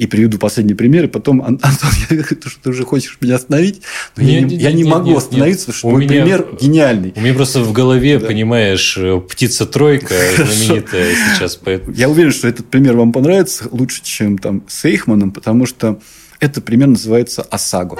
и 0.00 0.06
приведу 0.06 0.38
последний 0.38 0.72
пример, 0.72 1.04
и 1.04 1.08
потом, 1.08 1.42
Антон, 1.42 1.70
я, 2.10 2.22
ты, 2.22 2.34
ты 2.34 2.70
уже 2.70 2.84
хочешь 2.84 3.18
меня 3.20 3.34
остановить, 3.36 3.82
но 4.16 4.22
нет, 4.22 4.32
я, 4.32 4.40
не, 4.40 4.56
я 4.56 4.72
не 4.72 4.82
нет, 4.82 4.92
могу 4.94 5.10
нет, 5.10 5.18
остановиться, 5.18 5.66
нет. 5.66 5.76
потому 5.76 6.00
что 6.00 6.08
меня, 6.08 6.22
пример 6.22 6.46
гениальный. 6.58 7.12
У 7.16 7.20
меня 7.20 7.34
просто 7.34 7.60
в 7.60 7.72
голове, 7.74 8.18
да. 8.18 8.26
понимаешь, 8.26 8.98
птица-тройка 9.28 10.14
знаменитая 10.36 11.14
сейчас. 11.14 11.56
Поэтому... 11.56 11.94
Я 11.94 12.08
уверен, 12.08 12.32
что 12.32 12.48
этот 12.48 12.66
пример 12.70 12.96
вам 12.96 13.12
понравится 13.12 13.68
лучше, 13.70 14.00
чем 14.02 14.38
там 14.38 14.62
с 14.68 14.86
Эйхманом, 14.86 15.32
потому 15.32 15.66
что 15.66 16.00
этот 16.38 16.64
пример 16.64 16.88
называется 16.88 17.42
ОСАГО. 17.42 17.98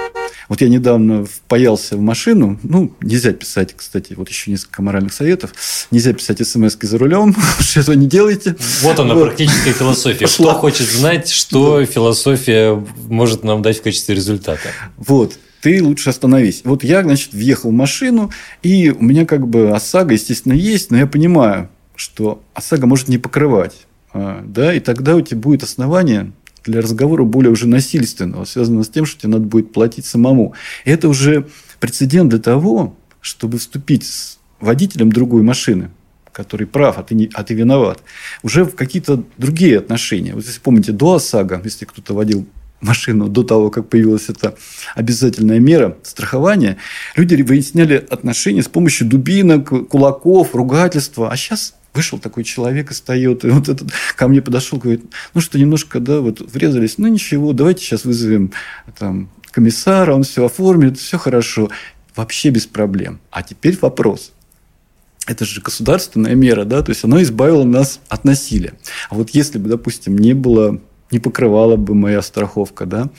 Вот 0.51 0.61
я 0.63 0.69
недавно 0.69 1.25
впаялся 1.25 1.97
в 1.97 2.01
машину. 2.01 2.59
Ну, 2.65 2.93
нельзя 3.01 3.33
писать, 3.33 3.73
кстати, 3.77 4.15
вот 4.15 4.29
еще 4.29 4.51
несколько 4.51 4.83
моральных 4.83 5.13
советов. 5.13 5.53
Нельзя 5.93 6.13
писать 6.13 6.45
смс 6.45 6.77
за 6.81 6.99
рулем, 6.99 7.37
что 7.61 7.81
этого 7.81 7.95
не 7.95 8.09
делайте. 8.09 8.57
Вот 8.83 8.99
она, 8.99 9.15
вот. 9.15 9.29
практическая 9.29 9.73
философия. 9.73 10.27
Кто 10.27 10.53
хочет 10.55 10.89
знать, 10.89 11.29
что 11.29 11.87
философия 11.87 12.85
может 13.07 13.45
нам 13.45 13.63
дать 13.63 13.79
в 13.79 13.83
качестве 13.83 14.17
результата? 14.17 14.71
Вот 14.97 15.39
ты 15.61 15.81
лучше 15.85 16.11
остановись. 16.11 16.63
Вот 16.65 16.83
я, 16.83 17.05
значит, 17.05 17.33
въехал 17.33 17.71
в 17.71 17.75
машину, 17.75 18.33
и 18.65 18.91
у 18.91 19.05
меня 19.05 19.27
как 19.27 19.47
бы 19.47 19.71
ОСАГО, 19.71 20.15
естественно, 20.15 20.55
есть, 20.55 20.91
но 20.91 20.97
я 20.97 21.07
понимаю, 21.07 21.69
что 21.95 22.43
ОСАГО 22.55 22.89
может 22.89 23.07
не 23.07 23.19
покрывать. 23.19 23.87
А, 24.13 24.43
да, 24.45 24.75
и 24.75 24.81
тогда 24.81 25.15
у 25.15 25.21
тебя 25.21 25.39
будет 25.39 25.63
основание 25.63 26.33
для 26.65 26.81
разговора 26.81 27.25
более 27.25 27.51
уже 27.51 27.67
насильственного, 27.67 28.45
связанного 28.45 28.83
с 28.83 28.89
тем, 28.89 29.07
что 29.07 29.23
тебе 29.23 29.33
надо 29.33 29.45
будет 29.45 29.73
платить 29.73 30.07
самому. 30.07 30.55
Это 30.85 31.09
уже 31.09 31.47
прецедент 31.79 32.31
для 32.31 32.39
того, 32.39 32.97
чтобы 33.21 33.59
вступить 33.59 34.07
с 34.07 34.39
водителем 34.61 35.11
другой 35.11 35.43
машины, 35.43 35.91
который 36.33 36.67
прав, 36.67 36.99
а 36.99 37.03
ты, 37.03 37.15
не, 37.15 37.31
а 37.35 37.43
ты 37.43 37.55
виноват, 37.55 38.03
уже 38.43 38.65
в 38.65 38.75
какие-то 38.75 39.25
другие 39.39 39.79
отношения. 39.79 40.35
Вот 40.35 40.45
если 40.45 40.61
помните, 40.61 40.93
до 40.93 41.15
ОСАГО, 41.15 41.63
если 41.65 41.85
кто-то 41.85 42.15
водил 42.15 42.47
машину 42.81 43.29
до 43.29 43.43
того, 43.43 43.71
как 43.71 43.89
появилась 43.89 44.29
эта 44.29 44.55
обязательная 44.95 45.59
мера 45.59 45.97
страхования, 46.03 46.77
люди 47.17 47.41
выясняли 47.43 47.95
отношения 48.09 48.63
с 48.63 48.69
помощью 48.69 49.07
дубинок, 49.07 49.89
кулаков, 49.89 50.55
ругательства. 50.55 51.31
А 51.31 51.37
сейчас 51.37 51.75
Вышел 51.93 52.19
такой 52.19 52.45
человек 52.45 52.91
из 52.91 53.01
Тойоты, 53.01 53.51
вот 53.51 53.69
этот 53.69 53.91
ко 54.17 54.29
мне 54.29 54.41
подошел, 54.41 54.79
говорит, 54.79 55.05
ну 55.35 55.41
что, 55.41 55.59
немножко, 55.59 55.99
да, 56.01 56.21
вот 56.21 56.41
врезались, 56.41 56.99
ну 56.99 57.09
ничего, 57.09 57.53
давайте 57.53 57.85
сейчас 57.85 58.05
вызовем 58.05 58.53
там 58.99 59.29
комиссара, 59.51 60.15
он 60.15 60.23
все 60.23 60.47
оформит, 60.47 60.99
все 60.99 61.19
хорошо. 61.19 61.71
Вообще 62.17 62.51
без 62.51 62.67
проблем. 62.67 63.21
А 63.31 63.43
теперь 63.43 63.79
вопрос. 63.81 64.33
Это 65.27 65.45
же 65.45 65.61
государственная 65.61 66.35
мера, 66.35 66.65
да, 66.65 66.83
то 66.83 66.91
есть 66.91 67.05
оно 67.05 67.23
избавило 67.23 67.65
нас 67.65 68.01
от 68.09 68.25
насилия. 68.25 68.75
А 69.11 69.15
вот 69.15 69.31
если 69.31 69.59
бы, 69.59 69.69
допустим, 69.69 70.17
не 70.19 70.33
было 70.33 70.81
не 71.11 71.19
покрывала 71.19 71.77
бы 71.77 71.95
моя 71.95 72.23
страховка, 72.23 72.87
да, 72.87 73.11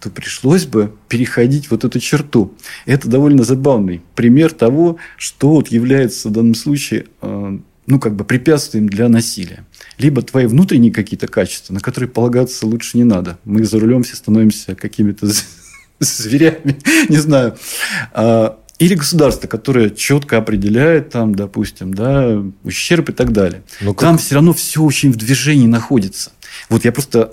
то 0.00 0.10
пришлось 0.10 0.66
бы 0.66 0.94
переходить 1.08 1.70
вот 1.70 1.84
эту 1.84 1.98
черту. 1.98 2.54
Это 2.86 3.08
довольно 3.08 3.42
забавный 3.42 4.02
пример 4.14 4.52
того, 4.52 4.98
что 5.16 5.50
вот 5.50 5.68
является 5.68 6.28
в 6.28 6.32
данном 6.32 6.54
случае 6.54 7.06
э, 7.22 7.58
ну, 7.90 7.98
как 7.98 8.14
бы 8.14 8.24
препятствием 8.24 8.88
для 8.88 9.08
насилия. 9.08 9.66
Либо 9.98 10.22
твои 10.22 10.46
внутренние 10.46 10.92
какие-то 10.92 11.26
качества, 11.26 11.74
на 11.74 11.80
которые 11.80 12.08
полагаться 12.08 12.64
лучше 12.66 12.96
не 12.96 13.04
надо. 13.04 13.38
Мы 13.44 13.64
за 13.64 13.80
рулем 13.80 14.04
все 14.04 14.14
становимся 14.14 14.76
какими-то 14.76 15.28
зверями, 15.98 16.78
не 17.08 17.16
знаю. 17.16 17.58
А, 18.12 18.60
или 18.78 18.94
государство, 18.94 19.48
которое 19.48 19.90
четко 19.90 20.38
определяет, 20.38 21.10
там, 21.10 21.34
допустим, 21.34 21.92
да, 21.92 22.40
ущерб 22.62 23.10
и 23.10 23.12
так 23.12 23.32
далее. 23.32 23.64
Но 23.80 23.92
как... 23.92 24.08
Там 24.08 24.18
все 24.18 24.36
равно 24.36 24.52
все 24.52 24.82
очень 24.82 25.10
в 25.10 25.16
движении 25.16 25.66
находится. 25.66 26.30
Вот 26.68 26.84
я 26.84 26.92
просто 26.92 27.32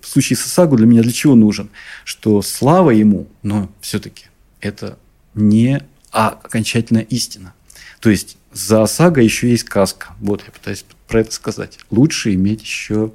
в 0.00 0.08
случае 0.08 0.36
с 0.36 0.44
ОСАГО 0.44 0.76
для 0.78 0.86
меня 0.86 1.02
для 1.02 1.12
чего 1.12 1.36
нужен? 1.36 1.70
Что 2.04 2.42
слава 2.42 2.90
ему, 2.90 3.28
но 3.44 3.70
все-таки 3.80 4.26
это 4.60 4.98
не 5.34 5.80
окончательная 6.10 7.02
истина. 7.02 7.54
То 8.00 8.10
есть 8.10 8.36
за 8.52 8.82
ОСАГО 8.82 9.20
еще 9.20 9.50
есть 9.50 9.64
каска. 9.64 10.08
Вот 10.20 10.42
я 10.46 10.52
пытаюсь 10.52 10.84
про 11.08 11.20
это 11.20 11.32
сказать. 11.32 11.78
Лучше 11.90 12.34
иметь 12.34 12.62
еще 12.62 13.12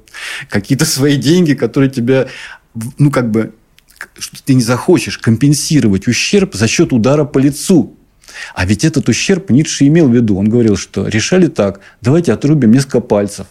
какие-то 0.48 0.84
свои 0.84 1.16
деньги, 1.16 1.54
которые 1.54 1.90
тебя, 1.90 2.28
ну, 2.98 3.10
как 3.10 3.30
бы, 3.30 3.54
что 4.18 4.42
ты 4.42 4.54
не 4.54 4.62
захочешь 4.62 5.18
компенсировать 5.18 6.06
ущерб 6.08 6.54
за 6.54 6.68
счет 6.68 6.92
удара 6.92 7.24
по 7.24 7.38
лицу. 7.38 7.94
А 8.54 8.66
ведь 8.66 8.84
этот 8.84 9.08
ущерб 9.08 9.50
Ницше 9.50 9.86
имел 9.86 10.08
в 10.08 10.14
виду. 10.14 10.36
Он 10.36 10.48
говорил, 10.48 10.76
что 10.76 11.08
решали 11.08 11.48
так, 11.48 11.80
давайте 12.00 12.32
отрубим 12.32 12.70
несколько 12.70 13.00
пальцев. 13.00 13.46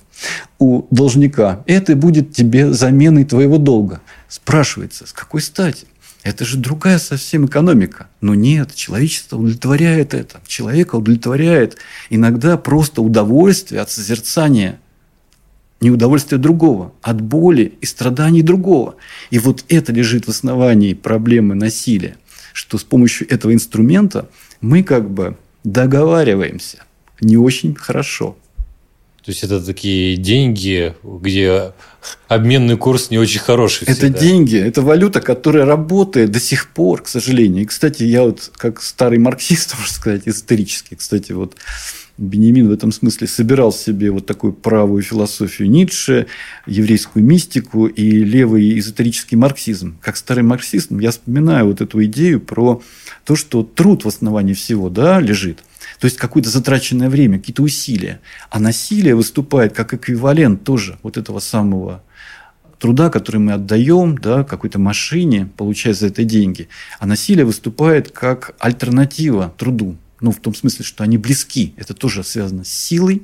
у 0.60 0.84
должника, 0.90 1.64
это 1.68 1.96
будет 1.96 2.34
тебе 2.34 2.72
заменой 2.74 3.26
твоего 3.26 3.58
долга. 3.58 4.02
Спрашивается, 4.28 5.06
с 5.06 5.14
какой 5.14 5.42
стати? 5.42 5.86
Это 6.28 6.44
же 6.44 6.58
другая 6.58 7.00
совсем 7.00 7.46
экономика. 7.46 8.08
Но 8.20 8.36
нет, 8.36 8.76
человечество 8.76 9.38
удовлетворяет 9.38 10.14
это. 10.14 10.42
Человека 10.46 10.98
удовлетворяет 10.98 11.78
иногда 12.10 12.58
просто 12.58 13.02
удовольствие 13.02 13.80
от 13.80 13.90
созерцания 13.90 14.78
не 15.80 15.90
удовольствие 15.90 16.38
другого, 16.38 16.92
от 17.02 17.22
боли 17.22 17.76
и 17.80 17.86
страданий 17.86 18.42
другого. 18.42 18.96
И 19.30 19.40
вот 19.40 19.64
это 19.70 19.94
лежит 19.94 20.26
в 20.26 20.30
основании 20.30 20.94
проблемы 20.94 21.56
насилия, 21.56 22.18
что 22.52 22.78
с 22.78 22.84
помощью 22.84 23.32
этого 23.32 23.54
инструмента 23.54 24.28
мы 24.60 24.84
как 24.84 25.10
бы 25.10 25.38
договариваемся 25.64 26.84
не 27.22 27.38
очень 27.38 27.74
хорошо. 27.74 28.36
То 29.28 29.32
есть 29.32 29.44
это 29.44 29.60
такие 29.60 30.16
деньги, 30.16 30.96
где 31.04 31.74
обменный 32.30 32.78
курс 32.78 33.10
не 33.10 33.18
очень 33.18 33.42
хороший. 33.42 33.84
Всегда. 33.84 34.08
Это 34.08 34.20
деньги, 34.20 34.58
это 34.58 34.82
валюта, 34.82 35.20
которая 35.20 35.66
работает 35.66 36.32
до 36.32 36.40
сих 36.40 36.70
пор, 36.70 37.02
к 37.02 37.10
сожалению. 37.10 37.64
И, 37.64 37.66
кстати, 37.66 38.04
я 38.04 38.24
вот 38.24 38.50
как 38.56 38.82
старый 38.82 39.20
марксист, 39.20 39.76
можно 39.78 39.94
сказать, 39.94 40.22
исторический, 40.28 40.96
кстати, 40.96 41.34
вот 41.34 41.58
Бенемин 42.18 42.70
в 42.70 42.72
этом 42.72 42.94
смысле 42.94 43.28
собирал 43.28 43.74
себе 43.74 44.12
вот 44.12 44.26
такую 44.26 44.54
правую 44.54 45.04
философию 45.04 45.70
Ницше, 45.70 46.28
еврейскую 46.66 47.26
мистику 47.26 47.88
и 47.88 48.10
левый 48.24 48.80
эзотерический 48.80 49.36
марксизм. 49.36 49.98
Как 50.00 50.16
старый 50.16 50.46
марксист, 50.46 50.90
я 50.92 51.12
вспоминаю 51.12 51.68
вот 51.68 51.82
эту 51.82 52.02
идею 52.06 52.40
про 52.40 52.82
то, 53.26 53.36
что 53.36 53.64
труд 53.64 54.06
в 54.06 54.08
основании 54.08 54.54
всего 54.54 54.90
да, 54.90 55.20
лежит. 55.20 55.60
То 56.00 56.06
есть 56.06 56.18
какое-то 56.18 56.50
затраченное 56.50 57.10
время, 57.10 57.40
какие-то 57.40 57.64
усилия. 57.64 58.20
А 58.50 58.60
насилие 58.60 59.16
выступает 59.16 59.74
как 59.74 59.94
эквивалент 59.94 60.64
тоже 60.64 61.00
вот 61.04 61.18
этого 61.18 61.40
самого 61.40 62.04
труда, 62.80 63.10
который 63.10 63.38
мы 63.38 63.54
отдаем 63.54 64.18
да, 64.18 64.44
какой-то 64.44 64.80
машине, 64.80 65.50
получая 65.58 65.94
за 65.94 66.08
это 66.08 66.24
деньги. 66.24 66.70
А 67.00 67.06
насилие 67.06 67.46
выступает 67.46 68.12
как 68.12 68.56
альтернатива 68.60 69.54
труду. 69.58 69.98
Ну, 70.22 70.32
в 70.32 70.38
том 70.38 70.56
смысле, 70.56 70.86
что 70.86 71.04
они 71.04 71.18
близки. 71.18 71.74
Это 71.78 71.94
тоже 71.94 72.24
связано 72.24 72.64
с 72.64 72.70
силой, 72.70 73.24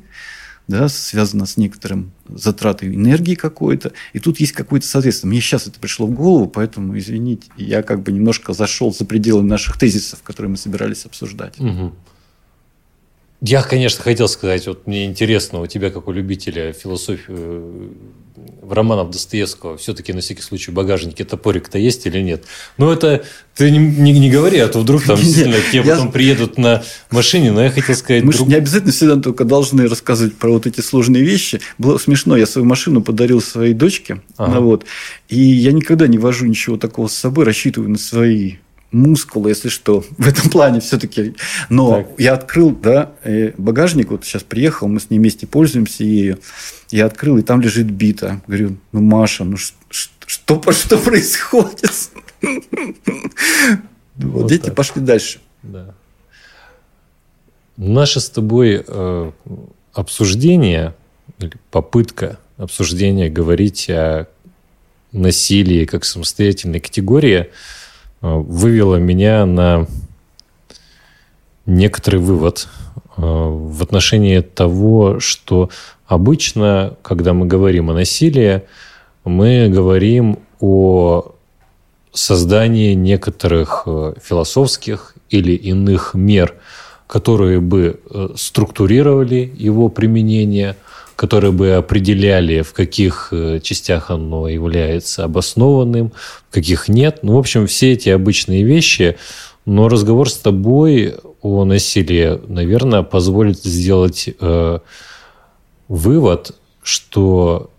да, 0.67 0.87
связано 0.89 1.45
с 1.45 1.57
некоторым 1.57 2.11
затратой 2.27 2.95
энергии 2.95 3.35
какой-то. 3.35 3.93
И 4.13 4.19
тут 4.19 4.39
есть 4.39 4.53
какое-то 4.53 4.87
соответствие. 4.87 5.29
Мне 5.29 5.41
сейчас 5.41 5.67
это 5.67 5.79
пришло 5.79 6.05
в 6.07 6.11
голову, 6.11 6.47
поэтому, 6.47 6.97
извините, 6.97 7.47
я 7.57 7.83
как 7.83 8.03
бы 8.03 8.11
немножко 8.11 8.53
зашел 8.53 8.93
за 8.93 9.05
пределы 9.05 9.43
наших 9.43 9.77
тезисов, 9.77 10.21
которые 10.23 10.51
мы 10.51 10.57
собирались 10.57 11.05
обсуждать. 11.05 11.59
Угу. 11.59 11.93
Я, 13.45 13.61
конечно, 13.61 14.01
хотел 14.01 14.29
сказать, 14.29 14.67
вот 14.67 14.87
мне 14.87 15.03
интересно, 15.03 15.59
у 15.59 15.67
тебя, 15.67 15.89
как 15.89 16.07
у 16.07 16.13
любителя 16.13 16.71
философии 16.71 17.25
э, 17.27 17.89
в 18.61 18.71
романах 18.71 19.09
Достоевского, 19.09 19.75
все-таки 19.75 20.13
на 20.13 20.21
всякий 20.21 20.41
случай 20.41 20.71
в 20.71 20.73
багажнике 20.73 21.25
топорик-то 21.25 21.77
есть 21.77 22.05
или 22.05 22.21
нет? 22.21 22.45
Ну, 22.77 22.89
это 22.89 23.25
ты 23.53 23.69
не, 23.69 23.79
не, 23.79 24.17
не 24.17 24.31
говори, 24.31 24.59
а 24.59 24.69
то 24.69 24.79
вдруг 24.79 25.03
там 25.03 25.17
действительно 25.19 25.57
те 25.73 25.83
потом 25.83 26.13
приедут 26.13 26.57
на 26.57 26.83
машине, 27.11 27.51
но 27.51 27.61
я 27.61 27.69
хотел 27.69 27.97
сказать... 27.97 28.23
Мы 28.23 28.31
друг... 28.31 28.47
не 28.47 28.55
обязательно 28.55 28.93
всегда 28.93 29.17
только 29.17 29.43
должны 29.43 29.89
рассказывать 29.89 30.37
про 30.37 30.49
вот 30.49 30.65
эти 30.65 30.79
сложные 30.79 31.23
вещи. 31.25 31.59
Было 31.77 31.97
смешно, 31.97 32.37
я 32.37 32.45
свою 32.45 32.65
машину 32.65 33.01
подарил 33.01 33.41
своей 33.41 33.73
дочке, 33.73 34.21
ага. 34.37 34.53
ну, 34.53 34.61
вот, 34.61 34.85
и 35.27 35.37
я 35.37 35.73
никогда 35.73 36.07
не 36.07 36.17
вожу 36.17 36.45
ничего 36.45 36.77
такого 36.77 37.09
с 37.09 37.13
собой, 37.13 37.43
рассчитываю 37.43 37.89
на 37.89 37.97
свои 37.97 38.53
мускулы, 38.93 39.49
если 39.49 39.69
что, 39.69 40.05
в 40.17 40.27
этом 40.27 40.49
плане 40.49 40.79
все-таки. 40.79 41.35
Но 41.69 42.03
так. 42.03 42.07
я 42.17 42.33
открыл, 42.33 42.71
да, 42.71 43.11
э, 43.23 43.51
багажник, 43.57 44.11
вот 44.11 44.23
сейчас 44.23 44.43
приехал, 44.43 44.87
мы 44.87 44.99
с 44.99 45.09
ней 45.09 45.17
вместе 45.17 45.47
пользуемся 45.47 46.03
ею. 46.03 46.39
Я 46.89 47.07
открыл, 47.07 47.37
и 47.37 47.41
там 47.41 47.59
лежит 47.59 47.89
бита. 47.89 48.41
Говорю, 48.47 48.77
ну, 48.91 49.01
Маша, 49.01 49.43
ну 49.43 49.57
что, 49.57 49.75
что, 49.89 50.71
что 50.71 50.97
происходит? 50.97 51.91
Вот 54.15 54.47
дети 54.47 54.69
пошли 54.69 55.01
дальше. 55.01 55.39
Да. 55.63 55.95
Наше 57.77 58.19
с 58.19 58.29
тобой 58.29 58.85
э, 58.87 59.31
обсуждение, 59.91 60.93
или 61.39 61.53
попытка 61.71 62.37
обсуждения 62.57 63.31
говорить 63.31 63.89
о 63.89 64.27
насилии 65.11 65.85
как 65.85 66.05
самостоятельной 66.05 66.79
категории– 66.79 67.49
вывело 68.29 68.95
меня 68.95 69.45
на 69.45 69.87
некоторый 71.65 72.17
вывод 72.17 72.67
э, 73.17 73.21
в 73.21 73.83
отношении 73.83 74.39
того, 74.39 75.19
что 75.19 75.69
обычно, 76.07 76.95
когда 77.01 77.33
мы 77.33 77.45
говорим 77.45 77.89
о 77.89 77.93
насилии, 77.93 78.63
мы 79.23 79.69
говорим 79.69 80.39
о 80.59 81.33
создании 82.13 82.93
некоторых 82.93 83.83
э, 83.85 84.13
философских 84.21 85.15
или 85.29 85.53
иных 85.53 86.13
мер, 86.13 86.55
которые 87.13 87.59
бы 87.59 87.99
структурировали 88.35 89.53
его 89.55 89.87
применение– 89.89 90.75
которые 91.15 91.51
бы 91.51 91.73
определяли, 91.73 92.61
в 92.61 92.73
каких 92.73 93.29
э, 93.31 93.59
частях 93.61 94.09
оно 94.09 94.47
является 94.47 95.23
обоснованным, 95.23 96.11
в 96.49 96.53
каких 96.53 96.89
нет. 96.89 97.19
Ну, 97.21 97.35
в 97.35 97.39
общем, 97.39 97.67
все 97.67 97.93
эти 97.93 98.09
обычные 98.09 98.63
вещи. 98.63 99.17
Но 99.65 99.89
разговор 99.89 100.29
с 100.29 100.37
тобой 100.37 101.15
о 101.41 101.65
насилии, 101.65 102.39
наверное, 102.47 103.03
позволит 103.03 103.63
сделать 103.63 104.29
э, 104.39 104.79
вывод, 105.87 106.51
что 106.81 107.69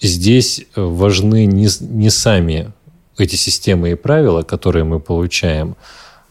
здесь 0.00 0.66
важны 0.74 1.46
не, 1.46 1.68
не 1.80 2.10
сами 2.10 2.72
эти 3.18 3.36
системы 3.36 3.92
и 3.92 3.94
правила, 3.94 4.42
которые 4.42 4.84
мы 4.84 4.98
получаем, 4.98 5.76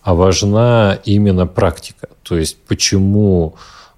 а 0.04 0.14
важна 0.14 0.99
именно 1.06 1.47
практика. 1.47 2.10
То 2.24 2.38
есть 2.38 2.58
почему 2.68 3.56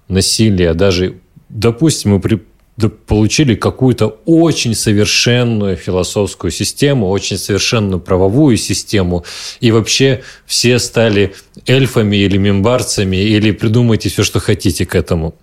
насилие, 0.08 0.72
даже 0.74 1.16
допустим, 1.48 2.12
мы 2.12 2.20
при, 2.20 2.42
да, 2.76 2.88
получили 2.88 3.54
какую-то 3.54 4.18
очень 4.24 4.74
совершенную 4.74 5.76
философскую 5.76 6.50
систему, 6.50 7.08
очень 7.08 7.38
совершенную 7.38 8.00
правовую 8.00 8.56
систему, 8.56 9.24
и 9.60 9.72
вообще 9.72 10.22
все 10.46 10.78
стали 10.78 11.34
эльфами 11.66 12.16
или 12.16 12.36
мембарцами, 12.36 13.16
или 13.16 13.50
придумайте 13.50 14.08
все, 14.08 14.22
что 14.22 14.40
хотите 14.40 14.86
к 14.86 14.94
этому. 14.94 15.34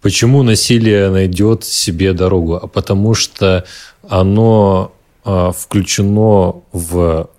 Почему 0.00 0.42
насилие 0.42 1.10
найдет 1.10 1.64
себе 1.64 2.12
дорогу? 2.12 2.56
А 2.56 2.66
потому 2.66 3.14
что 3.14 3.64
оно 4.08 4.92
а, 5.24 5.52
включено 5.52 6.56
в 6.72 7.30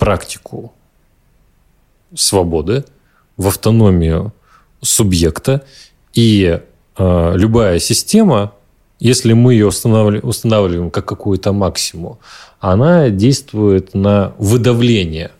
практику 0.00 0.72
свободы, 2.16 2.84
в 3.36 3.46
автономию 3.46 4.32
субъекта, 4.82 5.62
и 6.14 6.60
э, 6.98 7.32
любая 7.36 7.78
система, 7.78 8.52
если 8.98 9.34
мы 9.34 9.54
ее 9.54 9.66
устанавливаем, 9.68 10.26
устанавливаем 10.26 10.90
как 10.90 11.04
какую-то 11.04 11.52
максимум, 11.52 12.18
она 12.58 13.10
действует 13.10 13.94
на 13.94 14.32
выдавление 14.38 15.30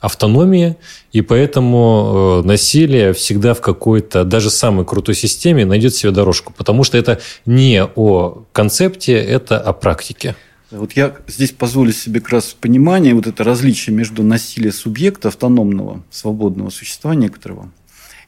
автономии, 0.00 0.76
и 1.12 1.22
поэтому 1.22 2.42
э, 2.42 2.46
насилие 2.46 3.12
всегда 3.12 3.54
в 3.54 3.60
какой-то, 3.60 4.24
даже 4.24 4.50
самой 4.50 4.84
крутой 4.84 5.14
системе 5.14 5.64
найдет 5.64 5.94
себе 5.94 6.10
дорожку, 6.10 6.52
потому 6.52 6.84
что 6.84 6.98
это 6.98 7.20
не 7.46 7.82
о 7.82 8.44
концепте, 8.52 9.14
это 9.14 9.58
о 9.58 9.72
практике. 9.72 10.34
Вот 10.78 10.92
я 10.92 11.16
здесь 11.28 11.52
позволю 11.52 11.92
себе 11.92 12.20
как 12.20 12.30
раз 12.30 12.56
понимание, 12.58 13.14
вот 13.14 13.26
это 13.26 13.44
различие 13.44 13.94
между 13.94 14.22
насилием 14.22 14.72
субъекта, 14.72 15.28
автономного, 15.28 16.02
свободного 16.10 16.70
существования 16.70 17.28
которого, 17.28 17.72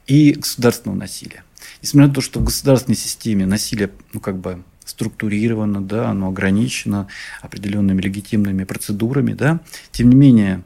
и 0.05 0.31
государственного 0.33 0.97
насилия. 0.97 1.43
Несмотря 1.81 2.07
на 2.07 2.13
то, 2.13 2.21
что 2.21 2.39
в 2.39 2.43
государственной 2.43 2.95
системе 2.95 3.45
насилие 3.45 3.91
ну, 4.13 4.19
как 4.19 4.37
бы 4.37 4.63
структурировано, 4.85 5.81
да, 5.81 6.09
оно 6.09 6.29
ограничено 6.29 7.07
определенными 7.41 8.01
легитимными 8.01 8.63
процедурами, 8.63 9.33
да, 9.33 9.59
тем 9.91 10.09
не 10.09 10.15
менее 10.15 10.63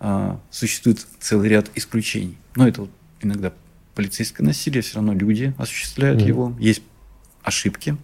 а, 0.00 0.40
существует 0.50 1.06
целый 1.20 1.50
ряд 1.50 1.70
исключений. 1.74 2.38
Но 2.56 2.66
это 2.66 2.82
вот 2.82 2.90
иногда 3.20 3.52
полицейское 3.94 4.46
насилие, 4.46 4.82
все 4.82 4.96
равно 4.96 5.12
люди 5.12 5.54
осуществляют 5.58 6.22
mm. 6.22 6.26
его. 6.26 6.56
Есть 6.58 6.82
ошибки 7.42 7.96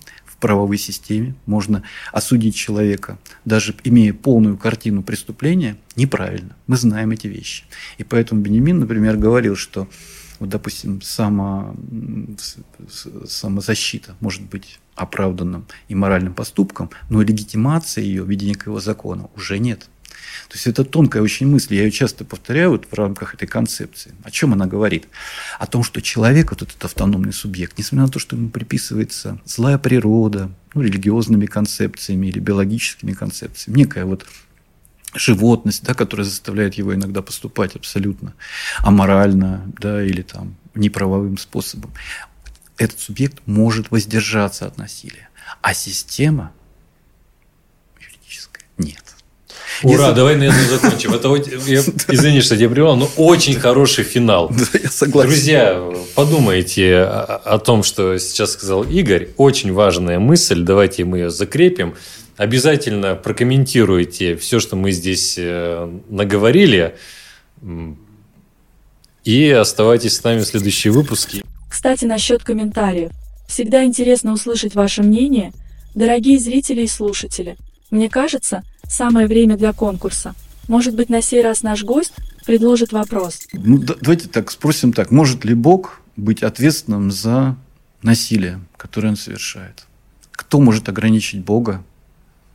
правовой 0.45 0.77
системе. 0.77 1.35
Можно 1.47 1.85
осудить 2.13 2.55
человека, 2.55 3.19
даже 3.47 3.75
имея 3.83 4.13
полную 4.13 4.59
картину 4.59 5.03
преступления, 5.03 5.79
неправильно. 5.97 6.55
Мы 6.67 6.77
знаем 6.77 7.13
эти 7.13 7.29
вещи. 7.29 7.65
И 7.97 8.05
поэтому 8.05 8.43
Бенемин, 8.43 8.79
например, 8.79 9.17
говорил, 9.17 9.57
что 9.57 9.89
вот, 10.41 10.51
допустим, 10.51 11.01
само, 11.01 11.75
самозащита 13.27 14.17
может 14.21 14.43
быть 14.43 14.81
оправданным 14.95 15.67
и 15.89 15.95
моральным 15.95 16.35
поступком, 16.35 16.91
но 17.09 17.23
легитимации 17.23 18.03
ее 18.03 18.23
в 18.23 18.31
виде 18.31 18.47
некоего 18.47 18.81
закона 18.81 19.29
уже 19.35 19.59
нет. 19.59 19.89
То 20.49 20.55
есть 20.55 20.67
это 20.67 20.85
тонкая 20.85 21.23
очень 21.23 21.47
мысль, 21.47 21.75
я 21.75 21.83
ее 21.85 21.91
часто 21.91 22.25
повторяю 22.25 22.71
вот 22.71 22.87
в 22.91 22.95
рамках 22.95 23.35
этой 23.35 23.49
концепции. 23.49 24.15
О 24.23 24.31
чем 24.31 24.53
она 24.53 24.67
говорит? 24.67 25.09
О 25.59 25.67
том, 25.67 25.83
что 25.83 26.03
человек, 26.03 26.51
вот 26.51 26.63
этот 26.63 26.85
автономный 26.85 27.33
субъект, 27.33 27.79
несмотря 27.79 28.07
на 28.07 28.13
то, 28.13 28.19
что 28.19 28.37
ему 28.37 28.51
приписывается 28.51 29.41
злая 29.45 29.79
природа, 29.79 30.51
ну, 30.75 30.83
религиозными 30.83 31.47
концепциями 31.47 32.27
или 32.27 32.39
биологическими 32.41 33.13
концепциями, 33.13 33.79
некая 33.79 34.05
вот 34.05 34.27
животность, 35.15 35.85
да, 35.85 35.95
которая 35.95 36.25
заставляет 36.25 36.75
его 36.75 36.95
иногда 36.95 37.23
поступать 37.23 37.77
абсолютно 37.77 38.35
аморально 38.79 39.71
да, 39.79 40.05
или 40.05 40.23
там 40.23 40.57
неправовым 40.75 41.39
способом. 41.39 41.93
Этот 42.77 42.99
субъект 43.01 43.39
может 43.47 43.91
воздержаться 43.91 44.67
от 44.67 44.79
насилия, 44.79 45.29
а 45.61 45.75
система 45.75 46.53
юридическая 48.01 48.65
нет. 48.79 49.05
Ура, 49.83 50.05
Если... 50.05 50.15
давай 50.15 50.37
на 50.37 50.45
этом 50.45 50.69
закончим. 50.69 51.15
Это, 51.15 51.29
я, 51.67 51.81
извини, 52.09 52.41
что 52.41 52.55
я 52.55 52.69
прервал, 52.69 52.97
но 52.97 53.11
очень 53.17 53.55
хороший 53.55 54.05
финал. 54.05 54.49
Да, 54.51 54.79
я 54.83 54.91
согласен. 54.91 55.31
Друзья, 55.31 55.93
подумайте 56.15 56.99
о, 56.99 57.37
о 57.45 57.59
том, 57.59 57.83
что 57.83 58.19
сейчас 58.19 58.53
сказал 58.53 58.85
Игорь. 58.85 59.31
Очень 59.37 59.73
важная 59.73 60.19
мысль. 60.19 60.63
Давайте 60.63 61.05
мы 61.05 61.19
ее 61.19 61.31
закрепим. 61.31 61.95
Обязательно 62.37 63.15
прокомментируйте 63.15 64.37
все, 64.37 64.59
что 64.59 64.75
мы 64.77 64.91
здесь 64.91 65.37
э, 65.39 65.89
наговорили. 66.09 66.97
И 69.25 69.51
оставайтесь 69.51 70.17
с 70.17 70.25
нами 70.25 70.41
в 70.41 70.45
следующие 70.45 70.93
выпуски. 70.93 71.45
Кстати, 71.69 72.05
насчет 72.05 72.43
комментариев. 72.43 73.11
Всегда 73.47 73.85
интересно 73.85 74.33
услышать 74.33 74.75
ваше 74.75 75.03
мнение, 75.03 75.53
дорогие 75.95 76.39
зрители 76.39 76.83
и 76.83 76.89
слушатели. 76.89 77.57
Мне 77.91 78.09
кажется, 78.09 78.63
самое 78.89 79.27
время 79.27 79.57
для 79.57 79.73
конкурса. 79.73 80.35
Может 80.69 80.95
быть, 80.95 81.11
на 81.11 81.21
сей 81.21 81.43
раз 81.43 81.63
наш 81.63 81.85
гость 81.85 82.15
предложит 82.47 82.93
вопрос. 82.93 83.41
Ну, 83.53 83.79
давайте 83.79 84.29
так 84.29 84.51
спросим 84.51 84.93
так. 84.93 85.11
Может 85.11 85.45
ли 85.45 85.55
Бог 85.55 86.01
быть 86.17 86.43
ответственным 86.43 87.11
за 87.11 87.57
насилие, 88.03 88.61
которое 88.77 89.09
он 89.09 89.17
совершает? 89.17 89.85
Кто 90.33 90.61
может 90.61 90.89
ограничить 90.89 91.41
Бога 91.41 91.85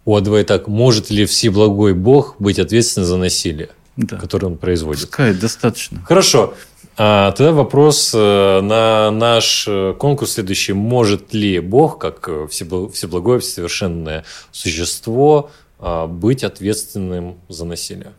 о, 0.06 0.22
давай 0.22 0.44
так, 0.44 0.68
может 0.68 1.12
ли 1.12 1.28
Всеблагой 1.28 1.94
Бог 1.94 2.36
быть 2.40 2.58
ответственен 2.58 3.06
за 3.06 3.18
насилие, 3.18 3.70
да. 3.96 4.18
которое 4.18 4.48
он 4.48 4.58
производит? 4.58 5.02
Пускай, 5.02 5.36
достаточно. 5.36 6.02
Хорошо. 6.04 6.56
А, 7.02 7.32
тогда 7.32 7.54
вопрос 7.54 8.12
э, 8.14 8.60
на 8.62 9.10
наш 9.10 9.66
э, 9.70 9.94
конкурс 9.98 10.34
следующий. 10.34 10.74
Может 10.74 11.34
ли 11.34 11.62
Бог, 11.62 11.98
как 11.98 12.28
э, 12.28 12.48
всеблагое, 12.48 13.40
всесовершенное 13.40 14.26
существо, 14.52 15.50
а, 15.80 16.08
быть 16.08 16.44
ответственным 16.44 17.40
за 17.48 17.64
насилие? 17.64 18.12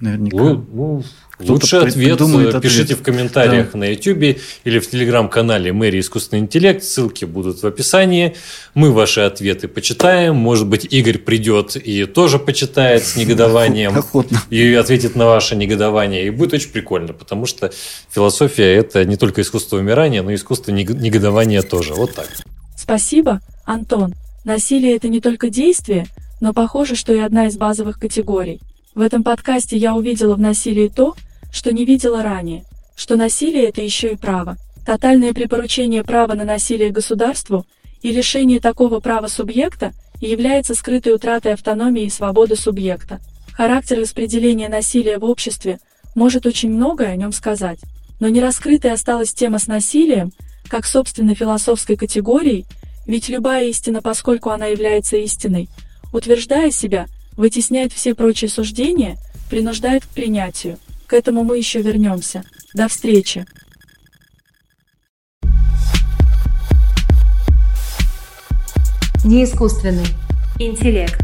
Наверняка. 0.00 0.36
Вы, 0.36 0.64
ну, 0.72 1.02
Лучший 1.40 1.80
ответ 1.80 2.18
пишите 2.62 2.82
ответ. 2.82 2.98
в 2.98 3.02
комментариях 3.02 3.72
да. 3.72 3.78
на 3.78 3.84
YouTube 3.90 4.38
или 4.64 4.78
в 4.78 4.88
телеграм-канале 4.88 5.72
Мэри 5.72 5.98
Искусственный 5.98 6.40
интеллект. 6.40 6.84
Ссылки 6.84 7.24
будут 7.24 7.62
в 7.62 7.66
описании. 7.66 8.36
Мы 8.74 8.92
ваши 8.92 9.20
ответы 9.20 9.66
почитаем. 9.66 10.36
Может 10.36 10.68
быть, 10.68 10.86
Игорь 10.88 11.18
придет 11.18 11.76
и 11.76 12.04
тоже 12.06 12.38
почитает 12.38 13.04
с 13.04 13.16
негодованием. 13.16 13.92
Охотно. 13.98 14.40
И 14.50 14.74
ответит 14.74 15.16
на 15.16 15.26
ваше 15.26 15.56
негодование. 15.56 16.26
И 16.26 16.30
будет 16.30 16.54
очень 16.54 16.70
прикольно, 16.70 17.12
потому 17.12 17.46
что 17.46 17.72
философия– 18.10 18.74
это 18.76 19.04
не 19.04 19.16
только 19.16 19.42
искусство 19.42 19.78
умирания, 19.78 20.22
но 20.22 20.30
и 20.30 20.36
искусство 20.36 20.70
негодования 20.70 21.62
тоже. 21.62 21.94
Вот 21.94 22.14
так. 22.14 22.28
Спасибо, 22.76 23.40
Антон. 23.64 24.14
Насилие– 24.44 24.96
это 24.96 25.08
не 25.08 25.20
только 25.20 25.50
действие, 25.50 26.06
но 26.40 26.52
похоже, 26.52 26.94
что 26.94 27.12
и 27.12 27.18
одна 27.18 27.48
из 27.48 27.56
базовых 27.56 27.98
категорий. 27.98 28.60
В 28.94 29.00
этом 29.00 29.22
подкасте 29.22 29.76
я 29.76 29.94
увидела 29.94 30.34
в 30.34 30.40
насилии 30.40 30.88
то, 30.88 31.14
что 31.52 31.72
не 31.72 31.84
видела 31.84 32.22
ранее, 32.22 32.64
что 32.96 33.16
насилие– 33.16 33.64
это 33.68 33.80
еще 33.80 34.12
и 34.12 34.16
право. 34.16 34.56
Тотальное 34.84 35.32
припоручение 35.32 36.02
права 36.02 36.34
на 36.34 36.44
насилие 36.44 36.90
государству 36.90 37.66
и 38.02 38.10
лишение 38.10 38.60
такого 38.60 39.00
права 39.00 39.28
субъекта 39.28 39.92
является 40.20 40.74
скрытой 40.74 41.14
утратой 41.14 41.52
автономии 41.52 42.04
и 42.04 42.10
свободы 42.10 42.56
субъекта. 42.56 43.20
Характер 43.52 44.00
распределения 44.00 44.68
насилия 44.68 45.18
в 45.18 45.24
обществе 45.24 45.78
может 46.14 46.46
очень 46.46 46.70
многое 46.70 47.08
о 47.08 47.16
нем 47.16 47.32
сказать, 47.32 47.80
но 48.20 48.28
не 48.28 48.40
раскрытой 48.40 48.92
осталась 48.92 49.34
тема 49.34 49.58
с 49.58 49.66
насилием, 49.66 50.32
как 50.68 50.86
собственно 50.86 51.34
философской 51.34 51.96
категорией, 51.96 52.66
ведь 53.06 53.28
любая 53.28 53.66
истина, 53.66 54.02
поскольку 54.02 54.50
она 54.50 54.66
является 54.66 55.16
истиной, 55.16 55.68
утверждая 56.12 56.70
себя, 56.70 57.06
вытесняет 57.38 57.92
все 57.92 58.14
прочие 58.14 58.50
суждения, 58.50 59.16
принуждает 59.48 60.04
к 60.04 60.08
принятию. 60.08 60.76
К 61.06 61.14
этому 61.14 61.44
мы 61.44 61.56
еще 61.56 61.80
вернемся. 61.80 62.42
До 62.74 62.88
встречи! 62.88 63.46
Неискусственный 69.24 70.06
интеллект. 70.58 71.18